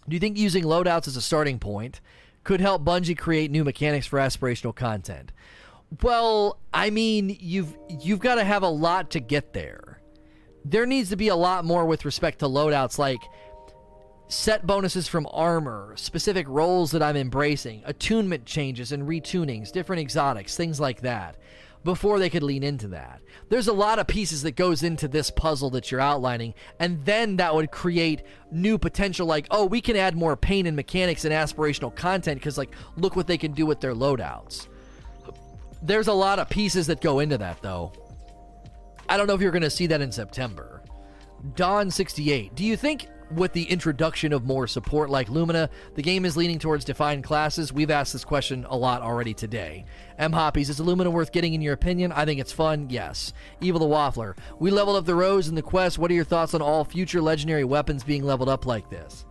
Do 0.07 0.15
you 0.15 0.19
think 0.19 0.37
using 0.37 0.63
loadouts 0.63 1.07
as 1.07 1.15
a 1.15 1.21
starting 1.21 1.59
point 1.59 2.01
could 2.47 2.61
help 2.61 2.83
Bungie 2.83 3.17
create 3.17 3.51
new 3.51 3.63
mechanics 3.63 4.07
for 4.07 4.17
aspirational 4.17 4.75
content? 4.75 5.31
Well, 6.01 6.59
I 6.73 6.89
mean, 6.89 7.37
you've 7.39 7.77
you've 8.01 8.19
got 8.19 8.35
to 8.35 8.43
have 8.43 8.63
a 8.63 8.69
lot 8.69 9.11
to 9.11 9.19
get 9.19 9.53
there 9.53 9.97
there 10.69 10.85
needs 10.85 11.09
to 11.09 11.15
be 11.15 11.29
a 11.29 11.35
lot 11.35 11.65
more 11.65 11.85
with 11.85 12.05
respect 12.05 12.39
to 12.39 12.45
loadouts 12.45 12.97
like 12.97 13.21
set 14.27 14.67
bonuses 14.67 15.07
from 15.07 15.25
armor, 15.31 15.93
specific 15.95 16.45
roles 16.49 16.91
that 16.91 17.01
I'm 17.01 17.15
embracing, 17.15 17.81
attunement 17.85 18.45
changes 18.45 18.91
and 18.91 19.07
retunings, 19.07 19.71
different 19.71 20.01
exotics, 20.01 20.57
things 20.57 20.79
like 20.79 21.01
that 21.01 21.37
before 21.83 22.19
they 22.19 22.29
could 22.29 22.43
lean 22.43 22.63
into 22.63 22.87
that. 22.89 23.21
There's 23.49 23.67
a 23.67 23.73
lot 23.73 23.99
of 23.99 24.07
pieces 24.07 24.43
that 24.43 24.55
goes 24.55 24.83
into 24.83 25.07
this 25.07 25.31
puzzle 25.31 25.69
that 25.71 25.91
you're 25.91 26.01
outlining 26.01 26.53
and 26.79 27.03
then 27.05 27.37
that 27.37 27.53
would 27.55 27.71
create 27.71 28.23
new 28.51 28.77
potential 28.77 29.27
like, 29.27 29.47
"Oh, 29.51 29.65
we 29.65 29.81
can 29.81 29.95
add 29.95 30.15
more 30.15 30.35
pain 30.35 30.65
and 30.65 30.75
mechanics 30.75 31.25
and 31.25 31.33
aspirational 31.33 31.95
content 31.95 32.39
because 32.39 32.57
like 32.57 32.73
look 32.97 33.15
what 33.15 33.27
they 33.27 33.37
can 33.37 33.53
do 33.53 33.65
with 33.65 33.79
their 33.79 33.93
loadouts." 33.93 34.67
There's 35.81 36.07
a 36.07 36.13
lot 36.13 36.39
of 36.39 36.49
pieces 36.49 36.87
that 36.87 37.01
go 37.01 37.19
into 37.19 37.37
that 37.37 37.61
though. 37.61 37.91
I 39.09 39.17
don't 39.17 39.27
know 39.27 39.35
if 39.35 39.41
you're 39.41 39.51
to 39.51 39.69
see 39.69 39.87
that 39.87 40.01
in 40.01 40.11
September. 40.11 40.81
Dawn68, 41.53 42.55
do 42.55 42.65
you 42.65 42.75
think 42.75 43.07
with 43.31 43.53
the 43.53 43.63
introduction 43.63 44.33
of 44.33 44.45
more 44.45 44.67
support 44.67 45.09
like 45.09 45.29
Lumina, 45.29 45.69
the 45.95 46.01
game 46.01 46.25
is 46.25 46.37
leaning 46.37 46.59
towards 46.59 46.85
defined 46.85 47.23
classes? 47.23 47.73
We've 47.73 47.91
asked 47.91 48.13
this 48.13 48.25
question 48.25 48.65
a 48.69 48.77
lot 48.77 49.01
already 49.01 49.33
today. 49.33 49.85
M. 50.17 50.31
Hoppies, 50.31 50.69
is 50.69 50.79
Lumina 50.79 51.11
worth 51.11 51.31
getting 51.31 51.53
in 51.53 51.61
your 51.61 51.73
opinion? 51.73 52.11
I 52.11 52.25
think 52.25 52.39
it's 52.39 52.51
fun, 52.51 52.89
yes. 52.89 53.33
Evil 53.61 53.79
the 53.79 53.85
Waffler, 53.85 54.37
we 54.59 54.71
leveled 54.71 54.97
up 54.97 55.05
the 55.05 55.15
Rose 55.15 55.47
in 55.47 55.55
the 55.55 55.61
quest. 55.61 55.97
What 55.97 56.11
are 56.11 56.15
your 56.15 56.23
thoughts 56.23 56.53
on 56.53 56.61
all 56.61 56.83
future 56.83 57.21
legendary 57.21 57.63
weapons 57.63 58.03
being 58.03 58.23
leveled 58.23 58.49
up 58.49 58.65
like 58.65 58.89
this? 58.89 59.25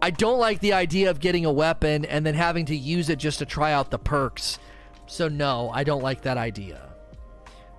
I 0.00 0.10
don't 0.10 0.38
like 0.38 0.60
the 0.60 0.74
idea 0.74 1.10
of 1.10 1.18
getting 1.18 1.44
a 1.44 1.52
weapon 1.52 2.04
and 2.04 2.24
then 2.24 2.34
having 2.34 2.66
to 2.66 2.76
use 2.76 3.08
it 3.08 3.18
just 3.18 3.40
to 3.40 3.46
try 3.46 3.72
out 3.72 3.90
the 3.90 3.98
perks. 3.98 4.58
So, 5.06 5.26
no, 5.26 5.70
I 5.74 5.84
don't 5.84 6.02
like 6.02 6.22
that 6.22 6.36
idea. 6.36 6.88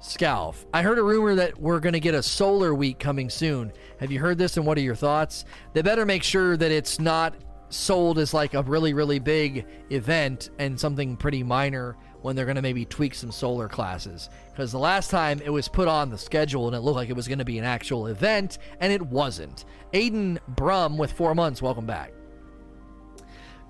Scalf. 0.02 0.66
I 0.74 0.82
heard 0.82 0.98
a 0.98 1.04
rumor 1.04 1.36
that 1.36 1.60
we're 1.60 1.80
going 1.80 1.94
to 1.94 2.00
get 2.00 2.16
a 2.16 2.24
solar 2.24 2.74
week 2.74 3.00
coming 3.00 3.30
soon. 3.30 3.74
Have 4.00 4.12
you 4.12 4.20
heard 4.20 4.38
this 4.38 4.58
and 4.58 4.66
what 4.66 4.78
are 4.78 4.82
your 4.82 4.96
thoughts? 4.96 5.46
They 5.74 5.82
better 5.82 6.06
make 6.06 6.24
sure 6.24 6.56
that 6.56 6.72
it's 6.72 7.00
not 7.00 7.36
sold 7.70 8.18
as 8.18 8.34
like 8.34 8.54
a 8.54 8.64
really, 8.64 8.94
really 8.94 9.20
big 9.20 9.66
event 9.90 10.50
and 10.58 10.80
something 10.80 11.18
pretty 11.18 11.44
minor 11.44 11.98
when 12.22 12.36
they're 12.36 12.46
going 12.46 12.56
to 12.56 12.62
maybe 12.62 12.86
tweak 12.86 13.14
some 13.14 13.32
solar 13.32 13.68
classes. 13.68 14.30
Because 14.52 14.72
the 14.72 14.80
last 14.80 15.10
time 15.10 15.42
it 15.44 15.50
was 15.50 15.68
put 15.68 15.88
on 15.88 16.10
the 16.10 16.18
schedule 16.18 16.68
and 16.68 16.76
it 16.76 16.80
looked 16.80 16.96
like 16.96 17.10
it 17.10 17.16
was 17.16 17.28
going 17.28 17.40
to 17.40 17.46
be 17.46 17.58
an 17.58 17.66
actual 17.66 18.08
event, 18.08 18.58
and 18.80 18.92
it 18.92 19.02
wasn't. 19.02 19.66
Aiden 19.94 20.38
Brum 20.50 20.98
with 20.98 21.12
four 21.12 21.34
months, 21.36 21.62
welcome 21.62 21.86
back. 21.86 22.14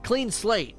Clean 0.03 0.31
slate. 0.31 0.75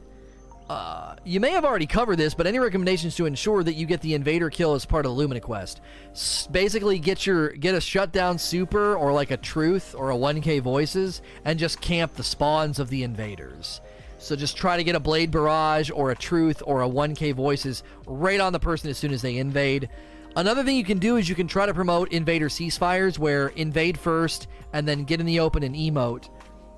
Uh, 0.71 1.17
you 1.25 1.41
may 1.41 1.51
have 1.51 1.65
already 1.65 1.85
covered 1.85 2.15
this, 2.15 2.33
but 2.33 2.47
any 2.47 2.61
recommendations 2.61 3.17
to 3.17 3.27
ensure 3.27 3.65
that 3.65 3.73
you 3.73 3.87
get 3.87 4.01
the 4.03 4.15
invader 4.15 4.49
kill 4.51 4.75
as 4.75 4.85
part 4.85 5.05
of 5.05 5.11
the 5.11 5.17
Lumina 5.17 5.41
quest? 5.41 5.81
S- 6.13 6.47
basically, 6.47 7.01
get 7.01 7.27
your 7.27 7.49
get 7.49 7.75
a 7.75 7.81
shutdown 7.81 8.39
super 8.39 8.95
or 8.95 9.13
like 9.13 9.33
a 9.33 9.37
truth 9.37 9.97
or 9.99 10.13
a 10.13 10.17
1K 10.17 10.61
voices, 10.61 11.23
and 11.45 11.59
just 11.59 11.81
camp 11.81 12.15
the 12.15 12.23
spawns 12.23 12.79
of 12.79 12.89
the 12.89 13.03
invaders. 13.03 13.81
So 14.19 14.37
just 14.37 14.57
try 14.57 14.77
to 14.77 14.85
get 14.85 14.95
a 14.95 15.01
blade 15.01 15.33
barrage 15.33 15.91
or 15.91 16.13
a 16.13 16.17
truth 16.17 16.63
or 16.65 16.83
a 16.83 16.89
1K 16.89 17.35
voices 17.35 17.83
right 18.07 18.39
on 18.39 18.53
the 18.53 18.61
person 18.61 18.91
as 18.91 18.97
soon 18.97 19.13
as 19.13 19.23
they 19.23 19.39
invade. 19.39 19.89
Another 20.37 20.63
thing 20.63 20.77
you 20.77 20.85
can 20.85 21.01
do 21.01 21.17
is 21.17 21.29
you 21.29 21.35
can 21.35 21.49
try 21.49 21.67
to 21.67 21.75
promote 21.75 22.13
invader 22.13 22.49
ceasefires 22.49 23.19
where 23.19 23.49
invade 23.49 23.99
first 23.99 24.47
and 24.73 24.87
then 24.87 25.03
get 25.03 25.19
in 25.19 25.27
the 25.27 25.41
open 25.41 25.65
and 25.65 25.75
emote 25.75 26.29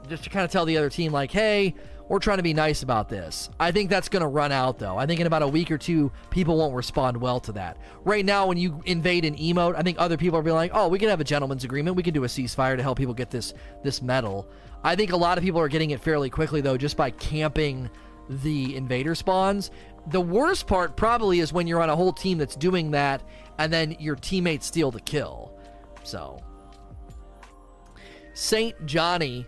just 0.08 0.24
to 0.24 0.30
kind 0.30 0.44
of 0.44 0.50
tell 0.50 0.64
the 0.64 0.76
other 0.76 0.90
team 0.90 1.12
like, 1.12 1.30
hey, 1.30 1.74
we're 2.08 2.18
trying 2.18 2.36
to 2.36 2.42
be 2.42 2.52
nice 2.52 2.82
about 2.82 3.08
this. 3.08 3.48
I 3.58 3.70
think 3.72 3.88
that's 3.88 4.08
going 4.08 4.20
to 4.20 4.28
run 4.28 4.52
out, 4.52 4.78
though. 4.78 4.98
I 4.98 5.06
think 5.06 5.20
in 5.20 5.26
about 5.26 5.42
a 5.42 5.48
week 5.48 5.70
or 5.70 5.78
two, 5.78 6.12
people 6.30 6.58
won't 6.58 6.74
respond 6.74 7.16
well 7.16 7.40
to 7.40 7.52
that. 7.52 7.78
Right 8.04 8.24
now, 8.24 8.46
when 8.46 8.58
you 8.58 8.82
invade 8.84 9.24
an 9.24 9.36
emote, 9.36 9.76
I 9.76 9.82
think 9.82 9.98
other 9.98 10.16
people 10.16 10.38
are 10.38 10.42
being 10.42 10.56
like, 10.56 10.72
"Oh, 10.74 10.88
we 10.88 10.98
can 10.98 11.08
have 11.08 11.20
a 11.20 11.24
gentleman's 11.24 11.64
agreement. 11.64 11.96
We 11.96 12.02
can 12.02 12.12
do 12.12 12.24
a 12.24 12.26
ceasefire 12.26 12.76
to 12.76 12.82
help 12.82 12.98
people 12.98 13.14
get 13.14 13.30
this 13.30 13.54
this 13.82 14.02
medal." 14.02 14.46
I 14.84 14.96
think 14.96 15.12
a 15.12 15.16
lot 15.16 15.38
of 15.38 15.44
people 15.44 15.60
are 15.60 15.68
getting 15.68 15.90
it 15.90 16.00
fairly 16.00 16.28
quickly, 16.28 16.60
though, 16.60 16.76
just 16.76 16.96
by 16.96 17.10
camping 17.12 17.88
the 18.28 18.76
invader 18.76 19.14
spawns. 19.14 19.70
The 20.08 20.20
worst 20.20 20.66
part 20.66 20.96
probably 20.96 21.40
is 21.40 21.52
when 21.52 21.66
you're 21.66 21.80
on 21.80 21.88
a 21.88 21.96
whole 21.96 22.12
team 22.12 22.36
that's 22.36 22.56
doing 22.56 22.90
that, 22.90 23.22
and 23.58 23.72
then 23.72 23.96
your 23.98 24.16
teammates 24.16 24.66
steal 24.66 24.90
the 24.90 25.00
kill. 25.00 25.54
So, 26.02 26.42
Saint 28.34 28.84
Johnny 28.84 29.46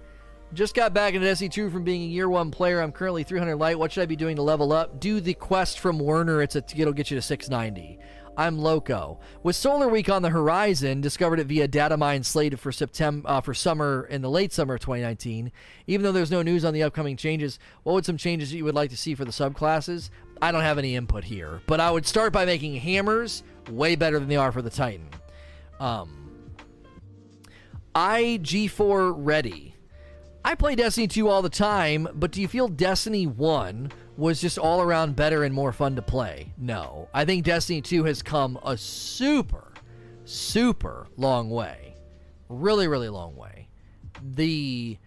Just 0.54 0.76
got 0.76 0.94
back 0.94 1.14
into 1.14 1.26
SE2 1.26 1.72
from 1.72 1.82
being 1.82 2.02
a 2.02 2.06
year 2.06 2.28
one 2.28 2.52
player. 2.52 2.80
I'm 2.80 2.92
currently 2.92 3.24
300 3.24 3.56
light. 3.56 3.76
What 3.76 3.90
should 3.90 4.02
I 4.02 4.06
be 4.06 4.14
doing 4.14 4.36
to 4.36 4.42
level 4.42 4.72
up? 4.72 5.00
Do 5.00 5.20
the 5.20 5.34
quest 5.34 5.80
from 5.80 5.98
Werner. 5.98 6.40
It's 6.42 6.54
a, 6.54 6.62
it'll 6.76 6.92
get 6.92 7.10
you 7.10 7.16
to 7.16 7.22
690. 7.22 7.98
I'm 8.36 8.58
loco. 8.58 9.18
With 9.42 9.56
Solar 9.56 9.88
Week 9.88 10.08
on 10.08 10.22
the 10.22 10.30
horizon, 10.30 11.00
discovered 11.00 11.40
it 11.40 11.48
via 11.48 11.66
data 11.66 11.96
mine 11.96 12.22
slated 12.22 12.60
for 12.60 12.70
September 12.70 13.28
uh, 13.28 13.40
for 13.40 13.52
summer 13.52 14.06
in 14.08 14.22
the 14.22 14.30
late 14.30 14.52
summer 14.52 14.74
of 14.74 14.80
2019. 14.80 15.50
Even 15.88 16.04
though 16.04 16.12
there's 16.12 16.30
no 16.30 16.42
news 16.42 16.64
on 16.64 16.72
the 16.72 16.84
upcoming 16.84 17.16
changes, 17.16 17.58
what 17.82 17.94
would 17.94 18.04
some 18.04 18.16
changes 18.16 18.52
you 18.52 18.64
would 18.64 18.74
like 18.76 18.90
to 18.90 18.96
see 18.96 19.16
for 19.16 19.24
the 19.24 19.32
subclasses? 19.32 20.10
I 20.40 20.52
don't 20.52 20.62
have 20.62 20.78
any 20.78 20.94
input 20.94 21.24
here, 21.24 21.62
but 21.66 21.80
I 21.80 21.90
would 21.90 22.06
start 22.06 22.32
by 22.32 22.44
making 22.44 22.76
hammers 22.76 23.42
way 23.70 23.96
better 23.96 24.20
than 24.20 24.28
they 24.28 24.36
are 24.36 24.52
for 24.52 24.62
the 24.62 24.70
Titan. 24.70 25.08
Um, 25.80 26.30
IG4 27.94 29.14
ready. 29.16 29.73
I 30.46 30.54
play 30.54 30.74
Destiny 30.74 31.08
2 31.08 31.26
all 31.26 31.40
the 31.40 31.48
time, 31.48 32.06
but 32.14 32.30
do 32.30 32.42
you 32.42 32.48
feel 32.48 32.68
Destiny 32.68 33.26
1 33.26 33.90
was 34.18 34.42
just 34.42 34.58
all 34.58 34.82
around 34.82 35.16
better 35.16 35.42
and 35.42 35.54
more 35.54 35.72
fun 35.72 35.96
to 35.96 36.02
play? 36.02 36.52
No. 36.58 37.08
I 37.14 37.24
think 37.24 37.46
Destiny 37.46 37.80
2 37.80 38.04
has 38.04 38.20
come 38.22 38.58
a 38.62 38.76
super, 38.76 39.72
super 40.26 41.06
long 41.16 41.48
way. 41.48 41.94
Really, 42.50 42.86
really 42.86 43.08
long 43.08 43.34
way. 43.36 43.68
The 44.22 44.98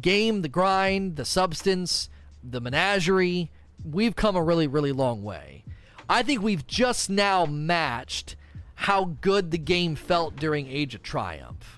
game, 0.00 0.40
the 0.40 0.48
grind, 0.48 1.16
the 1.16 1.26
substance, 1.26 2.08
the 2.42 2.62
menagerie, 2.62 3.50
we've 3.84 4.16
come 4.16 4.34
a 4.34 4.42
really, 4.42 4.66
really 4.66 4.92
long 4.92 5.22
way. 5.22 5.64
I 6.08 6.22
think 6.22 6.40
we've 6.40 6.66
just 6.66 7.10
now 7.10 7.44
matched 7.44 8.34
how 8.76 9.16
good 9.20 9.50
the 9.50 9.58
game 9.58 9.94
felt 9.94 10.36
during 10.36 10.68
Age 10.68 10.94
of 10.94 11.02
Triumph. 11.02 11.75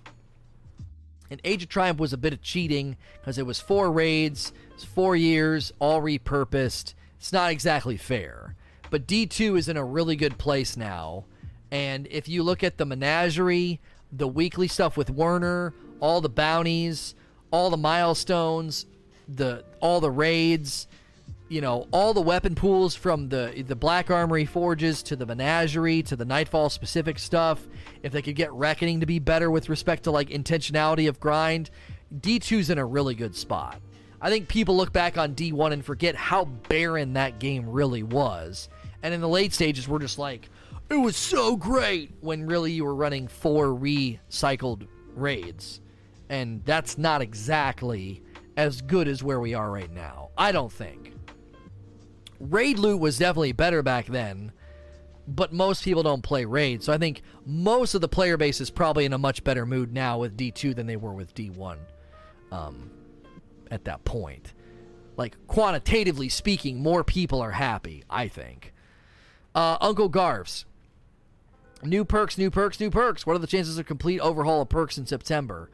And 1.30 1.40
Age 1.44 1.62
of 1.62 1.68
Triumph 1.68 1.98
was 1.98 2.12
a 2.12 2.18
bit 2.18 2.32
of 2.32 2.42
cheating 2.42 2.96
because 3.20 3.38
it 3.38 3.46
was 3.46 3.60
four 3.60 3.92
raids, 3.92 4.52
four 4.94 5.14
years, 5.16 5.72
all 5.78 6.00
repurposed. 6.00 6.94
It's 7.18 7.32
not 7.32 7.50
exactly 7.50 7.96
fair. 7.96 8.54
But 8.90 9.06
D2 9.06 9.58
is 9.58 9.68
in 9.68 9.76
a 9.76 9.84
really 9.84 10.16
good 10.16 10.38
place 10.38 10.76
now. 10.76 11.24
And 11.70 12.06
if 12.10 12.28
you 12.28 12.42
look 12.42 12.64
at 12.64 12.78
the 12.78 12.86
menagerie, 12.86 13.80
the 14.10 14.28
weekly 14.28 14.68
stuff 14.68 14.96
with 14.96 15.10
Werner, 15.10 15.74
all 16.00 16.20
the 16.20 16.28
bounties, 16.28 17.14
all 17.50 17.70
the 17.70 17.76
milestones, 17.76 18.86
the 19.28 19.64
all 19.80 20.00
the 20.00 20.10
raids, 20.10 20.86
you 21.49 21.61
know, 21.61 21.86
all 21.90 22.12
the 22.12 22.20
weapon 22.20 22.55
pools 22.55 22.94
from 22.94 23.28
the 23.28 23.64
the 23.66 23.76
Black 23.76 24.11
Armory 24.11 24.44
forges 24.44 25.03
to 25.05 25.16
the 25.16 25.26
Menagerie 25.26 26.03
to 26.05 26.16
the 26.16 26.24
Nightfall 26.24 26.70
specific 26.70 27.18
stuff. 27.18 27.66
If 28.03 28.12
they 28.12 28.22
could 28.22 28.36
get 28.36 28.53
Reckoning 28.53 29.01
to 29.01 29.07
be 29.07 29.18
better 29.18 29.51
with 29.51 29.68
respect 29.68 30.05
to 30.05 30.11
like 30.11 30.28
intentionality 30.28 31.09
of 31.09 31.20
grind, 31.20 31.70
D2's 32.14 32.70
in 32.70 32.78
a 32.78 32.84
really 32.84 33.14
good 33.14 33.34
spot. 33.34 33.80
I 34.20 34.30
think 34.30 34.49
people 34.49 34.76
look 34.76 34.92
back 34.92 35.16
on 35.16 35.34
D1 35.34 35.72
and 35.72 35.84
forget 35.84 36.16
how 36.16 36.44
barren 36.44 37.12
that 37.14 37.38
game 37.38 37.68
really 37.68 38.03
was. 38.03 38.68
And 39.03 39.14
in 39.14 39.20
the 39.20 39.28
late 39.28 39.55
stages, 39.55 39.86
we're 39.86 40.01
just 40.01 40.18
like, 40.18 40.49
it 40.90 40.94
was 40.94 41.16
so 41.16 41.57
great 41.57 42.11
when 42.20 42.46
really 42.46 42.72
you 42.72 42.84
were 42.84 42.94
running 42.94 43.28
four 43.28 43.66
recycled 43.66 44.88
raids. 45.14 45.80
And 46.28 46.64
that's 46.64 46.99
not 46.99 47.22
exactly 47.22 48.22
as 48.57 48.80
good 48.82 49.07
as 49.07 49.22
where 49.22 49.38
we 49.38 49.55
are 49.55 49.70
right 49.70 49.92
now. 49.92 50.30
I 50.36 50.51
don't 50.51 50.72
think. 50.72 51.17
Raid 52.41 52.78
loot 52.78 53.01
was 53.01 53.18
definitely 53.18 53.53
better 53.53 53.82
back 53.82 54.07
then, 54.07 54.53
but 55.26 55.53
most 55.53 55.84
people 55.84 56.03
don't 56.03 56.22
play 56.22 56.45
Raid. 56.45 56.82
So 56.82 56.93
I 56.93 56.99
think 56.99 57.22
most 57.45 57.95
of 57.95 58.01
the 58.01 58.09
player 58.09 58.36
base 58.36 58.61
is 58.61 58.70
probably 58.70 59.05
in 59.05 59.12
a 59.12 59.18
much 59.18 59.45
better 59.45 59.66
mood 59.66 59.93
now 59.93 60.18
with 60.18 60.36
D2 60.36 60.74
than 60.74 60.86
they 60.86 60.97
were 60.97 61.12
with 61.12 61.34
D1 61.34 61.78
um, 62.53 62.91
at 63.70 63.84
that 63.84 64.05
point. 64.05 64.53
Like, 65.16 65.36
quantitatively 65.49 66.28
speaking, 66.28 66.80
more 66.80 67.03
people 67.03 67.41
are 67.41 67.51
happy, 67.51 68.05
I 68.09 68.28
think. 68.28 68.72
Uh, 69.55 69.76
Uncle 69.80 70.09
Garfs. 70.09 70.64
New 71.82 72.05
perks, 72.05 72.39
new 72.39 72.51
perks, 72.51 72.78
new 72.78 72.91
perks. 72.91 73.26
What 73.26 73.34
are 73.34 73.41
the 73.41 73.47
chances 73.47 73.78
of 73.78 73.86
complete 73.86 74.20
overhaul 74.20 74.62
of 74.62 74.68
perks 74.68 74.97
in 74.97 75.07
September? 75.07 75.70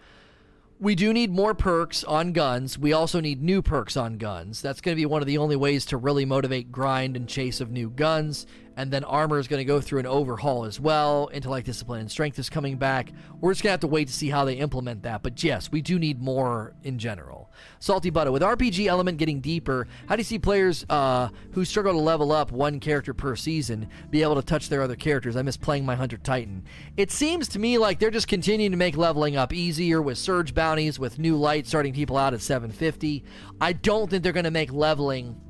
We 0.84 0.94
do 0.94 1.14
need 1.14 1.30
more 1.30 1.54
perks 1.54 2.04
on 2.04 2.32
guns. 2.32 2.78
We 2.78 2.92
also 2.92 3.18
need 3.18 3.42
new 3.42 3.62
perks 3.62 3.96
on 3.96 4.18
guns. 4.18 4.60
That's 4.60 4.82
going 4.82 4.94
to 4.94 5.00
be 5.00 5.06
one 5.06 5.22
of 5.22 5.26
the 5.26 5.38
only 5.38 5.56
ways 5.56 5.86
to 5.86 5.96
really 5.96 6.26
motivate 6.26 6.70
grind 6.70 7.16
and 7.16 7.26
chase 7.26 7.62
of 7.62 7.70
new 7.70 7.88
guns. 7.88 8.46
And 8.76 8.90
then 8.90 9.04
armor 9.04 9.38
is 9.38 9.48
going 9.48 9.60
to 9.60 9.64
go 9.64 9.80
through 9.80 10.00
an 10.00 10.06
overhaul 10.06 10.64
as 10.64 10.80
well. 10.80 11.30
Intellect, 11.32 11.66
discipline, 11.66 12.00
and 12.00 12.10
strength 12.10 12.38
is 12.38 12.50
coming 12.50 12.76
back. 12.76 13.12
We're 13.40 13.52
just 13.52 13.62
going 13.62 13.68
to 13.68 13.74
have 13.74 13.80
to 13.80 13.86
wait 13.86 14.08
to 14.08 14.14
see 14.14 14.30
how 14.30 14.44
they 14.44 14.54
implement 14.54 15.02
that. 15.02 15.22
But 15.22 15.42
yes, 15.42 15.70
we 15.70 15.80
do 15.80 15.98
need 15.98 16.20
more 16.20 16.74
in 16.82 16.98
general. 16.98 17.50
Salty 17.78 18.10
Butter. 18.10 18.32
With 18.32 18.42
RPG 18.42 18.86
element 18.86 19.18
getting 19.18 19.40
deeper, 19.40 19.86
how 20.08 20.16
do 20.16 20.20
you 20.20 20.24
see 20.24 20.38
players 20.38 20.84
uh, 20.90 21.28
who 21.52 21.64
struggle 21.64 21.92
to 21.92 21.98
level 21.98 22.32
up 22.32 22.50
one 22.50 22.80
character 22.80 23.14
per 23.14 23.36
season 23.36 23.88
be 24.10 24.22
able 24.22 24.34
to 24.36 24.42
touch 24.42 24.68
their 24.68 24.82
other 24.82 24.96
characters? 24.96 25.36
I 25.36 25.42
miss 25.42 25.56
playing 25.56 25.86
my 25.86 25.94
Hunter 25.94 26.16
Titan. 26.16 26.64
It 26.96 27.10
seems 27.10 27.48
to 27.48 27.58
me 27.58 27.78
like 27.78 27.98
they're 27.98 28.10
just 28.10 28.28
continuing 28.28 28.72
to 28.72 28.76
make 28.76 28.96
leveling 28.96 29.36
up 29.36 29.52
easier 29.52 30.02
with 30.02 30.18
surge 30.18 30.54
bounties, 30.54 30.98
with 30.98 31.18
new 31.18 31.36
light 31.36 31.66
starting 31.66 31.92
people 31.92 32.16
out 32.16 32.34
at 32.34 32.40
750. 32.40 33.24
I 33.60 33.72
don't 33.72 34.10
think 34.10 34.22
they're 34.22 34.32
going 34.32 34.44
to 34.44 34.50
make 34.50 34.72
leveling 34.72 35.40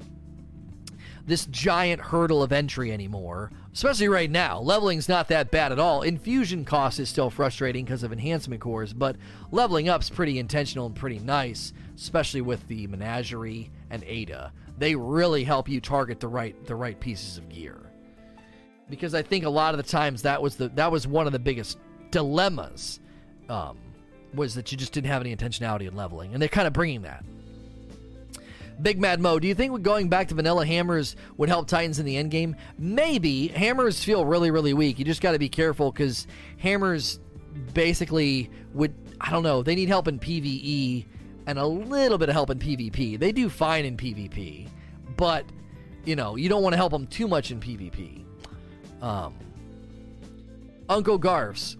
this 1.27 1.47
giant 1.47 2.01
hurdle 2.01 2.43
of 2.43 2.53
entry 2.53 2.93
anymore, 2.93 3.51
especially 3.72 4.09
right 4.09 4.31
now. 4.31 4.61
Leveling's 4.61 5.09
not 5.09 5.29
that 5.29 5.51
bad 5.51 5.72
at 5.72 5.79
all. 5.79 6.03
Infusion 6.03 6.64
cost 6.64 7.01
is 7.01 7.09
still 7.09 7.31
frustrating 7.31 7.85
because 7.85 8.03
of 8.03 8.12
enhancement 8.12 8.61
cores, 8.61 8.93
but 8.93 9.16
leveling 9.51 9.89
up's 9.89 10.11
pretty 10.11 10.39
intentional 10.39 10.87
and 10.87 10.95
pretty 10.95 11.18
nice, 11.18 11.72
especially 11.97 12.43
with 12.43 12.66
the 12.68 12.87
Menagerie 12.87 13.70
and 13.91 14.05
Ada. 14.05 14.53
They 14.77 14.95
really 14.95 15.45
help 15.45 15.68
you 15.68 15.81
target 15.81 16.20
the 16.20 16.29
right 16.29 16.66
the 16.66 16.75
right 16.75 16.99
pieces 16.99 17.39
of 17.39 17.49
gear. 17.49 17.81
Because 18.91 19.14
I 19.14 19.22
think 19.22 19.45
a 19.45 19.51
lot 19.51 19.72
of 19.72 19.79
the 19.79 19.91
times 19.91 20.22
that 20.22 20.43
was 20.43 20.57
the 20.57 20.68
that 20.70 20.93
was 20.93 21.07
one 21.07 21.27
of 21.27 21.33
the 21.33 21.39
biggest 21.39 21.79
dilemmas 22.11 23.01
um, 23.49 23.79
was 24.35 24.55
that 24.57 24.70
you 24.72 24.77
just 24.79 24.93
didn't 24.93 25.07
have 25.07 25.22
any 25.22 25.35
intentionality 25.35 25.89
in 25.89 25.95
leveling, 25.95 26.35
and 26.35 26.43
they're 26.43 26.49
kind 26.49 26.66
of 26.66 26.72
bringing 26.72 27.03
that. 27.03 27.25
Big 28.83 29.01
Mad 29.01 29.20
Mo, 29.20 29.39
do 29.39 29.47
you 29.47 29.55
think 29.55 29.83
going 29.83 30.09
back 30.09 30.29
to 30.29 30.35
vanilla 30.35 30.66
hammers 30.66 31.16
would 31.37 31.49
help 31.49 31.68
Titans 31.68 31.99
in 31.99 32.07
the 32.07 32.16
end 32.16 32.31
game? 32.31 32.57
Maybe. 32.79 33.49
Hammers 33.49 34.03
feel 34.03 34.25
really, 34.25 34.51
really 34.51 34.75
weak. 34.75 34.99
You 34.99 35.05
just 35.05 35.20
got 35.20 35.33
to 35.33 35.39
be 35.39 35.49
careful 35.49 35.93
because 35.93 36.27
hammers 36.59 37.20
basically 37.72 38.51
would, 38.72 38.95
I 39.20 39.31
don't 39.31 39.43
know, 39.43 39.62
they 39.62 39.75
need 39.75 39.89
help 39.89 40.09
in 40.09 40.18
PvE 40.18 41.07
and 41.47 41.59
a 41.59 41.66
little 41.66 42.18
bit 42.18 42.29
of 42.29 42.35
help 42.35 42.51
in 42.51 42.59
PvP. 42.59 43.18
They 43.18 43.33
do 43.33 43.49
fine 43.49 43.85
in 43.85 43.97
PvP, 43.97 44.68
but, 45.16 45.45
you 46.05 46.16
know, 46.16 46.37
you 46.37 46.49
don't 46.49 46.62
want 46.62 46.72
to 46.72 46.77
help 46.79 46.93
them 46.93 47.07
too 47.07 47.29
much 47.29 47.51
in 47.51 47.61
PvP. 47.61 48.25
Um, 49.03 49.35
Uncle 50.89 51.18
Garfs, 51.18 51.77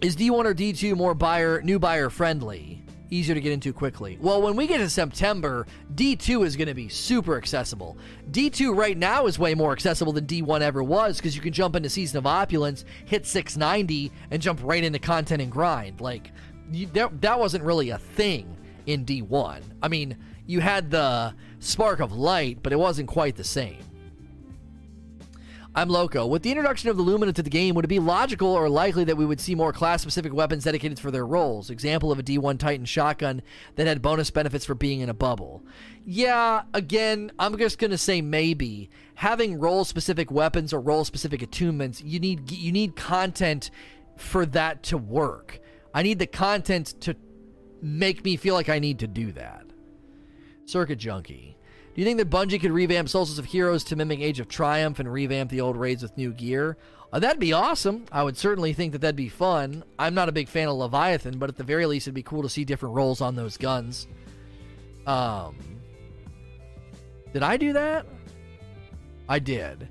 is 0.00 0.16
D1 0.16 0.44
or 0.44 0.54
D2 0.54 0.96
more 0.96 1.14
buyer, 1.14 1.60
new 1.62 1.78
buyer 1.78 2.10
friendly? 2.10 2.79
Easier 3.10 3.34
to 3.34 3.40
get 3.40 3.52
into 3.52 3.72
quickly. 3.72 4.18
Well, 4.20 4.40
when 4.42 4.56
we 4.56 4.66
get 4.66 4.78
to 4.78 4.88
September, 4.88 5.66
D2 5.94 6.46
is 6.46 6.56
going 6.56 6.68
to 6.68 6.74
be 6.74 6.88
super 6.88 7.36
accessible. 7.36 7.96
D2 8.30 8.74
right 8.76 8.96
now 8.96 9.26
is 9.26 9.38
way 9.38 9.54
more 9.54 9.72
accessible 9.72 10.12
than 10.12 10.26
D1 10.26 10.60
ever 10.60 10.82
was 10.82 11.16
because 11.16 11.34
you 11.34 11.42
can 11.42 11.52
jump 11.52 11.76
into 11.76 11.90
Season 11.90 12.18
of 12.18 12.26
Opulence, 12.26 12.84
hit 13.04 13.26
690, 13.26 14.12
and 14.30 14.40
jump 14.40 14.60
right 14.62 14.82
into 14.82 14.98
content 14.98 15.42
and 15.42 15.50
grind. 15.50 16.00
Like, 16.00 16.32
you, 16.72 16.86
that, 16.88 17.20
that 17.20 17.38
wasn't 17.38 17.64
really 17.64 17.90
a 17.90 17.98
thing 17.98 18.56
in 18.86 19.04
D1. 19.04 19.62
I 19.82 19.88
mean, 19.88 20.16
you 20.46 20.60
had 20.60 20.90
the 20.90 21.34
spark 21.58 22.00
of 22.00 22.12
light, 22.12 22.58
but 22.62 22.72
it 22.72 22.78
wasn't 22.78 23.08
quite 23.08 23.36
the 23.36 23.44
same. 23.44 23.78
I'm 25.72 25.88
Loco. 25.88 26.26
With 26.26 26.42
the 26.42 26.50
introduction 26.50 26.90
of 26.90 26.96
the 26.96 27.02
Lumina 27.04 27.32
to 27.32 27.44
the 27.44 27.50
game, 27.50 27.76
would 27.76 27.84
it 27.84 27.88
be 27.88 28.00
logical 28.00 28.48
or 28.48 28.68
likely 28.68 29.04
that 29.04 29.16
we 29.16 29.24
would 29.24 29.40
see 29.40 29.54
more 29.54 29.72
class 29.72 30.02
specific 30.02 30.34
weapons 30.34 30.64
dedicated 30.64 30.98
for 30.98 31.12
their 31.12 31.24
roles? 31.24 31.70
Example 31.70 32.10
of 32.10 32.18
a 32.18 32.24
D1 32.24 32.58
Titan 32.58 32.84
shotgun 32.84 33.40
that 33.76 33.86
had 33.86 34.02
bonus 34.02 34.32
benefits 34.32 34.64
for 34.64 34.74
being 34.74 34.98
in 34.98 35.08
a 35.08 35.14
bubble. 35.14 35.64
Yeah, 36.04 36.62
again, 36.74 37.30
I'm 37.38 37.56
just 37.56 37.78
going 37.78 37.92
to 37.92 37.98
say 37.98 38.20
maybe. 38.20 38.90
Having 39.14 39.60
role 39.60 39.84
specific 39.84 40.32
weapons 40.32 40.72
or 40.72 40.80
role 40.80 41.04
specific 41.04 41.40
attunements, 41.40 42.02
you 42.04 42.18
need 42.18 42.50
you 42.50 42.72
need 42.72 42.96
content 42.96 43.70
for 44.16 44.46
that 44.46 44.82
to 44.84 44.98
work. 44.98 45.60
I 45.94 46.02
need 46.02 46.18
the 46.18 46.26
content 46.26 47.00
to 47.02 47.14
make 47.80 48.24
me 48.24 48.36
feel 48.36 48.54
like 48.54 48.68
I 48.68 48.80
need 48.80 48.98
to 48.98 49.06
do 49.06 49.30
that. 49.32 49.66
Circuit 50.64 50.98
Junkie. 50.98 51.56
Do 51.94 52.00
you 52.00 52.04
think 52.04 52.18
that 52.18 52.30
Bungie 52.30 52.60
could 52.60 52.70
revamp 52.70 53.08
Solstice 53.08 53.38
of 53.38 53.46
Heroes 53.46 53.82
to 53.84 53.96
mimic 53.96 54.20
Age 54.20 54.38
of 54.38 54.48
Triumph 54.48 55.00
and 55.00 55.12
revamp 55.12 55.50
the 55.50 55.60
old 55.60 55.76
raids 55.76 56.02
with 56.02 56.16
new 56.16 56.32
gear? 56.32 56.76
Uh, 57.12 57.18
that'd 57.18 57.40
be 57.40 57.52
awesome. 57.52 58.04
I 58.12 58.22
would 58.22 58.36
certainly 58.36 58.72
think 58.72 58.92
that 58.92 59.00
that'd 59.00 59.16
be 59.16 59.28
fun. 59.28 59.82
I'm 59.98 60.14
not 60.14 60.28
a 60.28 60.32
big 60.32 60.48
fan 60.48 60.68
of 60.68 60.76
Leviathan, 60.76 61.38
but 61.38 61.48
at 61.48 61.56
the 61.56 61.64
very 61.64 61.86
least, 61.86 62.06
it'd 62.06 62.14
be 62.14 62.22
cool 62.22 62.42
to 62.42 62.48
see 62.48 62.64
different 62.64 62.94
roles 62.94 63.20
on 63.20 63.34
those 63.34 63.56
guns. 63.56 64.06
Um, 65.06 65.56
did 67.32 67.42
I 67.42 67.56
do 67.56 67.72
that? 67.72 68.06
I 69.28 69.40
did. 69.40 69.88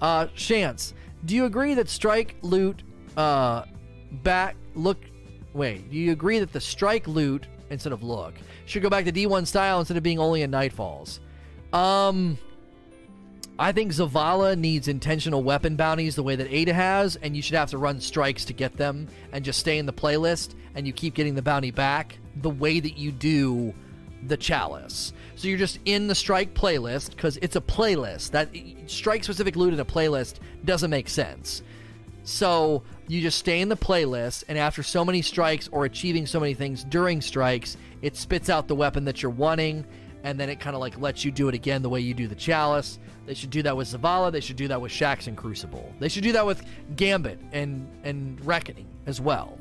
Uh, 0.00 0.26
Chance, 0.34 0.94
do 1.24 1.36
you 1.36 1.44
agree 1.44 1.74
that 1.74 1.88
strike 1.88 2.36
loot, 2.42 2.82
uh, 3.16 3.64
back 4.24 4.56
look? 4.74 4.98
Wait, 5.52 5.88
do 5.88 5.96
you 5.96 6.10
agree 6.10 6.40
that 6.40 6.52
the 6.52 6.60
strike 6.60 7.06
loot 7.06 7.46
instead 7.70 7.92
of 7.92 8.02
look. 8.02 8.34
Should 8.66 8.82
go 8.82 8.90
back 8.90 9.04
to 9.04 9.12
D1 9.12 9.46
style 9.46 9.78
instead 9.78 9.96
of 9.96 10.02
being 10.02 10.18
only 10.18 10.42
in 10.42 10.50
Nightfalls. 10.50 11.20
Um, 11.72 12.38
I 13.58 13.72
think 13.72 13.92
Zavala 13.92 14.56
needs 14.56 14.88
intentional 14.88 15.42
weapon 15.42 15.76
bounties 15.76 16.14
the 16.14 16.22
way 16.22 16.36
that 16.36 16.52
Ada 16.52 16.72
has, 16.72 17.16
and 17.16 17.34
you 17.36 17.42
should 17.42 17.56
have 17.56 17.70
to 17.70 17.78
run 17.78 18.00
strikes 18.00 18.44
to 18.46 18.52
get 18.52 18.76
them 18.76 19.08
and 19.32 19.44
just 19.44 19.58
stay 19.58 19.78
in 19.78 19.86
the 19.86 19.92
playlist 19.92 20.54
and 20.74 20.86
you 20.86 20.92
keep 20.92 21.14
getting 21.14 21.34
the 21.34 21.42
bounty 21.42 21.72
back 21.72 22.18
the 22.36 22.50
way 22.50 22.78
that 22.78 22.96
you 22.96 23.10
do 23.10 23.74
the 24.26 24.36
chalice. 24.36 25.12
So 25.34 25.48
you're 25.48 25.58
just 25.58 25.80
in 25.84 26.06
the 26.06 26.14
strike 26.14 26.54
playlist 26.54 27.10
because 27.10 27.36
it's 27.38 27.56
a 27.56 27.60
playlist. 27.60 28.30
That 28.30 28.50
strike 28.86 29.24
specific 29.24 29.56
loot 29.56 29.74
in 29.74 29.80
a 29.80 29.84
playlist 29.84 30.36
doesn't 30.64 30.90
make 30.90 31.08
sense. 31.08 31.62
So 32.22 32.82
you 33.06 33.22
just 33.22 33.38
stay 33.38 33.60
in 33.60 33.68
the 33.68 33.76
playlist, 33.76 34.44
and 34.48 34.58
after 34.58 34.82
so 34.82 35.04
many 35.04 35.22
strikes 35.22 35.68
or 35.68 35.84
achieving 35.84 36.26
so 36.26 36.38
many 36.38 36.54
things 36.54 36.84
during 36.84 37.20
strikes, 37.22 37.76
it 38.02 38.16
spits 38.16 38.50
out 38.50 38.68
the 38.68 38.74
weapon 38.74 39.04
that 39.06 39.22
you're 39.22 39.30
wanting, 39.30 39.86
and 40.28 40.38
then 40.38 40.50
it 40.50 40.60
kind 40.60 40.76
of 40.76 40.80
like 40.80 41.00
lets 41.00 41.24
you 41.24 41.30
do 41.30 41.48
it 41.48 41.54
again 41.54 41.80
the 41.80 41.88
way 41.88 42.00
you 42.00 42.12
do 42.12 42.28
the 42.28 42.34
chalice. 42.34 42.98
They 43.24 43.32
should 43.32 43.48
do 43.48 43.62
that 43.62 43.74
with 43.74 43.88
Zavala. 43.88 44.30
They 44.30 44.40
should 44.40 44.56
do 44.56 44.68
that 44.68 44.78
with 44.78 44.92
Shaxx 44.92 45.26
and 45.26 45.34
Crucible. 45.34 45.90
They 46.00 46.10
should 46.10 46.22
do 46.22 46.32
that 46.32 46.44
with 46.44 46.66
Gambit 46.96 47.38
and 47.52 47.88
and 48.04 48.38
Reckoning 48.44 48.86
as 49.06 49.22
well. 49.22 49.58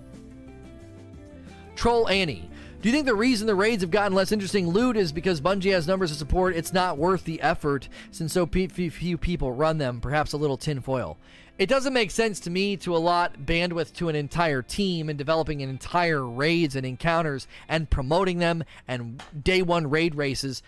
Troll 1.77 2.09
Annie. 2.09 2.49
Do 2.81 2.89
you 2.89 2.93
think 2.93 3.05
the 3.05 3.15
reason 3.15 3.47
the 3.47 3.55
raids 3.55 3.81
have 3.81 3.91
gotten 3.91 4.13
less 4.13 4.33
interesting 4.33 4.67
loot 4.67 4.97
is 4.97 5.13
because 5.13 5.39
Bungie 5.39 5.71
has 5.71 5.87
numbers 5.87 6.11
to 6.11 6.17
support? 6.17 6.53
It's 6.53 6.73
not 6.73 6.97
worth 6.97 7.23
the 7.23 7.41
effort 7.41 7.87
since 8.11 8.33
so 8.33 8.45
few 8.45 9.17
people 9.17 9.53
run 9.53 9.77
them. 9.77 10.01
Perhaps 10.01 10.33
a 10.33 10.37
little 10.37 10.57
tinfoil. 10.57 11.17
It 11.57 11.69
doesn't 11.69 11.93
make 11.93 12.11
sense 12.11 12.39
to 12.41 12.51
me 12.51 12.77
to 12.77 12.95
allot 12.95 13.45
bandwidth 13.45 13.93
to 13.93 14.09
an 14.09 14.15
entire 14.15 14.61
team 14.61 15.09
and 15.09 15.17
developing 15.17 15.61
an 15.61 15.69
entire 15.69 16.23
raids 16.23 16.75
and 16.75 16.85
encounters 16.85 17.47
and 17.67 17.89
promoting 17.89 18.37
them 18.37 18.63
and 18.87 19.23
day 19.43 19.63
one 19.63 19.89
raid 19.89 20.13
races. 20.15 20.61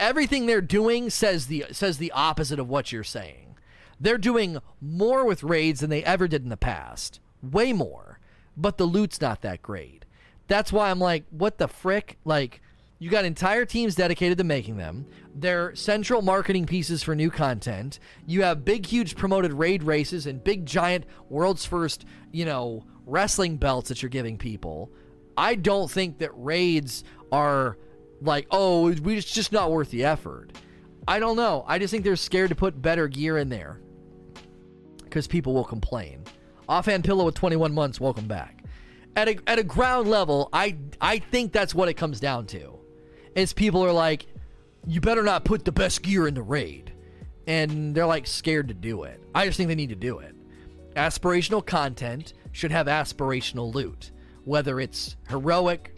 Everything 0.00 0.46
they're 0.46 0.60
doing 0.60 1.08
says 1.08 1.46
the 1.46 1.66
says 1.70 1.98
the 1.98 2.10
opposite 2.12 2.58
of 2.58 2.68
what 2.68 2.90
you're 2.90 3.04
saying. 3.04 3.54
They're 4.00 4.18
doing 4.18 4.58
more 4.80 5.24
with 5.24 5.44
raids 5.44 5.80
than 5.80 5.90
they 5.90 6.02
ever 6.02 6.26
did 6.26 6.42
in 6.42 6.48
the 6.48 6.56
past. 6.56 7.20
Way 7.40 7.72
more. 7.72 8.18
But 8.56 8.76
the 8.76 8.86
loot's 8.86 9.20
not 9.20 9.40
that 9.42 9.62
great. 9.62 10.04
That's 10.48 10.72
why 10.72 10.90
I'm 10.90 10.98
like, 10.98 11.24
what 11.30 11.58
the 11.58 11.68
frick? 11.68 12.18
Like, 12.24 12.60
you 12.98 13.10
got 13.10 13.24
entire 13.24 13.64
teams 13.64 13.94
dedicated 13.94 14.38
to 14.38 14.44
making 14.44 14.76
them. 14.76 15.06
They're 15.34 15.74
central 15.74 16.22
marketing 16.22 16.66
pieces 16.66 17.02
for 17.02 17.14
new 17.14 17.30
content. 17.30 17.98
You 18.26 18.42
have 18.42 18.64
big, 18.64 18.86
huge 18.86 19.16
promoted 19.16 19.52
raid 19.52 19.82
races 19.82 20.26
and 20.26 20.42
big, 20.42 20.64
giant 20.64 21.04
world's 21.28 21.66
first, 21.66 22.04
you 22.32 22.44
know, 22.44 22.84
wrestling 23.06 23.56
belts 23.56 23.88
that 23.88 24.02
you're 24.02 24.10
giving 24.10 24.38
people. 24.38 24.90
I 25.36 25.56
don't 25.56 25.90
think 25.90 26.18
that 26.18 26.30
raids 26.34 27.04
are 27.32 27.76
like, 28.20 28.46
oh, 28.50 28.88
it's 28.88 29.32
just 29.32 29.52
not 29.52 29.72
worth 29.72 29.90
the 29.90 30.04
effort. 30.04 30.52
I 31.06 31.18
don't 31.18 31.36
know. 31.36 31.64
I 31.66 31.78
just 31.78 31.90
think 31.90 32.04
they're 32.04 32.16
scared 32.16 32.50
to 32.50 32.54
put 32.54 32.80
better 32.80 33.08
gear 33.08 33.38
in 33.38 33.48
there 33.48 33.80
because 35.02 35.26
people 35.26 35.52
will 35.52 35.64
complain. 35.64 36.24
Offhand 36.68 37.04
pillow 37.04 37.24
with 37.24 37.34
21 37.34 37.74
months. 37.74 38.00
Welcome 38.00 38.26
back 38.26 38.64
at 39.16 39.28
a, 39.28 39.38
at 39.46 39.58
a 39.58 39.62
ground 39.62 40.08
level, 40.08 40.48
I 40.52 40.76
I 41.00 41.18
think 41.18 41.52
that's 41.52 41.74
what 41.74 41.88
it 41.88 41.94
comes 41.94 42.20
down 42.20 42.46
to. 42.46 42.73
Is 43.34 43.52
people 43.52 43.84
are 43.84 43.92
like, 43.92 44.26
you 44.86 45.00
better 45.00 45.22
not 45.22 45.44
put 45.44 45.64
the 45.64 45.72
best 45.72 46.02
gear 46.02 46.26
in 46.28 46.34
the 46.34 46.42
raid, 46.42 46.92
and 47.46 47.94
they're 47.94 48.06
like 48.06 48.26
scared 48.26 48.68
to 48.68 48.74
do 48.74 49.02
it. 49.04 49.20
I 49.34 49.46
just 49.46 49.56
think 49.56 49.68
they 49.68 49.74
need 49.74 49.88
to 49.88 49.96
do 49.96 50.18
it. 50.18 50.34
Aspirational 50.94 51.64
content 51.64 52.34
should 52.52 52.70
have 52.70 52.86
aspirational 52.86 53.74
loot, 53.74 54.12
whether 54.44 54.78
it's 54.78 55.16
heroic, 55.28 55.96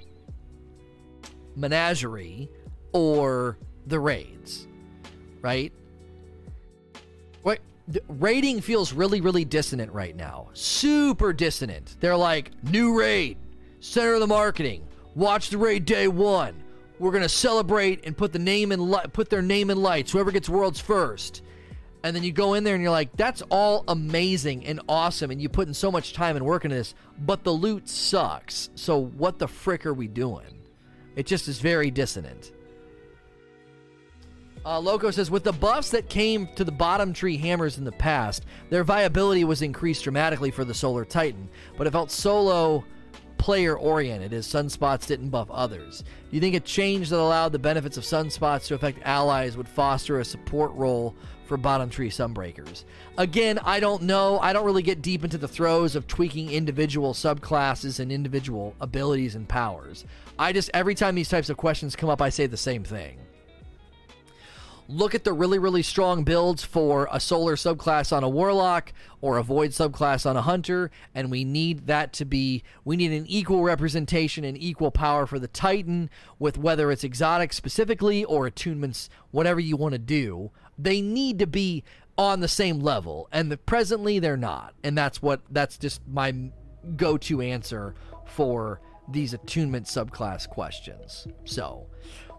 menagerie, 1.55 2.49
or 2.93 3.59
the 3.87 4.01
raids, 4.01 4.67
right? 5.43 5.73
Wait, 7.43 7.61
rating 8.09 8.61
feels 8.63 8.93
really, 8.93 9.21
really 9.21 9.45
dissonant 9.45 9.93
right 9.93 10.17
now. 10.17 10.49
Super 10.55 11.33
dissonant. 11.35 11.97
They're 12.01 12.17
like, 12.17 12.53
new 12.65 12.99
raid, 12.99 13.37
center 13.81 14.15
of 14.15 14.21
the 14.21 14.27
marketing, 14.27 14.87
watch 15.15 15.51
the 15.51 15.59
raid 15.59 15.85
day 15.85 16.09
one. 16.09 16.63
We're 16.99 17.13
gonna 17.13 17.29
celebrate 17.29 18.07
and 18.07 18.17
put 18.17 18.33
the 18.33 18.39
name 18.39 18.73
in 18.73 18.91
li- 18.91 19.07
put 19.13 19.31
their 19.31 19.43
name 19.43 19.71
in 19.71 19.83
lights. 19.83 20.13
Whoever 20.13 20.33
gets 20.33 20.49
world's 20.49 20.81
first. 20.81 21.43
And 22.03 22.15
then 22.15 22.23
you 22.23 22.31
go 22.31 22.55
in 22.55 22.63
there 22.63 22.75
and 22.75 22.83
you're 22.83 22.93
like, 22.93 23.17
that's 23.17 23.43
all 23.51 23.83
amazing 23.89 24.65
and 24.65 24.81
awesome, 24.89 25.31
and 25.31 25.43
you 25.43 25.49
put 25.49 25.67
in 25.67 25.75
so 25.75 25.91
much 25.91 26.13
time 26.13 26.37
and 26.37 26.47
work 26.47 26.65
into 26.65 26.77
this, 26.77 26.95
but 27.19 27.43
the 27.43 27.51
loot 27.51 27.89
sucks. 27.89 28.71
So 28.77 28.99
what 28.99 29.39
the 29.39 29.49
frick 29.49 29.85
are 29.87 29.95
we 29.95 30.07
doing? 30.07 30.47
It 31.17 31.27
just 31.27 31.49
is 31.49 31.59
very 31.59 31.91
dissonant. 31.91 32.53
Uh, 34.65 34.81
Loco 34.81 35.11
says, 35.11 35.31
with 35.31 35.45
the 35.45 35.53
buffs 35.53 35.91
that 35.91 36.09
came 36.09 36.49
to 36.57 36.65
the 36.65 36.73
bottom 36.73 37.13
tree 37.13 37.37
hammers 37.37 37.79
in 37.79 37.85
the 37.85 37.93
past, 37.93 38.45
their 38.69 38.85
viability 38.85 39.45
was 39.45 39.63
increased 39.63 40.05
dramatically 40.05 40.51
for 40.51 40.65
the 40.65 40.75
Solar 40.75 41.05
Titan, 41.05 41.49
but 41.79 41.87
it 41.87 41.93
felt 41.93 42.11
solo 42.11 42.85
player 43.47 43.79
oriented 43.79 44.33
as 44.33 44.45
sunspots 44.45 45.07
didn't 45.07 45.29
buff 45.29 45.49
others. 45.53 46.03
Do 46.03 46.37
you 46.37 46.41
think 46.41 46.57
a 46.57 46.61
change 46.61 47.11
that 47.11 47.21
allowed 47.21 47.53
the 47.53 47.61
benefits 47.61 47.97
of 47.97 48.03
sunspots 48.03 48.67
to 48.67 48.75
affect 48.75 48.99
allies 49.05 49.57
would 49.57 49.69
foster 49.69 50.19
a 50.19 50.25
support 50.25 50.73
role 50.73 51.15
for 51.45 51.57
bottom 51.57 51.89
tree 51.89 52.11
sunbreakers? 52.11 52.83
Again, 53.19 53.61
I 53.61 53.79
don't 53.79 54.03
know. 54.03 54.41
I 54.41 54.53
don't 54.53 54.67
really 54.67 54.83
get 54.83 55.01
deep 55.01 55.23
into 55.23 55.39
the 55.39 55.47
throes 55.47 55.95
of 55.95 56.09
tweaking 56.09 56.51
individual 56.51 57.15
subclasses 57.15 58.01
and 58.01 58.11
individual 58.11 58.75
abilities 58.81 59.37
and 59.37 59.49
powers. 59.49 60.05
I 60.41 60.53
just, 60.53 60.69
every 60.75 60.97
time 60.97 61.15
these 61.15 61.29
types 61.29 61.49
of 61.49 61.57
questions 61.57 61.95
come 61.95 62.11
up, 62.11 62.21
I 62.21 62.31
say 62.31 62.47
the 62.47 62.57
same 62.57 62.83
thing 62.83 63.17
look 64.89 65.15
at 65.15 65.25
the 65.25 65.33
really, 65.33 65.59
really 65.59 65.83
strong 65.83 66.25
builds 66.25 66.65
for 66.65 67.09
a 67.11 67.21
solar 67.21 67.57
subclass 67.57 68.15
on 68.15 68.23
a 68.23 68.29
warlock 68.29 68.93
or 69.21 69.39
a 69.39 69.43
void 69.43 69.71
subclass 69.71 70.29
on 70.29 70.37
a 70.37 70.43
hunter, 70.43 70.91
and 71.15 71.31
we 71.31 71.45
need 71.45 71.87
that 71.87 72.13
to 72.15 72.25
be 72.25 72.63
we 72.85 72.97
need 72.97 73.13
an 73.13 73.27
equal 73.27 73.63
representation 73.63 74.45
and 74.45 74.57
equal 74.57 74.91
power 74.91 75.27
for 75.27 75.39
the 75.39 75.49
Titan 75.49 76.11
with 76.39 76.59
whether 76.59 76.91
it's 76.91 77.05
exotic 77.05 77.53
specifically 77.53 78.25
or 78.25 78.49
attunements, 78.49 79.09
whatever 79.31 79.61
you 79.61 79.77
want 79.77 79.93
to 79.93 79.99
do. 79.99 80.51
They 80.79 81.01
need 81.01 81.39
to 81.39 81.47
be 81.47 81.85
on 82.19 82.41
the 82.41 82.49
same 82.49 82.81
level, 82.81 83.29
and 83.33 83.51
the, 83.51 83.57
presently 83.57 84.19
they're 84.19 84.37
not, 84.37 84.75
and 84.85 84.97
that's 84.97 85.21
what 85.21 85.43
that's 85.51 85.79
just 85.79 86.01
my 86.07 86.51
go-to 86.97 87.41
answer 87.41 87.95
for 88.27 88.81
these 89.09 89.35
attunement 89.35 89.87
subclass 89.87 90.49
questions. 90.49 91.27
So. 91.45 91.87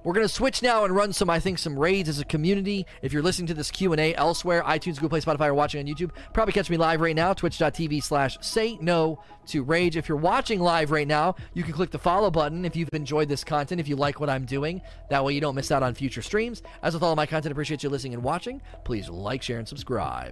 We're 0.07 0.13
going 0.13 0.25
to 0.25 0.33
switch 0.33 0.63
now 0.63 0.85
and 0.85 0.95
run 0.95 1.11
some, 1.11 1.29
I 1.29 1.41
think, 1.41 1.59
some 1.59 1.77
raids 1.77 2.07
as 2.07 2.21
a 2.21 2.23
community. 2.23 2.85
If 3.01 3.11
you're 3.11 3.21
listening 3.21 3.47
to 3.47 3.53
this 3.53 3.69
Q&A 3.69 4.15
elsewhere, 4.15 4.63
iTunes, 4.63 4.95
Google 4.95 5.09
Play, 5.09 5.19
Spotify, 5.19 5.47
or 5.47 5.53
watching 5.53 5.81
on 5.81 5.93
YouTube, 5.93 6.11
probably 6.31 6.53
catch 6.53 6.69
me 6.69 6.77
live 6.77 7.01
right 7.01 7.13
now, 7.13 7.33
twitch.tv 7.33 8.01
slash 8.01 8.37
say 8.39 8.77
no 8.79 9.21
to 9.47 9.63
rage. 9.63 9.97
If 9.97 10.07
you're 10.07 10.17
watching 10.17 10.61
live 10.61 10.91
right 10.91 11.09
now, 11.09 11.35
you 11.53 11.61
can 11.61 11.73
click 11.73 11.91
the 11.91 11.99
follow 11.99 12.31
button 12.31 12.63
if 12.63 12.73
you've 12.73 12.87
enjoyed 12.93 13.27
this 13.27 13.43
content, 13.43 13.81
if 13.81 13.89
you 13.89 13.97
like 13.97 14.21
what 14.21 14.29
I'm 14.29 14.45
doing. 14.45 14.81
That 15.09 15.25
way 15.25 15.33
you 15.33 15.41
don't 15.41 15.55
miss 15.55 15.73
out 15.73 15.83
on 15.83 15.93
future 15.93 16.21
streams. 16.21 16.63
As 16.83 16.93
with 16.93 17.03
all 17.03 17.11
of 17.11 17.17
my 17.17 17.25
content, 17.25 17.51
appreciate 17.51 17.83
you 17.83 17.89
listening 17.89 18.13
and 18.13 18.23
watching. 18.23 18.61
Please 18.85 19.09
like, 19.09 19.43
share, 19.43 19.59
and 19.59 19.67
subscribe. 19.67 20.31